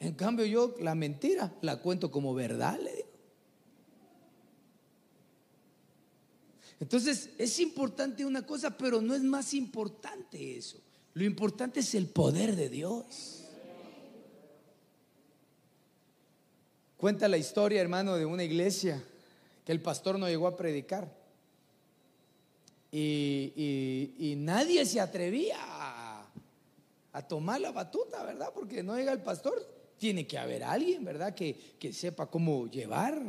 En 0.00 0.14
cambio 0.14 0.44
yo 0.44 0.74
la 0.80 0.94
mentira 0.94 1.54
la 1.62 1.80
cuento 1.80 2.10
como 2.10 2.34
verdad, 2.34 2.78
le 2.80 2.96
dijo. 2.96 3.08
Entonces, 6.80 7.30
es 7.38 7.60
importante 7.60 8.26
una 8.26 8.44
cosa, 8.44 8.76
pero 8.76 9.00
no 9.00 9.14
es 9.14 9.22
más 9.22 9.54
importante 9.54 10.56
eso. 10.56 10.78
Lo 11.14 11.24
importante 11.24 11.80
es 11.80 11.94
el 11.94 12.08
poder 12.08 12.56
de 12.56 12.68
Dios. 12.68 13.43
Cuenta 17.04 17.28
la 17.28 17.36
historia, 17.36 17.82
hermano, 17.82 18.16
de 18.16 18.24
una 18.24 18.44
iglesia 18.44 19.04
que 19.62 19.72
el 19.72 19.82
pastor 19.82 20.18
no 20.18 20.26
llegó 20.26 20.46
a 20.46 20.56
predicar. 20.56 21.14
Y, 22.90 24.32
nadie 24.38 24.86
se 24.86 25.00
atrevía 25.00 25.58
a, 25.60 26.26
a, 27.12 27.28
tomar 27.28 27.60
la 27.60 27.72
batuta, 27.72 28.24
¿verdad? 28.24 28.48
Porque 28.54 28.82
no 28.82 28.96
llega 28.96 29.12
el 29.12 29.20
pastor. 29.20 29.52
Tiene 29.98 30.26
que 30.26 30.38
haber 30.38 30.64
alguien, 30.64 31.04
¿verdad? 31.04 31.34
Que, 31.34 31.74
que 31.78 31.92
sepa 31.92 32.24
cómo 32.24 32.70
llevar 32.70 33.22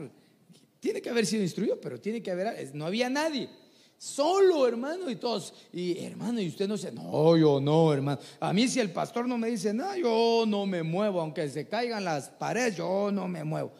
tiene 0.80 1.02
que 1.02 1.10
haber 1.10 1.26
sido 1.26 1.44
instruido, 1.44 1.82
pero 1.82 2.00
tiene 2.00 2.24
que 2.24 2.32
haber, 2.32 2.74
no 2.76 2.86
había 2.86 3.10
nadie. 3.10 3.50
Solo, 3.98 4.68
hermano, 4.68 5.10
y 5.10 5.16
todos. 5.16 5.54
Y 5.72 6.04
hermano, 6.04 6.42
y 6.42 6.48
usted 6.48 6.68
no 6.68 6.76
dice, 6.76 6.92
no, 6.92 7.38
yo 7.38 7.60
no, 7.60 7.94
hermano. 7.94 8.20
A 8.40 8.54
mí 8.54 8.68
si 8.68 8.80
el 8.80 8.92
pastor 8.92 9.28
no 9.28 9.38
me 9.38 9.50
dice 9.50 9.74
nada, 9.74 9.98
yo 9.98 10.44
no 10.48 10.66
me 10.66 10.84
muevo, 10.84 11.22
aunque 11.22 11.50
se 11.50 11.68
caigan 11.68 12.04
las 12.04 12.30
paredes, 12.30 12.78
yo 12.78 13.12
no 13.12 13.28
me 13.28 13.44
muevo. 13.44 13.72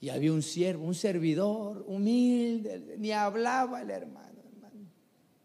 Y 0.00 0.08
había 0.08 0.32
un 0.32 0.42
siervo, 0.42 0.84
un 0.84 0.94
servidor, 0.94 1.84
humilde, 1.86 2.96
ni 2.98 3.12
hablaba 3.12 3.82
el 3.82 3.90
hermano, 3.90 4.42
hermano. 4.52 4.86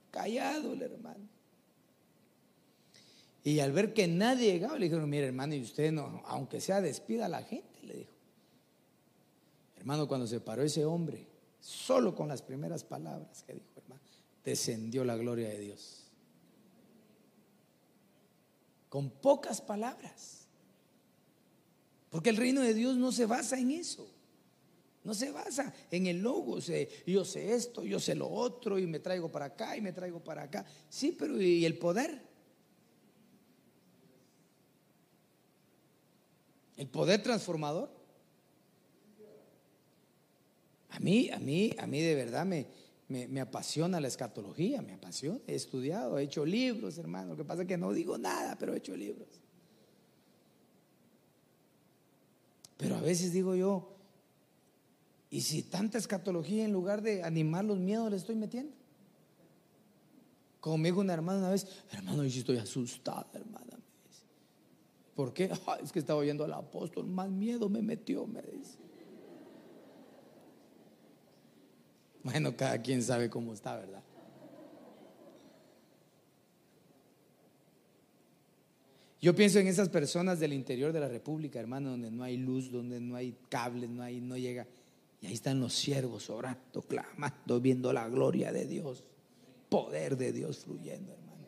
Callado 0.09 0.73
el 0.73 0.81
hermano. 0.81 1.27
Y 3.43 3.59
al 3.59 3.71
ver 3.71 3.93
que 3.93 4.07
nadie 4.07 4.51
llegaba, 4.51 4.77
le 4.77 4.85
dijeron, 4.85 5.09
mire 5.09 5.27
hermano, 5.27 5.55
y 5.55 5.61
usted 5.61 5.91
no, 5.91 6.23
aunque 6.25 6.59
sea 6.59 6.81
despida 6.81 7.27
a 7.27 7.29
la 7.29 7.43
gente, 7.43 7.79
le 7.83 7.93
dijo. 7.93 8.11
Hermano, 9.77 10.07
cuando 10.07 10.27
se 10.27 10.41
paró 10.41 10.63
ese 10.63 10.83
hombre, 10.83 11.27
solo 11.59 12.15
con 12.15 12.27
las 12.27 12.41
primeras 12.41 12.83
palabras 12.83 13.43
que 13.43 13.53
dijo, 13.53 13.65
hermano, 13.75 14.01
descendió 14.43 15.03
la 15.03 15.15
gloria 15.15 15.49
de 15.49 15.59
Dios. 15.59 16.03
Con 18.89 19.09
pocas 19.09 19.61
palabras. 19.61 20.47
Porque 22.09 22.29
el 22.29 22.37
reino 22.37 22.61
de 22.61 22.73
Dios 22.73 22.97
no 22.97 23.11
se 23.11 23.25
basa 23.25 23.59
en 23.59 23.71
eso. 23.71 24.09
No 25.03 25.13
se 25.13 25.31
basa 25.31 25.73
en 25.89 26.07
el 26.07 26.21
logo, 26.21 26.59
yo 27.05 27.23
sé 27.23 27.53
esto, 27.53 27.85
yo 27.85 27.97
sé 27.97 28.13
lo 28.13 28.29
otro, 28.29 28.77
y 28.77 28.85
me 28.85 28.99
traigo 28.99 29.31
para 29.31 29.45
acá 29.45 29.77
y 29.77 29.81
me 29.81 29.93
traigo 29.93 30.21
para 30.21 30.43
acá. 30.43 30.65
Sí, 30.89 31.15
pero 31.17 31.41
¿y 31.41 31.63
el 31.63 31.77
poder? 31.77 32.21
¿El 36.75 36.89
poder 36.89 37.23
transformador? 37.23 37.96
A 40.97 40.99
mí, 40.99 41.29
a 41.29 41.37
mí, 41.37 41.75
a 41.77 41.85
mí 41.85 42.01
de 42.01 42.15
verdad 42.15 42.43
me, 42.43 42.65
me, 43.07 43.39
apasiona 43.39 44.01
la 44.01 44.07
escatología, 44.07 44.81
me 44.81 44.93
apasiona. 44.93 45.39
He 45.45 45.53
estudiado, 45.53 46.17
he 46.17 46.23
hecho 46.23 46.43
libros, 46.43 46.97
hermano. 46.97 47.33
Lo 47.33 47.37
que 47.37 47.45
pasa 47.45 47.61
es 47.61 47.67
que 47.67 47.77
no 47.77 47.93
digo 47.93 48.17
nada, 48.17 48.57
pero 48.57 48.73
he 48.73 48.77
hecho 48.77 48.97
libros. 48.97 49.27
Pero 52.77 52.95
a 52.95 53.01
veces 53.01 53.31
digo 53.31 53.53
yo, 53.53 53.95
¿y 55.29 55.41
si 55.41 55.61
tanta 55.61 55.99
escatología 55.99 56.65
en 56.65 56.73
lugar 56.73 57.03
de 57.03 57.21
animar 57.21 57.63
los 57.63 57.77
miedos 57.77 58.09
le 58.09 58.17
estoy 58.17 58.35
metiendo? 58.35 58.73
Como 60.59 60.79
me 60.79 60.89
dijo 60.89 61.01
una 61.01 61.13
hermana 61.13 61.37
una 61.37 61.49
vez, 61.51 61.67
hermano, 61.91 62.25
yo 62.25 62.39
estoy 62.39 62.57
asustada, 62.57 63.27
hermana. 63.33 63.77
¿Por 65.15 65.31
qué? 65.31 65.51
es 65.83 65.91
que 65.91 65.99
estaba 65.99 66.21
oyendo 66.21 66.43
al 66.43 66.53
apóstol, 66.53 67.05
más 67.05 67.29
miedo 67.29 67.69
me 67.69 67.83
metió, 67.83 68.25
me 68.25 68.41
dice. 68.41 68.86
Bueno, 72.29 72.57
cada 72.57 72.81
quien 72.81 73.01
sabe 73.01 73.29
cómo 73.29 73.53
está, 73.53 73.77
¿verdad? 73.77 74.03
Yo 79.21 79.33
pienso 79.33 79.59
en 79.59 79.67
esas 79.67 79.87
personas 79.87 80.37
del 80.37 80.51
interior 80.51 80.91
de 80.91 80.99
la 80.99 81.07
República, 81.07 81.57
hermano, 81.57 81.91
donde 81.91 82.11
no 82.11 82.23
hay 82.23 82.35
luz, 82.35 82.69
donde 82.69 82.99
no 82.99 83.15
hay 83.15 83.33
cables, 83.47 83.89
no 83.89 84.03
hay, 84.03 84.19
no 84.19 84.35
llega. 84.35 84.67
Y 85.21 85.27
ahí 85.27 85.33
están 85.33 85.61
los 85.61 85.73
siervos 85.73 86.29
orando, 86.29 86.81
clamando, 86.81 87.61
viendo 87.61 87.93
la 87.93 88.09
gloria 88.09 88.51
de 88.51 88.67
Dios, 88.67 89.05
poder 89.69 90.17
de 90.17 90.33
Dios 90.33 90.57
fluyendo, 90.57 91.13
hermano. 91.13 91.47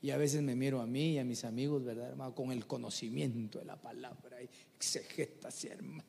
Y 0.00 0.12
a 0.12 0.16
veces 0.16 0.40
me 0.40 0.56
miro 0.56 0.80
a 0.80 0.86
mí 0.86 1.12
y 1.12 1.18
a 1.18 1.24
mis 1.24 1.44
amigos, 1.44 1.84
¿verdad, 1.84 2.08
hermano? 2.08 2.34
Con 2.34 2.52
el 2.52 2.66
conocimiento 2.66 3.58
de 3.58 3.66
la 3.66 3.76
palabra 3.76 4.42
y 4.42 4.48
exegetas, 4.76 5.62
hermano. 5.66 6.04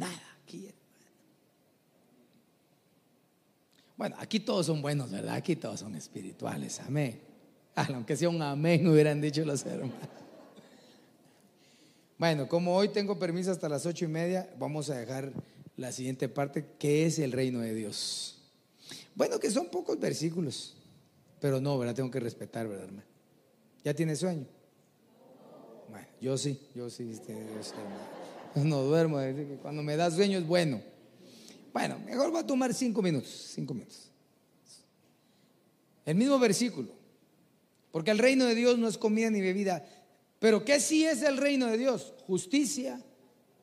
Nada 0.00 0.22
aquí, 0.42 0.68
Bueno, 3.96 4.16
aquí 4.18 4.40
todos 4.40 4.64
son 4.64 4.80
buenos, 4.80 5.10
¿verdad? 5.10 5.34
Aquí 5.34 5.56
todos 5.56 5.80
son 5.80 5.94
espirituales, 5.94 6.80
amén. 6.80 7.20
Aunque 7.74 8.16
sea 8.16 8.30
un 8.30 8.40
amén, 8.40 8.86
hubieran 8.88 9.20
dicho 9.20 9.44
los 9.44 9.64
hermanos. 9.66 9.94
Bueno, 12.16 12.48
como 12.48 12.74
hoy 12.74 12.88
tengo 12.88 13.18
permiso 13.18 13.50
hasta 13.50 13.68
las 13.68 13.84
ocho 13.84 14.06
y 14.06 14.08
media, 14.08 14.48
vamos 14.58 14.88
a 14.88 14.96
dejar 14.98 15.32
la 15.76 15.92
siguiente 15.92 16.28
parte, 16.28 16.66
que 16.78 17.06
es 17.06 17.18
el 17.18 17.32
reino 17.32 17.60
de 17.60 17.74
Dios. 17.74 18.38
Bueno, 19.14 19.38
que 19.38 19.50
son 19.50 19.68
pocos 19.68 20.00
versículos, 20.00 20.76
pero 21.38 21.60
no, 21.60 21.78
¿verdad? 21.78 21.94
Tengo 21.94 22.10
que 22.10 22.20
respetar, 22.20 22.68
¿verdad, 22.68 22.84
hermano? 22.86 23.06
¿Ya 23.84 23.94
tiene 23.94 24.16
sueño? 24.16 24.46
Bueno, 25.90 26.06
yo 26.20 26.38
sí, 26.38 26.58
yo 26.74 26.88
sí, 26.88 27.10
este, 27.10 27.34
no 28.54 28.82
duermo, 28.82 29.18
cuando 29.62 29.82
me 29.82 29.96
da 29.96 30.10
sueño 30.10 30.38
es 30.38 30.46
bueno. 30.46 30.82
Bueno, 31.72 31.98
mejor 32.00 32.34
va 32.34 32.40
a 32.40 32.46
tomar 32.46 32.74
cinco 32.74 33.00
minutos, 33.02 33.52
cinco 33.54 33.74
minutos. 33.74 34.10
El 36.04 36.16
mismo 36.16 36.38
versículo, 36.38 36.88
porque 37.92 38.10
el 38.10 38.18
reino 38.18 38.44
de 38.44 38.54
Dios 38.54 38.78
no 38.78 38.88
es 38.88 38.98
comida 38.98 39.30
ni 39.30 39.40
bebida, 39.40 39.84
pero 40.38 40.64
¿qué 40.64 40.80
sí 40.80 41.04
es 41.04 41.22
el 41.22 41.36
reino 41.36 41.66
de 41.66 41.78
Dios? 41.78 42.14
Justicia, 42.26 43.00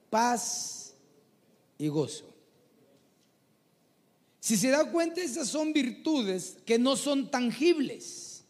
paz 0.09 0.93
y 1.77 1.87
gozo. 1.89 2.33
Si 4.39 4.55
se 4.55 4.69
da 4.69 4.89
cuenta, 4.89 5.19
esas 5.21 5.49
son 5.49 5.73
virtudes 5.73 6.57
que 6.65 6.79
no 6.79 6.95
son 6.95 7.29
tangibles. 7.29 8.45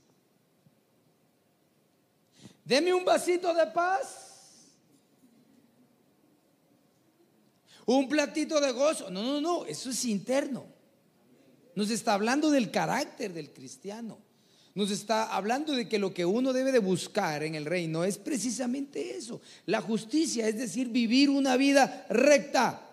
Deme 2.64 2.94
un 2.94 3.04
vasito 3.04 3.54
de 3.54 3.66
paz. 3.68 4.27
Un 7.88 8.08
platito 8.08 8.62
de 8.62 8.72
gozo. 8.72 9.10
No, 9.10 9.24
no, 9.24 9.42
no, 9.42 9.66
eso 9.66 9.90
es 9.90 10.06
interno. 10.06 10.68
Nos 11.74 11.90
está 11.90 12.14
hablando 12.14 12.52
del 12.52 12.70
carácter 12.70 13.34
del 13.34 13.52
cristiano 13.52 14.20
nos 14.78 14.92
está 14.92 15.36
hablando 15.36 15.74
de 15.74 15.90
que 15.90 15.98
lo 15.98 16.14
que 16.14 16.24
uno 16.24 16.54
debe 16.54 16.72
de 16.72 16.78
buscar 16.78 17.42
en 17.42 17.56
el 17.56 17.66
reino 17.66 18.04
es 18.04 18.20
precisamente 18.20 19.18
eso, 19.18 19.42
la 19.66 19.82
justicia, 19.82 20.48
es 20.48 20.56
decir, 20.56 20.90
vivir 20.90 21.32
una 21.32 21.58
vida 21.58 22.06
recta, 22.12 22.88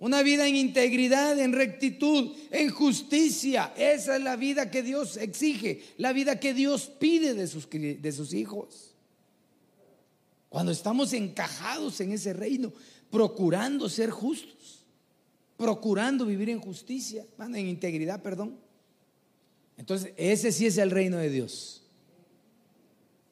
una 0.00 0.22
vida 0.22 0.48
en 0.48 0.56
integridad, 0.56 1.38
en 1.38 1.52
rectitud, 1.52 2.32
en 2.50 2.70
justicia. 2.70 3.72
Esa 3.76 4.16
es 4.16 4.22
la 4.24 4.34
vida 4.34 4.68
que 4.68 4.82
Dios 4.82 5.16
exige, 5.16 5.80
la 5.96 6.12
vida 6.12 6.40
que 6.40 6.52
Dios 6.52 6.90
pide 6.98 7.34
de 7.34 7.46
sus, 7.46 7.70
de 7.70 8.12
sus 8.12 8.34
hijos. 8.34 8.96
Cuando 10.48 10.72
estamos 10.72 11.12
encajados 11.12 12.00
en 12.00 12.10
ese 12.10 12.32
reino, 12.32 12.72
procurando 13.14 13.88
ser 13.88 14.10
justos, 14.10 14.84
procurando 15.56 16.26
vivir 16.26 16.50
en 16.50 16.58
justicia, 16.58 17.24
en 17.38 17.68
integridad, 17.68 18.20
perdón. 18.20 18.58
Entonces, 19.76 20.12
ese 20.16 20.50
sí 20.50 20.66
es 20.66 20.78
el 20.78 20.90
reino 20.90 21.18
de 21.18 21.30
Dios. 21.30 21.84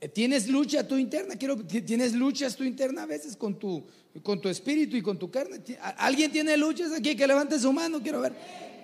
Eh, 0.00 0.06
tienes 0.06 0.46
lucha 0.46 0.86
tu 0.86 0.96
interna, 0.96 1.34
quiero 1.34 1.56
tienes 1.66 2.14
luchas 2.14 2.54
tu 2.54 2.62
interna 2.62 3.02
a 3.02 3.06
veces 3.06 3.36
con 3.36 3.58
tu 3.58 3.84
con 4.22 4.40
tu 4.40 4.48
espíritu 4.48 4.96
y 4.96 5.02
con 5.02 5.18
tu 5.18 5.32
carne. 5.32 5.60
¿Alguien 5.96 6.30
tiene 6.30 6.56
luchas 6.56 6.92
aquí 6.92 7.16
que 7.16 7.26
levante 7.26 7.58
su 7.58 7.72
mano? 7.72 8.00
Quiero 8.00 8.20
ver. 8.20 8.34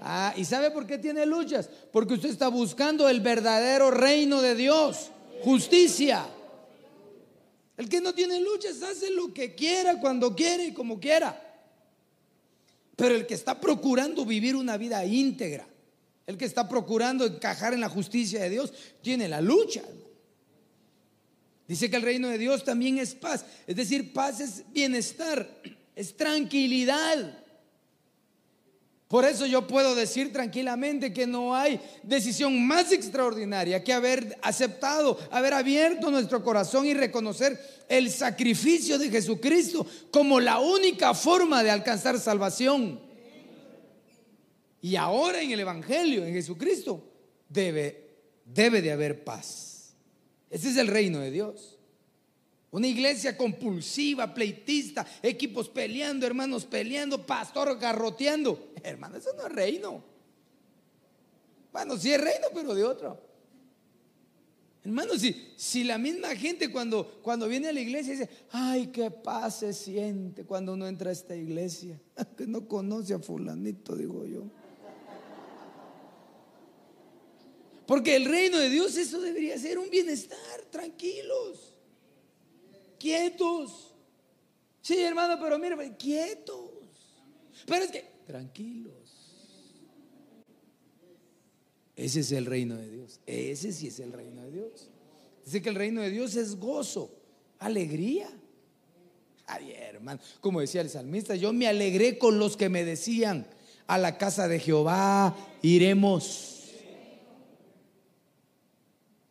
Ah, 0.00 0.34
¿y 0.36 0.44
sabe 0.44 0.72
por 0.72 0.84
qué 0.84 0.98
tiene 0.98 1.24
luchas? 1.26 1.70
Porque 1.92 2.14
usted 2.14 2.30
está 2.30 2.48
buscando 2.48 3.08
el 3.08 3.20
verdadero 3.20 3.92
reino 3.92 4.42
de 4.42 4.56
Dios, 4.56 5.12
justicia. 5.44 6.26
El 7.78 7.88
que 7.88 8.00
no 8.00 8.12
tiene 8.12 8.40
luchas 8.40 8.82
hace 8.82 9.08
lo 9.10 9.32
que 9.32 9.54
quiera, 9.54 10.00
cuando 10.00 10.34
quiere 10.34 10.66
y 10.66 10.72
como 10.72 10.98
quiera. 10.98 11.40
Pero 12.96 13.14
el 13.14 13.24
que 13.24 13.34
está 13.34 13.60
procurando 13.60 14.26
vivir 14.26 14.56
una 14.56 14.76
vida 14.76 15.04
íntegra, 15.06 15.66
el 16.26 16.36
que 16.36 16.44
está 16.44 16.68
procurando 16.68 17.24
encajar 17.24 17.72
en 17.72 17.80
la 17.80 17.88
justicia 17.88 18.42
de 18.42 18.50
Dios 18.50 18.72
tiene 19.00 19.28
la 19.28 19.40
lucha. 19.40 19.82
Dice 21.68 21.88
que 21.88 21.96
el 21.96 22.02
reino 22.02 22.28
de 22.28 22.38
Dios 22.38 22.64
también 22.64 22.98
es 22.98 23.14
paz. 23.14 23.44
Es 23.68 23.76
decir, 23.76 24.12
paz 24.12 24.40
es 24.40 24.64
bienestar, 24.72 25.48
es 25.94 26.16
tranquilidad. 26.16 27.44
Por 29.08 29.24
eso 29.24 29.46
yo 29.46 29.66
puedo 29.66 29.94
decir 29.94 30.34
tranquilamente 30.34 31.14
que 31.14 31.26
no 31.26 31.54
hay 31.54 31.80
decisión 32.02 32.66
más 32.66 32.92
extraordinaria 32.92 33.82
que 33.82 33.94
haber 33.94 34.38
aceptado, 34.42 35.18
haber 35.30 35.54
abierto 35.54 36.10
nuestro 36.10 36.44
corazón 36.44 36.84
y 36.84 36.92
reconocer 36.92 37.58
el 37.88 38.10
sacrificio 38.10 38.98
de 38.98 39.08
Jesucristo 39.08 39.86
como 40.10 40.40
la 40.40 40.58
única 40.58 41.14
forma 41.14 41.62
de 41.62 41.70
alcanzar 41.70 42.20
salvación. 42.20 43.00
Y 44.82 44.96
ahora 44.96 45.40
en 45.40 45.52
el 45.52 45.60
Evangelio, 45.60 46.26
en 46.26 46.34
Jesucristo, 46.34 47.02
debe, 47.48 48.10
debe 48.44 48.82
de 48.82 48.92
haber 48.92 49.24
paz. 49.24 49.94
Ese 50.50 50.68
es 50.68 50.76
el 50.76 50.86
reino 50.86 51.18
de 51.20 51.30
Dios. 51.30 51.77
Una 52.70 52.86
iglesia 52.86 53.36
compulsiva, 53.36 54.34
pleitista, 54.34 55.06
equipos 55.22 55.68
peleando, 55.68 56.26
hermanos 56.26 56.66
peleando, 56.66 57.24
pastor 57.24 57.78
garroteando. 57.78 58.72
Hermano, 58.82 59.16
eso 59.16 59.30
no 59.36 59.46
es 59.46 59.52
reino. 59.52 60.04
Bueno, 61.72 61.96
sí 61.96 62.12
es 62.12 62.20
reino, 62.20 62.48
pero 62.52 62.74
de 62.74 62.84
otro. 62.84 63.28
Hermano, 64.84 65.18
si, 65.18 65.52
si 65.56 65.84
la 65.84 65.98
misma 65.98 66.34
gente 66.36 66.70
cuando, 66.70 67.20
cuando 67.22 67.48
viene 67.48 67.68
a 67.68 67.72
la 67.72 67.80
iglesia 67.80 68.12
dice, 68.12 68.30
ay, 68.50 68.88
qué 68.88 69.10
paz 69.10 69.60
se 69.60 69.72
siente 69.72 70.44
cuando 70.44 70.74
uno 70.74 70.86
entra 70.86 71.10
a 71.10 71.12
esta 71.12 71.34
iglesia, 71.36 72.00
que 72.36 72.46
no 72.46 72.68
conoce 72.68 73.14
a 73.14 73.18
fulanito, 73.18 73.96
digo 73.96 74.24
yo. 74.26 74.44
Porque 77.86 78.16
el 78.16 78.26
reino 78.26 78.58
de 78.58 78.68
Dios 78.68 78.96
eso 78.98 79.20
debería 79.20 79.58
ser 79.58 79.78
un 79.78 79.88
bienestar, 79.88 80.62
tranquilos, 80.70 81.67
quietos. 82.98 83.94
Sí, 84.82 84.98
hermano, 85.00 85.38
pero 85.40 85.58
mire, 85.58 85.96
quietos. 85.96 86.70
Pero 87.66 87.84
es 87.84 87.90
que, 87.90 88.10
tranquilos. 88.26 88.94
Ese 91.96 92.20
es 92.20 92.32
el 92.32 92.46
reino 92.46 92.76
de 92.76 92.88
Dios. 92.88 93.20
Ese 93.26 93.72
sí 93.72 93.88
es 93.88 93.98
el 93.98 94.12
reino 94.12 94.42
de 94.42 94.52
Dios. 94.52 94.90
Dice 95.44 95.62
que 95.62 95.68
el 95.68 95.74
reino 95.74 96.00
de 96.00 96.10
Dios 96.10 96.36
es 96.36 96.56
gozo, 96.56 97.10
alegría. 97.58 98.30
Ay, 99.46 99.72
hermano, 99.72 100.20
como 100.40 100.60
decía 100.60 100.82
el 100.82 100.90
salmista, 100.90 101.34
yo 101.34 101.52
me 101.52 101.66
alegré 101.66 102.18
con 102.18 102.38
los 102.38 102.56
que 102.56 102.68
me 102.68 102.84
decían, 102.84 103.46
a 103.88 103.98
la 103.98 104.18
casa 104.18 104.46
de 104.46 104.60
Jehová 104.60 105.34
iremos. 105.62 106.70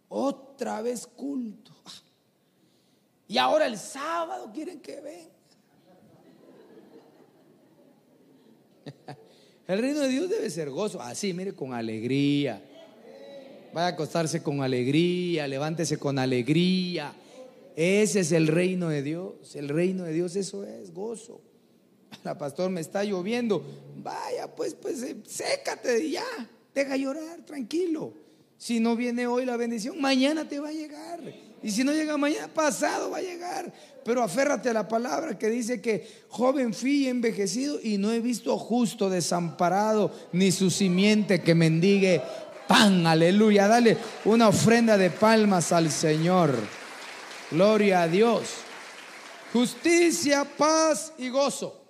Otra 0.10 0.82
vez 0.82 1.06
culto. 1.08 1.74
Y 3.28 3.38
ahora 3.38 3.68
el 3.68 3.78
sábado 3.78 4.52
quieren 4.54 4.80
que 4.80 5.02
venga. 5.02 5.38
El 9.68 9.80
reino 9.80 10.00
de 10.00 10.08
Dios 10.08 10.30
debe 10.30 10.50
ser 10.50 10.70
gozo. 10.70 11.02
Así, 11.02 11.34
mire, 11.34 11.54
con 11.54 11.74
alegría. 11.74 12.62
Vaya 13.74 13.88
a 13.88 13.90
acostarse 13.90 14.42
con 14.42 14.62
alegría, 14.62 15.46
levántese 15.46 15.98
con 15.98 16.18
alegría. 16.20 17.14
Ese 17.76 18.22
es 18.22 18.32
el 18.32 18.48
reino 18.48 18.88
de 18.90 19.04
Dios. 19.04 19.56
El 19.56 19.68
reino 19.68 20.06
de 20.06 20.14
Dios, 20.14 20.36
eso 20.38 20.64
es 20.64 20.94
gozo. 20.94 21.42
La 22.24 22.38
pastor 22.38 22.72
me 22.72 22.82
está 22.82 23.04
lloviendo. 23.04 23.62
Vaya, 23.98 24.48
pues, 24.56 24.74
pues, 24.74 25.04
eh, 25.04 25.18
sécate 25.28 26.10
ya. 26.10 26.26
Deja 26.74 26.96
llorar, 26.96 27.46
tranquilo. 27.46 28.14
Si 28.58 28.80
no 28.80 28.96
viene 28.96 29.28
hoy 29.28 29.46
la 29.46 29.58
bendición, 29.58 30.00
mañana 30.00 30.48
te 30.48 30.60
va 30.60 30.70
a 30.70 30.74
llegar. 30.74 31.20
Y 31.64 31.72
si 31.72 31.84
no 31.84 31.92
llega 31.92 32.18
mañana, 32.18 32.48
pasado 32.54 33.10
va 33.10 33.18
a 33.18 33.22
llegar. 33.22 33.72
Pero 34.04 34.24
aférrate 34.24 34.70
a 34.70 34.74
la 34.74 34.88
palabra 34.88 35.38
que 35.38 35.50
dice 35.50 35.82
que 35.82 36.26
joven 36.30 36.74
fui 36.74 37.08
envejecido 37.08 37.80
y 37.82 37.98
no 37.98 38.12
he 38.12 38.20
visto 38.20 38.58
justo 38.58 39.10
desamparado 39.10 40.12
ni 40.32 40.52
su 40.52 40.70
simiente 40.70 41.42
que 41.42 41.56
mendigue 41.56 42.22
pan. 42.68 43.06
Aleluya. 43.08 43.68
Dale 43.68 43.98
una 44.26 44.50
ofrenda 44.50 44.98
de 44.98 45.10
palmas 45.10 45.72
al 45.72 45.92
Señor. 45.92 46.56
Gloria 47.52 48.04
a 48.04 48.08
Dios. 48.08 48.50
Justicia, 49.54 50.46
paz 50.46 51.14
y 51.18 51.30
gozo. 51.30 51.84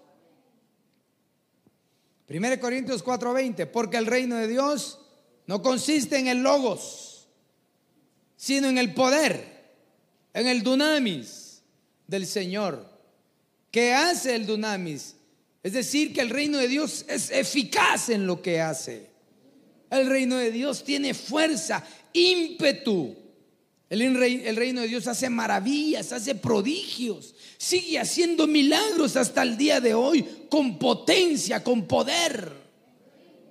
1 2.30 2.60
Corintios 2.60 3.04
4:20. 3.04 3.66
Porque 3.68 3.98
el 3.98 4.06
reino 4.06 4.36
de 4.36 4.48
Dios 4.48 5.00
no 5.48 5.62
consiste 5.62 6.20
en 6.20 6.28
el 6.28 6.44
logos, 6.44 7.30
sino 8.36 8.68
en 8.68 8.78
el 8.78 8.94
poder, 8.94 9.57
en 10.38 10.46
el 10.46 10.62
dunamis 10.62 11.64
del 12.06 12.28
Señor. 12.28 12.88
¿Qué 13.72 13.94
hace 13.94 14.36
el 14.36 14.46
dunamis? 14.46 15.16
Es 15.64 15.74
decir, 15.74 16.14
que 16.14 16.22
el 16.22 16.30
reino 16.30 16.60
de 16.60 16.68
Dios 16.68 17.06
es 17.10 17.32
eficaz 17.32 18.10
en 18.10 18.28
lo 18.28 18.40
que 18.40 18.62
hace. 18.62 19.10
El 19.90 20.08
reino 20.08 20.36
de 20.36 20.52
Dios 20.52 20.84
tiene 20.84 21.16
fuerza, 21.16 21.84
ímpetu. 22.14 23.16
El, 23.90 24.02
el, 24.04 24.56
reino 24.56 24.82
de 24.82 24.88
Dios 24.88 25.08
hace 25.08 25.28
maravillas, 25.28 26.12
hace 26.12 26.36
prodigios, 26.36 27.34
sigue 27.58 27.98
haciendo 27.98 28.46
milagros 28.46 29.16
hasta 29.16 29.42
el 29.42 29.58
día 29.58 29.82
de 29.82 29.96
hoy 29.96 30.24
con 30.50 30.78
potencia, 30.78 31.64
con 31.64 31.88
poder. 31.88 32.67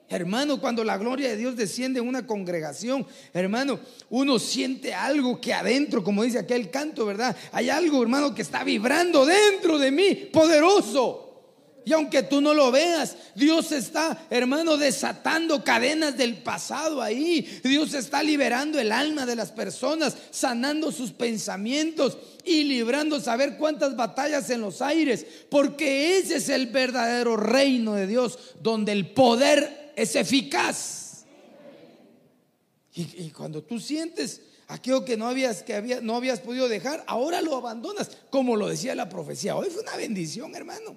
Hermano, 0.08 0.60
cuando 0.60 0.84
la 0.84 0.96
gloria 0.98 1.28
de 1.28 1.36
Dios 1.36 1.56
desciende 1.56 1.98
en 1.98 2.06
una 2.06 2.26
congregación, 2.26 3.04
hermano, 3.34 3.80
uno 4.08 4.38
siente 4.38 4.94
algo 4.94 5.40
que 5.40 5.52
adentro, 5.52 6.04
como 6.04 6.22
dice 6.22 6.38
aquel 6.38 6.70
canto, 6.70 7.06
¿verdad? 7.06 7.36
Hay 7.50 7.70
algo, 7.70 8.02
hermano, 8.02 8.32
que 8.32 8.42
está 8.42 8.62
vibrando 8.62 9.26
dentro 9.26 9.78
de 9.78 9.90
mí, 9.90 10.14
poderoso. 10.32 11.24
Y 11.84 11.92
aunque 11.92 12.24
tú 12.24 12.40
no 12.40 12.52
lo 12.52 12.72
veas, 12.72 13.16
Dios 13.36 13.70
está, 13.70 14.26
hermano, 14.28 14.76
desatando 14.76 15.62
cadenas 15.62 16.16
del 16.16 16.36
pasado 16.38 17.00
ahí. 17.00 17.60
Dios 17.62 17.94
está 17.94 18.24
liberando 18.24 18.80
el 18.80 18.90
alma 18.90 19.24
de 19.24 19.36
las 19.36 19.52
personas, 19.52 20.16
sanando 20.32 20.90
sus 20.90 21.12
pensamientos 21.12 22.18
y 22.44 22.64
librando 22.64 23.20
saber 23.20 23.56
cuántas 23.56 23.94
batallas 23.94 24.50
en 24.50 24.62
los 24.62 24.82
aires. 24.82 25.26
Porque 25.48 26.18
ese 26.18 26.36
es 26.36 26.48
el 26.48 26.66
verdadero 26.66 27.36
reino 27.36 27.94
de 27.94 28.08
Dios, 28.08 28.36
donde 28.60 28.90
el 28.90 29.10
poder 29.10 29.85
es 29.96 30.14
eficaz. 30.14 31.24
Y, 32.94 33.30
cuando 33.30 33.62
tú 33.62 33.78
sientes 33.78 34.40
aquello 34.68 35.04
que 35.04 35.16
no 35.18 35.26
habías, 35.26 35.62
que 35.62 35.74
había, 35.74 36.00
no 36.00 36.16
habías 36.16 36.40
podido 36.40 36.66
dejar, 36.66 37.04
ahora 37.06 37.42
lo 37.42 37.56
abandonas, 37.56 38.10
como 38.30 38.56
lo 38.56 38.68
decía 38.68 38.94
la 38.94 39.08
profecía. 39.08 39.54
Hoy 39.54 39.68
fue 39.68 39.82
una 39.82 39.96
bendición, 39.96 40.54
hermano. 40.54 40.96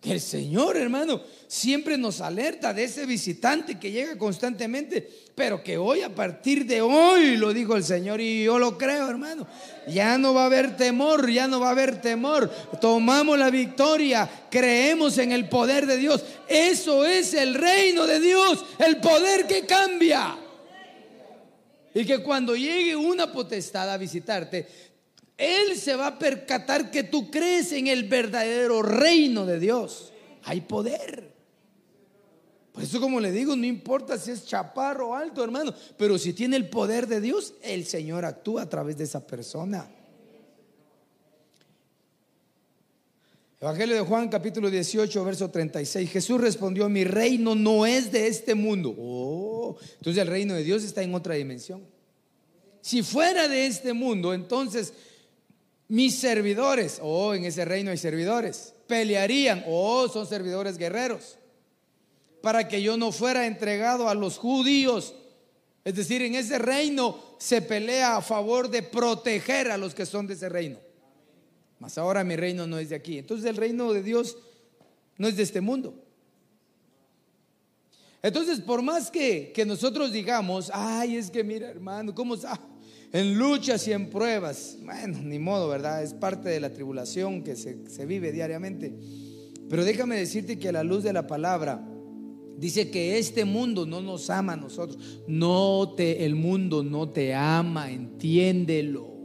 Que 0.00 0.12
el 0.12 0.20
Señor, 0.20 0.76
hermano, 0.76 1.20
siempre 1.48 1.98
nos 1.98 2.20
alerta 2.20 2.72
de 2.72 2.84
ese 2.84 3.04
visitante 3.04 3.80
que 3.80 3.90
llega 3.90 4.16
constantemente, 4.16 5.08
pero 5.34 5.60
que 5.60 5.76
hoy, 5.76 6.02
a 6.02 6.14
partir 6.14 6.66
de 6.66 6.80
hoy, 6.80 7.36
lo 7.36 7.52
dijo 7.52 7.74
el 7.74 7.82
Señor, 7.82 8.20
y 8.20 8.44
yo 8.44 8.60
lo 8.60 8.78
creo, 8.78 9.10
hermano, 9.10 9.44
ya 9.88 10.16
no 10.16 10.34
va 10.34 10.42
a 10.42 10.46
haber 10.46 10.76
temor, 10.76 11.28
ya 11.28 11.48
no 11.48 11.58
va 11.58 11.68
a 11.68 11.72
haber 11.72 12.00
temor. 12.00 12.48
Tomamos 12.80 13.36
la 13.36 13.50
victoria, 13.50 14.28
creemos 14.48 15.18
en 15.18 15.32
el 15.32 15.48
poder 15.48 15.86
de 15.86 15.96
Dios. 15.96 16.22
Eso 16.46 17.04
es 17.04 17.34
el 17.34 17.54
reino 17.54 18.06
de 18.06 18.20
Dios, 18.20 18.64
el 18.78 18.98
poder 18.98 19.48
que 19.48 19.66
cambia. 19.66 20.36
Y 21.92 22.04
que 22.04 22.22
cuando 22.22 22.54
llegue 22.54 22.94
una 22.94 23.32
potestad 23.32 23.90
a 23.90 23.96
visitarte, 23.96 24.68
él 25.38 25.76
se 25.76 25.94
va 25.94 26.08
a 26.08 26.18
percatar 26.18 26.90
que 26.90 27.04
tú 27.04 27.30
crees 27.30 27.70
en 27.72 27.86
el 27.86 28.08
verdadero 28.08 28.82
reino 28.82 29.46
de 29.46 29.60
Dios. 29.60 30.12
Hay 30.42 30.62
poder. 30.62 31.32
Por 32.72 32.82
eso 32.82 33.00
como 33.00 33.20
le 33.20 33.30
digo, 33.30 33.54
no 33.56 33.64
importa 33.64 34.18
si 34.18 34.32
es 34.32 34.44
chaparro 34.44 35.10
o 35.10 35.14
alto, 35.14 35.42
hermano, 35.42 35.72
pero 35.96 36.18
si 36.18 36.32
tiene 36.32 36.56
el 36.56 36.68
poder 36.68 37.06
de 37.06 37.20
Dios, 37.20 37.54
el 37.62 37.86
Señor 37.86 38.24
actúa 38.24 38.62
a 38.62 38.68
través 38.68 38.98
de 38.98 39.04
esa 39.04 39.24
persona. 39.24 39.88
Evangelio 43.60 43.96
de 43.96 44.02
Juan 44.02 44.28
capítulo 44.28 44.70
18, 44.70 45.24
verso 45.24 45.50
36. 45.50 46.10
Jesús 46.10 46.40
respondió, 46.40 46.88
mi 46.88 47.02
reino 47.04 47.56
no 47.56 47.86
es 47.86 48.12
de 48.12 48.28
este 48.28 48.54
mundo. 48.54 48.94
Oh, 48.96 49.76
entonces 49.98 50.22
el 50.22 50.28
reino 50.28 50.54
de 50.54 50.62
Dios 50.62 50.84
está 50.84 51.02
en 51.02 51.14
otra 51.14 51.34
dimensión. 51.34 51.84
Si 52.80 53.02
fuera 53.02 53.48
de 53.48 53.66
este 53.66 53.92
mundo, 53.92 54.32
entonces 54.32 54.92
mis 55.88 56.18
servidores, 56.18 57.00
oh, 57.02 57.34
en 57.34 57.44
ese 57.44 57.64
reino 57.64 57.90
hay 57.90 57.96
servidores, 57.96 58.74
pelearían, 58.86 59.64
oh, 59.66 60.08
son 60.08 60.26
servidores 60.26 60.76
guerreros, 60.76 61.38
para 62.42 62.68
que 62.68 62.82
yo 62.82 62.96
no 62.96 63.10
fuera 63.10 63.46
entregado 63.46 64.08
a 64.08 64.14
los 64.14 64.38
judíos. 64.38 65.14
Es 65.84 65.94
decir, 65.94 66.22
en 66.22 66.34
ese 66.34 66.58
reino 66.58 67.18
se 67.38 67.62
pelea 67.62 68.16
a 68.16 68.22
favor 68.22 68.68
de 68.68 68.82
proteger 68.82 69.70
a 69.70 69.78
los 69.78 69.94
que 69.94 70.04
son 70.04 70.26
de 70.26 70.34
ese 70.34 70.48
reino. 70.48 70.78
Mas 71.78 71.96
ahora 71.96 72.24
mi 72.24 72.36
reino 72.36 72.66
no 72.66 72.78
es 72.78 72.90
de 72.90 72.96
aquí. 72.96 73.18
Entonces 73.18 73.46
el 73.46 73.56
reino 73.56 73.92
de 73.92 74.02
Dios 74.02 74.36
no 75.16 75.28
es 75.28 75.36
de 75.36 75.42
este 75.42 75.60
mundo. 75.60 75.94
Entonces, 78.20 78.60
por 78.60 78.82
más 78.82 79.10
que, 79.10 79.52
que 79.54 79.64
nosotros 79.64 80.12
digamos, 80.12 80.70
ay, 80.74 81.16
es 81.16 81.30
que 81.30 81.44
mira, 81.44 81.68
hermano, 81.68 82.14
¿cómo 82.14 82.34
está? 82.34 82.60
En 83.12 83.38
luchas 83.38 83.86
y 83.88 83.92
en 83.92 84.10
pruebas. 84.10 84.78
Bueno, 84.82 85.18
ni 85.22 85.38
modo, 85.38 85.68
¿verdad? 85.68 86.02
Es 86.02 86.14
parte 86.14 86.48
de 86.48 86.60
la 86.60 86.72
tribulación 86.72 87.42
que 87.42 87.56
se, 87.56 88.06
vive 88.06 88.32
diariamente. 88.32 88.94
Pero 89.68 89.84
déjame 89.84 90.16
decirte 90.16 90.58
que 90.58 90.68
a 90.68 90.72
la 90.72 90.84
luz 90.84 91.02
de 91.02 91.12
la 91.12 91.26
palabra, 91.26 91.86
dice 92.56 92.90
que 92.90 93.18
este 93.18 93.44
mundo 93.44 93.86
no 93.86 94.00
nos 94.00 94.30
ama 94.30 94.54
a 94.54 94.56
nosotros. 94.56 95.22
No 95.26 95.94
te, 95.96 96.24
el 96.24 96.34
mundo 96.34 96.82
no 96.82 97.10
te 97.10 97.34
ama, 97.34 97.90
entiéndelo. 97.90 99.16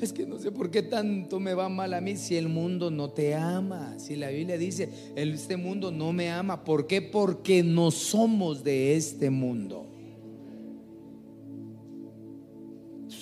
Es 0.00 0.12
que 0.12 0.26
no 0.26 0.38
sé 0.38 0.52
por 0.52 0.70
qué 0.70 0.82
tanto 0.82 1.40
me 1.40 1.54
va 1.54 1.68
mal 1.68 1.92
a 1.92 2.00
mí 2.00 2.16
si 2.16 2.36
el 2.36 2.48
mundo 2.48 2.88
no 2.88 3.10
te 3.10 3.34
ama. 3.34 3.98
Si 3.98 4.14
la 4.14 4.28
Biblia 4.28 4.56
dice, 4.56 4.88
este 5.16 5.56
mundo 5.56 5.90
no 5.90 6.12
me 6.12 6.30
ama. 6.30 6.62
¿Por 6.62 6.86
qué? 6.86 7.02
Porque 7.02 7.64
no 7.64 7.90
somos 7.90 8.62
de 8.62 8.94
este 8.94 9.28
mundo. 9.30 9.97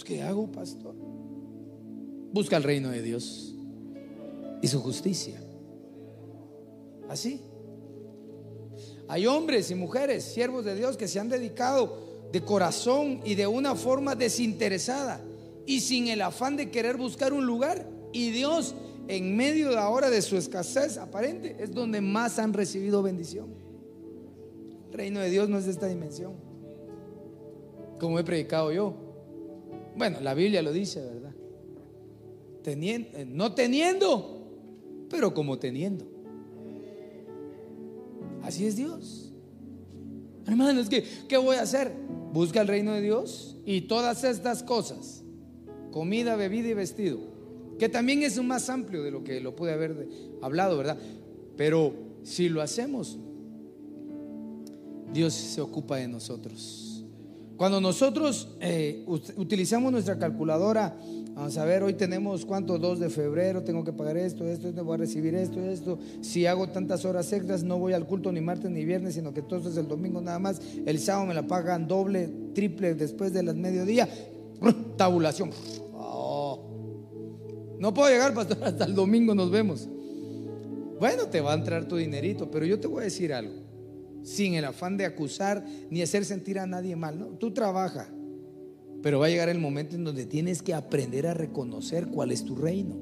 ¿Qué 0.06 0.22
hago, 0.22 0.50
pastor? 0.50 0.94
Busca 2.32 2.56
el 2.56 2.62
reino 2.62 2.90
de 2.90 3.02
Dios 3.02 3.54
y 4.62 4.68
su 4.68 4.80
justicia. 4.80 5.38
Así. 7.08 7.42
Hay 9.08 9.26
hombres 9.26 9.70
y 9.70 9.74
mujeres, 9.74 10.24
siervos 10.24 10.64
de 10.64 10.74
Dios, 10.74 10.96
que 10.96 11.08
se 11.08 11.20
han 11.20 11.28
dedicado 11.28 12.28
de 12.32 12.40
corazón 12.40 13.20
y 13.24 13.34
de 13.34 13.46
una 13.46 13.74
forma 13.74 14.14
desinteresada 14.14 15.20
y 15.64 15.80
sin 15.80 16.08
el 16.08 16.22
afán 16.22 16.56
de 16.56 16.70
querer 16.70 16.96
buscar 16.96 17.32
un 17.32 17.46
lugar. 17.46 17.86
Y 18.12 18.30
Dios, 18.30 18.74
en 19.08 19.36
medio 19.36 19.70
de 19.70 19.78
ahora 19.78 20.10
de 20.10 20.22
su 20.22 20.36
escasez 20.36 20.98
aparente, 20.98 21.56
es 21.58 21.72
donde 21.72 22.00
más 22.00 22.38
han 22.38 22.52
recibido 22.52 23.02
bendición. 23.02 23.54
El 24.90 24.92
reino 24.92 25.20
de 25.20 25.30
Dios 25.30 25.48
no 25.48 25.58
es 25.58 25.66
de 25.66 25.72
esta 25.72 25.86
dimensión, 25.86 26.34
como 27.98 28.18
he 28.18 28.24
predicado 28.24 28.72
yo. 28.72 29.05
Bueno, 29.96 30.20
la 30.20 30.34
Biblia 30.34 30.62
lo 30.62 30.72
dice, 30.72 31.00
¿verdad? 31.00 31.34
Eh, 32.66 33.26
no 33.28 33.54
teniendo, 33.54 35.06
pero 35.08 35.32
como 35.32 35.58
teniendo. 35.58 36.04
Así 38.42 38.66
es 38.66 38.76
Dios. 38.76 39.32
Hermanos, 40.46 40.88
¿qué, 40.88 41.04
¿qué 41.28 41.36
voy 41.36 41.56
a 41.56 41.62
hacer? 41.62 41.92
Busca 42.32 42.60
el 42.60 42.68
reino 42.68 42.92
de 42.92 43.02
Dios 43.02 43.56
y 43.64 43.82
todas 43.82 44.24
estas 44.24 44.62
cosas, 44.62 45.22
comida, 45.92 46.36
bebida 46.36 46.68
y 46.68 46.74
vestido, 46.74 47.18
que 47.78 47.88
también 47.88 48.22
es 48.22 48.36
un 48.36 48.48
más 48.48 48.68
amplio 48.68 49.02
de 49.02 49.10
lo 49.10 49.24
que 49.24 49.40
lo 49.40 49.54
pude 49.56 49.72
haber 49.72 50.08
hablado, 50.42 50.76
¿verdad? 50.76 50.98
Pero 51.56 51.94
si 52.22 52.48
lo 52.48 52.62
hacemos, 52.62 53.18
Dios 55.12 55.34
se 55.34 55.60
ocupa 55.60 55.96
de 55.96 56.08
nosotros. 56.08 56.95
Cuando 57.56 57.80
nosotros 57.80 58.48
eh, 58.60 59.02
utilizamos 59.06 59.90
nuestra 59.90 60.18
calculadora, 60.18 60.94
vamos 61.34 61.56
a 61.56 61.64
ver, 61.64 61.82
hoy 61.82 61.94
tenemos 61.94 62.44
cuánto, 62.44 62.78
2 62.78 63.00
de 63.00 63.08
febrero, 63.08 63.62
tengo 63.62 63.82
que 63.82 63.94
pagar 63.94 64.18
esto, 64.18 64.46
esto, 64.46 64.68
esto, 64.68 64.84
voy 64.84 64.96
a 64.96 64.98
recibir 64.98 65.34
esto, 65.34 65.62
esto. 65.62 65.98
Si 66.20 66.44
hago 66.44 66.68
tantas 66.68 67.06
horas 67.06 67.32
extras, 67.32 67.62
no 67.62 67.78
voy 67.78 67.94
al 67.94 68.06
culto 68.06 68.30
ni 68.30 68.42
martes 68.42 68.70
ni 68.70 68.84
viernes, 68.84 69.14
sino 69.14 69.32
que 69.32 69.40
todo 69.40 69.70
es 69.70 69.76
el 69.78 69.88
domingo 69.88 70.20
nada 70.20 70.38
más. 70.38 70.60
El 70.84 70.98
sábado 70.98 71.26
me 71.26 71.34
la 71.34 71.46
pagan 71.46 71.88
doble, 71.88 72.28
triple 72.54 72.94
después 72.94 73.32
de 73.32 73.42
las 73.42 73.56
mediodía. 73.56 74.06
Tabulación. 74.98 75.50
Oh. 75.94 76.60
No 77.78 77.94
puedo 77.94 78.10
llegar, 78.10 78.34
pastor, 78.34 78.58
hasta 78.62 78.84
el 78.84 78.94
domingo 78.94 79.34
nos 79.34 79.50
vemos. 79.50 79.88
Bueno, 81.00 81.26
te 81.26 81.40
va 81.40 81.52
a 81.52 81.56
entrar 81.56 81.88
tu 81.88 81.96
dinerito, 81.96 82.50
pero 82.50 82.66
yo 82.66 82.78
te 82.78 82.86
voy 82.86 83.00
a 83.00 83.04
decir 83.04 83.32
algo 83.32 83.65
sin 84.26 84.54
el 84.54 84.64
afán 84.64 84.96
de 84.96 85.06
acusar 85.06 85.64
ni 85.88 86.02
hacer 86.02 86.24
sentir 86.24 86.58
a 86.58 86.66
nadie 86.66 86.96
mal. 86.96 87.36
Tú 87.38 87.52
trabaja, 87.52 88.08
pero 89.00 89.20
va 89.20 89.26
a 89.26 89.28
llegar 89.28 89.48
el 89.48 89.60
momento 89.60 89.94
en 89.94 90.02
donde 90.02 90.26
tienes 90.26 90.62
que 90.62 90.74
aprender 90.74 91.28
a 91.28 91.34
reconocer 91.34 92.08
cuál 92.08 92.32
es 92.32 92.44
tu 92.44 92.56
reino. 92.56 92.96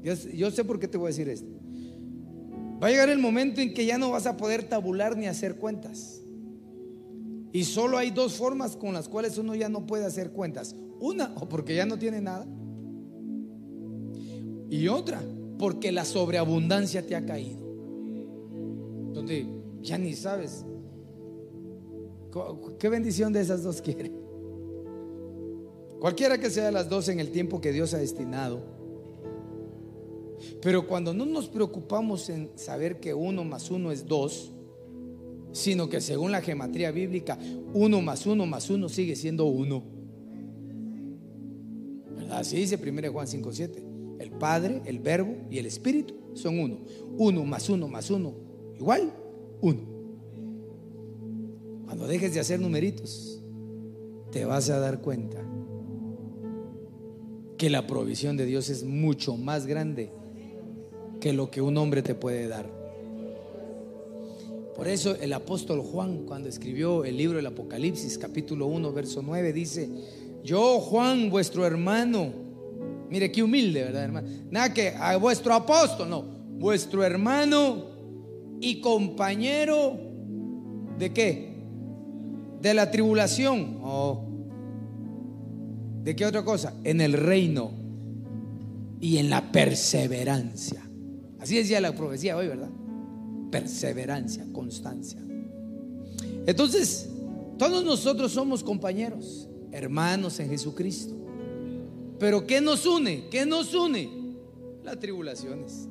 Yo, 0.00 0.14
yo 0.32 0.50
sé 0.52 0.62
por 0.62 0.78
qué 0.78 0.86
te 0.86 0.96
voy 0.96 1.06
a 1.06 1.08
decir 1.08 1.28
esto. 1.28 1.50
Va 2.80 2.86
a 2.86 2.90
llegar 2.90 3.08
el 3.08 3.18
momento 3.18 3.60
en 3.60 3.74
que 3.74 3.84
ya 3.84 3.98
no 3.98 4.12
vas 4.12 4.26
a 4.26 4.36
poder 4.36 4.62
tabular 4.62 5.16
ni 5.16 5.26
hacer 5.26 5.56
cuentas. 5.56 6.22
Y 7.52 7.64
solo 7.64 7.98
hay 7.98 8.12
dos 8.12 8.34
formas 8.34 8.76
con 8.76 8.94
las 8.94 9.08
cuales 9.08 9.38
uno 9.38 9.56
ya 9.56 9.68
no 9.68 9.86
puede 9.86 10.04
hacer 10.04 10.30
cuentas. 10.30 10.76
Una, 11.00 11.32
o 11.34 11.48
porque 11.48 11.74
ya 11.74 11.84
no 11.84 11.98
tiene 11.98 12.20
nada. 12.20 12.46
Y 14.70 14.86
otra, 14.86 15.20
porque 15.58 15.90
la 15.90 16.04
sobreabundancia 16.04 17.04
te 17.04 17.16
ha 17.16 17.26
caído 17.26 17.65
donde 19.16 19.46
ya 19.80 19.96
ni 19.96 20.12
sabes 20.12 20.66
qué 22.78 22.90
bendición 22.90 23.32
de 23.32 23.40
esas 23.40 23.62
dos 23.62 23.80
quiere. 23.82 24.12
Cualquiera 25.98 26.38
que 26.38 26.50
sea 26.50 26.70
las 26.70 26.90
dos 26.90 27.08
en 27.08 27.18
el 27.18 27.30
tiempo 27.30 27.60
que 27.60 27.72
Dios 27.72 27.94
ha 27.94 27.98
destinado. 27.98 28.62
Pero 30.60 30.86
cuando 30.86 31.14
no 31.14 31.24
nos 31.24 31.48
preocupamos 31.48 32.28
en 32.28 32.50
saber 32.56 33.00
que 33.00 33.14
uno 33.14 33.42
más 33.42 33.70
uno 33.70 33.90
es 33.90 34.06
dos, 34.06 34.52
sino 35.52 35.88
que 35.88 36.02
según 36.02 36.30
la 36.30 36.42
geometría 36.42 36.90
bíblica, 36.90 37.38
uno 37.72 38.02
más 38.02 38.26
uno 38.26 38.44
más 38.44 38.68
uno 38.68 38.90
sigue 38.90 39.16
siendo 39.16 39.46
uno. 39.46 39.82
Así 42.30 42.56
dice 42.56 42.76
1 42.76 43.12
Juan 43.12 43.26
5.7. 43.26 44.18
El 44.18 44.32
Padre, 44.32 44.82
el 44.84 44.98
Verbo 44.98 45.34
y 45.50 45.56
el 45.56 45.64
Espíritu 45.64 46.14
son 46.34 46.58
uno. 46.58 46.80
Uno 47.16 47.44
más 47.46 47.70
uno 47.70 47.88
más 47.88 48.10
uno, 48.10 48.45
igual, 48.78 49.12
uno. 49.60 49.80
Cuando 51.84 52.06
dejes 52.06 52.34
de 52.34 52.40
hacer 52.40 52.60
numeritos, 52.60 53.40
te 54.30 54.44
vas 54.44 54.68
a 54.70 54.78
dar 54.78 55.00
cuenta 55.00 55.42
que 57.56 57.70
la 57.70 57.86
provisión 57.86 58.36
de 58.36 58.44
Dios 58.44 58.68
es 58.68 58.84
mucho 58.84 59.36
más 59.36 59.66
grande 59.66 60.10
que 61.20 61.32
lo 61.32 61.50
que 61.50 61.62
un 61.62 61.76
hombre 61.78 62.02
te 62.02 62.14
puede 62.14 62.48
dar. 62.48 62.68
Por 64.76 64.88
eso 64.88 65.16
el 65.16 65.32
apóstol 65.32 65.80
Juan, 65.80 66.26
cuando 66.26 66.50
escribió 66.50 67.04
el 67.04 67.16
libro 67.16 67.36
del 67.36 67.46
Apocalipsis, 67.46 68.18
capítulo 68.18 68.66
1, 68.66 68.92
verso 68.92 69.22
9, 69.22 69.52
dice, 69.54 69.88
yo 70.44 70.80
Juan, 70.80 71.30
vuestro 71.30 71.64
hermano, 71.64 72.30
mire 73.08 73.32
qué 73.32 73.42
humilde, 73.42 73.84
¿verdad, 73.84 74.04
hermano? 74.04 74.28
Nada 74.50 74.74
que 74.74 74.90
a 74.90 75.16
vuestro 75.16 75.54
apóstol, 75.54 76.10
no, 76.10 76.22
vuestro 76.58 77.02
hermano 77.02 77.95
y 78.60 78.80
compañero 78.80 79.98
de 80.98 81.12
qué? 81.12 81.56
De 82.60 82.74
la 82.74 82.90
tribulación. 82.90 83.78
Oh. 83.82 84.24
¿De 86.02 86.14
qué 86.14 86.24
otra 86.24 86.44
cosa? 86.44 86.74
En 86.84 87.00
el 87.00 87.12
reino 87.14 87.70
y 89.00 89.18
en 89.18 89.30
la 89.30 89.52
perseverancia. 89.52 90.82
Así 91.38 91.56
decía 91.56 91.80
la 91.80 91.94
profecía 91.94 92.36
hoy, 92.36 92.48
¿verdad? 92.48 92.70
Perseverancia, 93.50 94.46
constancia. 94.52 95.20
Entonces, 96.46 97.10
todos 97.58 97.84
nosotros 97.84 98.32
somos 98.32 98.62
compañeros, 98.62 99.48
hermanos 99.72 100.38
en 100.40 100.48
Jesucristo. 100.48 101.14
Pero 102.18 102.46
¿qué 102.46 102.60
nos 102.60 102.86
une? 102.86 103.28
¿Qué 103.28 103.44
nos 103.44 103.74
une? 103.74 104.08
Las 104.84 104.98
tribulaciones. 104.98 105.88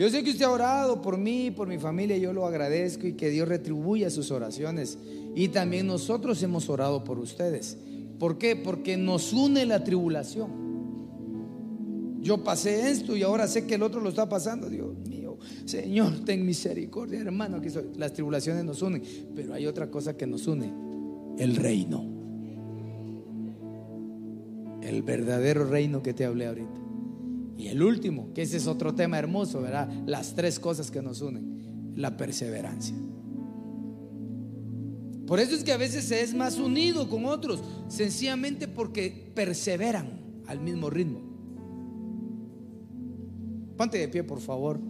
Yo 0.00 0.08
sé 0.08 0.24
que 0.24 0.30
usted 0.30 0.46
ha 0.46 0.50
orado 0.50 1.02
por 1.02 1.18
mí, 1.18 1.50
por 1.50 1.68
mi 1.68 1.76
familia, 1.76 2.16
yo 2.16 2.32
lo 2.32 2.46
agradezco 2.46 3.06
y 3.06 3.12
que 3.12 3.28
Dios 3.28 3.46
retribuya 3.46 4.08
sus 4.08 4.30
oraciones. 4.30 4.98
Y 5.34 5.48
también 5.48 5.86
nosotros 5.86 6.42
hemos 6.42 6.70
orado 6.70 7.04
por 7.04 7.18
ustedes. 7.18 7.76
¿Por 8.18 8.38
qué? 8.38 8.56
Porque 8.56 8.96
nos 8.96 9.34
une 9.34 9.66
la 9.66 9.84
tribulación. 9.84 10.48
Yo 12.22 12.42
pasé 12.42 12.90
esto 12.90 13.14
y 13.14 13.22
ahora 13.22 13.46
sé 13.46 13.66
que 13.66 13.74
el 13.74 13.82
otro 13.82 14.00
lo 14.00 14.08
está 14.08 14.26
pasando. 14.26 14.70
Dios 14.70 14.96
mío, 15.06 15.36
Señor, 15.66 16.24
ten 16.24 16.46
misericordia, 16.46 17.20
hermano. 17.20 17.58
Aquí 17.58 17.68
Las 17.98 18.14
tribulaciones 18.14 18.64
nos 18.64 18.80
unen, 18.80 19.02
pero 19.36 19.52
hay 19.52 19.66
otra 19.66 19.90
cosa 19.90 20.16
que 20.16 20.26
nos 20.26 20.46
une: 20.46 20.72
el 21.36 21.56
reino. 21.56 22.06
El 24.80 25.02
verdadero 25.02 25.66
reino 25.66 26.02
que 26.02 26.14
te 26.14 26.24
hablé 26.24 26.46
ahorita. 26.46 26.89
Y 27.60 27.68
el 27.68 27.82
último, 27.82 28.32
que 28.32 28.40
ese 28.40 28.56
es 28.56 28.66
otro 28.66 28.94
tema 28.94 29.18
hermoso, 29.18 29.60
¿verdad? 29.60 29.86
Las 30.06 30.34
tres 30.34 30.58
cosas 30.58 30.90
que 30.90 31.02
nos 31.02 31.20
unen: 31.20 31.92
la 31.94 32.16
perseverancia. 32.16 32.96
Por 35.26 35.38
eso 35.40 35.54
es 35.54 35.62
que 35.62 35.70
a 35.70 35.76
veces 35.76 36.04
se 36.04 36.22
es 36.22 36.32
más 36.32 36.58
unido 36.58 37.10
con 37.10 37.26
otros, 37.26 37.62
sencillamente 37.88 38.66
porque 38.66 39.30
perseveran 39.34 40.08
al 40.46 40.58
mismo 40.60 40.88
ritmo. 40.88 41.20
Ponte 43.76 43.98
de 43.98 44.08
pie, 44.08 44.24
por 44.24 44.40
favor. 44.40 44.80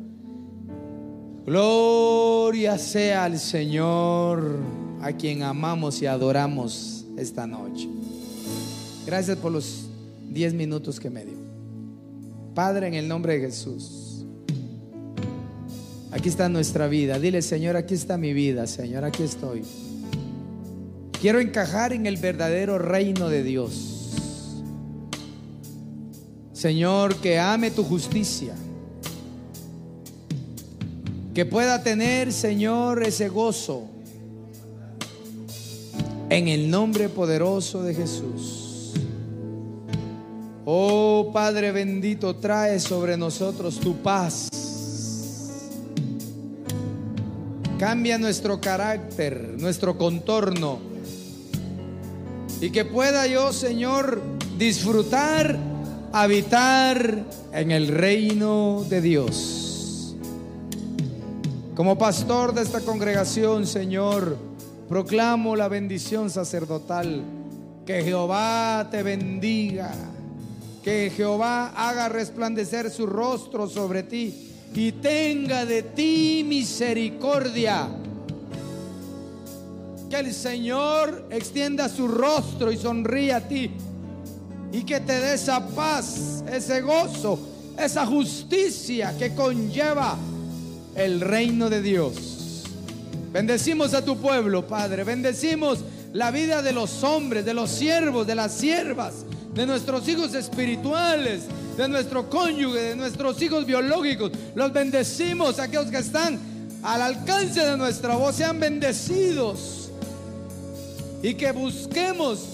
Gloria 1.45 2.79
sea 2.79 3.25
al 3.25 3.41
Señor, 3.41 4.61
a 5.01 5.13
quien 5.13 5.43
amamos 5.43 6.01
y 6.03 6.07
adoramos 6.07 7.05
esta 7.17 7.49
noche. 7.49 7.89
Gracias 9.07 9.37
por 9.39 9.51
los 9.51 9.89
diez 10.29 10.55
minutos 10.55 11.01
que 11.01 11.11
me 11.11 11.25
dio. 11.25 11.40
Padre, 12.55 12.89
en 12.89 12.95
el 12.95 13.09
nombre 13.09 13.35
de 13.39 13.47
Jesús. 13.47 14.25
Aquí 16.13 16.29
está 16.29 16.49
nuestra 16.49 16.89
vida. 16.89 17.19
Dile, 17.19 17.41
Señor, 17.41 17.77
aquí 17.77 17.95
está 17.95 18.17
mi 18.17 18.33
vida, 18.33 18.67
Señor, 18.67 19.05
aquí 19.05 19.23
estoy. 19.23 19.63
Quiero 21.21 21.39
encajar 21.39 21.93
en 21.93 22.07
el 22.07 22.17
verdadero 22.17 22.79
reino 22.79 23.29
de 23.29 23.43
Dios. 23.43 24.63
Señor, 26.53 27.17
que 27.17 27.39
ame 27.39 27.71
tu 27.71 27.85
justicia. 27.85 28.55
Que 31.35 31.47
pueda 31.47 31.83
tener, 31.83 32.33
Señor, 32.33 33.03
ese 33.03 33.29
gozo. 33.29 33.85
En 36.29 36.49
el 36.49 36.71
nombre 36.71 37.09
poderoso 37.09 37.83
de 37.83 37.95
Jesús. 37.95 38.60
Padre 41.33 41.73
bendito, 41.73 42.37
trae 42.37 42.81
sobre 42.81 43.17
nosotros 43.17 43.79
tu 43.79 43.97
paz. 44.03 44.49
Cambia 47.79 48.19
nuestro 48.19 48.61
carácter, 48.61 49.57
nuestro 49.59 49.97
contorno 49.97 50.91
y 52.61 52.71
que 52.71 52.85
pueda 52.85 53.27
yo, 53.27 53.53
Señor, 53.53 54.21
disfrutar, 54.59 55.57
habitar 56.13 57.25
en 57.53 57.71
el 57.71 57.89
reino 57.89 58.85
de 58.89 59.01
Dios. 59.01 60.15
Como 61.75 61.97
pastor 61.97 62.53
de 62.53 62.61
esta 62.61 62.81
congregación, 62.81 63.67
Señor, 63.67 64.37
proclamo 64.89 65.57
la 65.57 65.69
bendición 65.69 66.29
sacerdotal. 66.29 67.23
Que 67.87 68.03
Jehová 68.03 68.89
te 68.91 69.03
bendiga. 69.03 69.91
Que 70.83 71.11
Jehová 71.15 71.73
haga 71.77 72.09
resplandecer 72.09 72.91
su 72.91 73.07
rostro 73.07 73.69
sobre 73.69 74.03
ti 74.03 74.51
y 74.75 74.93
tenga 74.93 75.67
de 75.67 75.83
ti 75.83 76.45
misericordia 76.47 77.89
que 80.11 80.17
el 80.17 80.35
Señor 80.35 81.29
extienda 81.31 81.89
su 81.89 82.09
rostro 82.09 82.73
y 82.73 82.77
sonríe 82.77 83.33
a 83.33 83.47
ti. 83.47 83.71
Y 84.73 84.83
que 84.83 85.01
te 85.01 85.21
dé 85.21 85.35
esa 85.35 85.65
paz, 85.69 86.43
ese 86.51 86.81
gozo, 86.81 87.39
esa 87.79 88.05
justicia 88.05 89.17
que 89.17 89.35
conlleva 89.35 90.17
el 90.97 91.21
reino 91.21 91.71
de 91.71 91.81
Dios. 91.81 92.65
Bendecimos 93.33 93.95
a 93.95 94.05
tu 94.05 94.17
pueblo, 94.17 94.67
Padre. 94.67 95.05
Bendecimos 95.05 95.79
la 96.13 96.33
vida 96.33 96.61
de 96.61 96.73
los 96.73 97.05
hombres, 97.05 97.45
de 97.45 97.55
los 97.55 97.71
siervos, 97.71 98.27
de 98.27 98.35
las 98.35 98.53
siervas, 98.53 99.25
de 99.55 99.67
nuestros 99.67 100.07
hijos 100.09 100.35
espirituales, 100.35 101.43
de 101.77 101.89
nuestro 101.89 102.29
cónyuge, 102.29 102.81
de 102.81 102.97
nuestros 102.97 103.41
hijos 103.43 103.67
biológicos. 103.67 104.31
Los 104.55 104.73
bendecimos, 104.73 105.59
aquellos 105.59 105.91
que 105.91 105.99
están 105.99 106.39
al 106.83 107.03
alcance 107.03 107.61
de 107.65 107.77
nuestra 107.77 108.17
voz, 108.17 108.37
sean 108.37 108.61
bendecidos 108.61 109.91
y 111.23 111.35
que 111.35 111.53
busquemos 111.53 112.45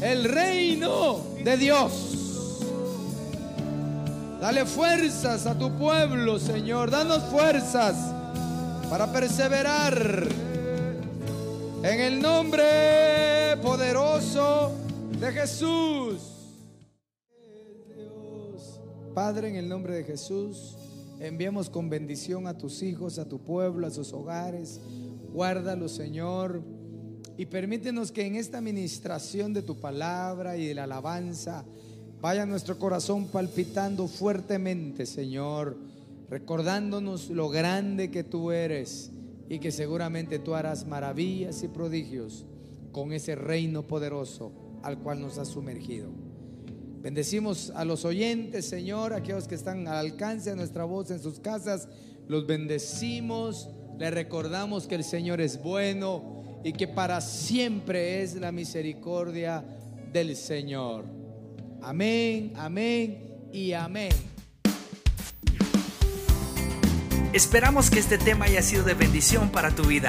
el 0.00 0.24
reino 0.24 1.20
de 1.42 1.56
Dios. 1.56 1.92
Dale 4.40 4.66
fuerzas 4.66 5.46
a 5.46 5.58
tu 5.58 5.70
pueblo, 5.76 6.38
Señor. 6.38 6.90
Danos 6.90 7.22
fuerzas 7.30 7.96
para 8.90 9.10
perseverar 9.10 10.28
en 11.82 12.00
el 12.00 12.20
nombre 12.20 13.56
poderoso 13.62 14.85
de 15.20 15.32
Jesús. 15.32 16.20
Padre, 19.14 19.48
en 19.48 19.56
el 19.56 19.68
nombre 19.68 19.94
de 19.94 20.04
Jesús, 20.04 20.76
enviamos 21.20 21.70
con 21.70 21.88
bendición 21.88 22.46
a 22.46 22.58
tus 22.58 22.82
hijos, 22.82 23.18
a 23.18 23.28
tu 23.28 23.38
pueblo, 23.38 23.86
a 23.86 23.90
sus 23.90 24.12
hogares. 24.12 24.80
Guárdalos, 25.32 25.92
Señor 25.92 26.62
y 27.38 27.46
permítenos 27.46 28.12
que 28.12 28.26
en 28.26 28.36
esta 28.36 28.58
administración 28.58 29.52
de 29.52 29.62
tu 29.62 29.78
palabra 29.78 30.56
y 30.56 30.66
de 30.66 30.74
la 30.74 30.84
alabanza 30.84 31.64
vaya 32.20 32.46
nuestro 32.46 32.78
corazón 32.78 33.26
palpitando 33.26 34.08
fuertemente, 34.08 35.04
Señor, 35.04 35.76
recordándonos 36.30 37.28
lo 37.28 37.50
grande 37.50 38.10
que 38.10 38.24
tú 38.24 38.52
eres 38.52 39.10
y 39.50 39.58
que 39.58 39.70
seguramente 39.70 40.38
tú 40.38 40.54
harás 40.54 40.86
maravillas 40.86 41.62
y 41.62 41.68
prodigios 41.68 42.46
con 42.90 43.12
ese 43.12 43.34
reino 43.34 43.82
poderoso 43.82 44.65
al 44.82 44.98
cual 44.98 45.20
nos 45.20 45.38
has 45.38 45.48
sumergido. 45.48 46.10
Bendecimos 47.02 47.70
a 47.76 47.84
los 47.84 48.04
oyentes, 48.04 48.66
Señor, 48.66 49.12
aquellos 49.12 49.46
que 49.46 49.54
están 49.54 49.86
al 49.86 49.96
alcance 49.96 50.50
de 50.50 50.56
nuestra 50.56 50.84
voz 50.84 51.10
en 51.10 51.20
sus 51.20 51.38
casas. 51.38 51.88
Los 52.26 52.46
bendecimos, 52.46 53.68
les 53.98 54.12
recordamos 54.12 54.86
que 54.86 54.96
el 54.96 55.04
Señor 55.04 55.40
es 55.40 55.62
bueno 55.62 56.42
y 56.64 56.72
que 56.72 56.88
para 56.88 57.20
siempre 57.20 58.22
es 58.22 58.34
la 58.34 58.50
misericordia 58.50 59.64
del 60.12 60.34
Señor. 60.34 61.04
Amén, 61.80 62.52
amén 62.56 63.48
y 63.52 63.72
amén. 63.72 64.10
Esperamos 67.32 67.90
que 67.90 68.00
este 68.00 68.18
tema 68.18 68.46
haya 68.46 68.62
sido 68.62 68.82
de 68.82 68.94
bendición 68.94 69.50
para 69.50 69.70
tu 69.70 69.84
vida. 69.84 70.08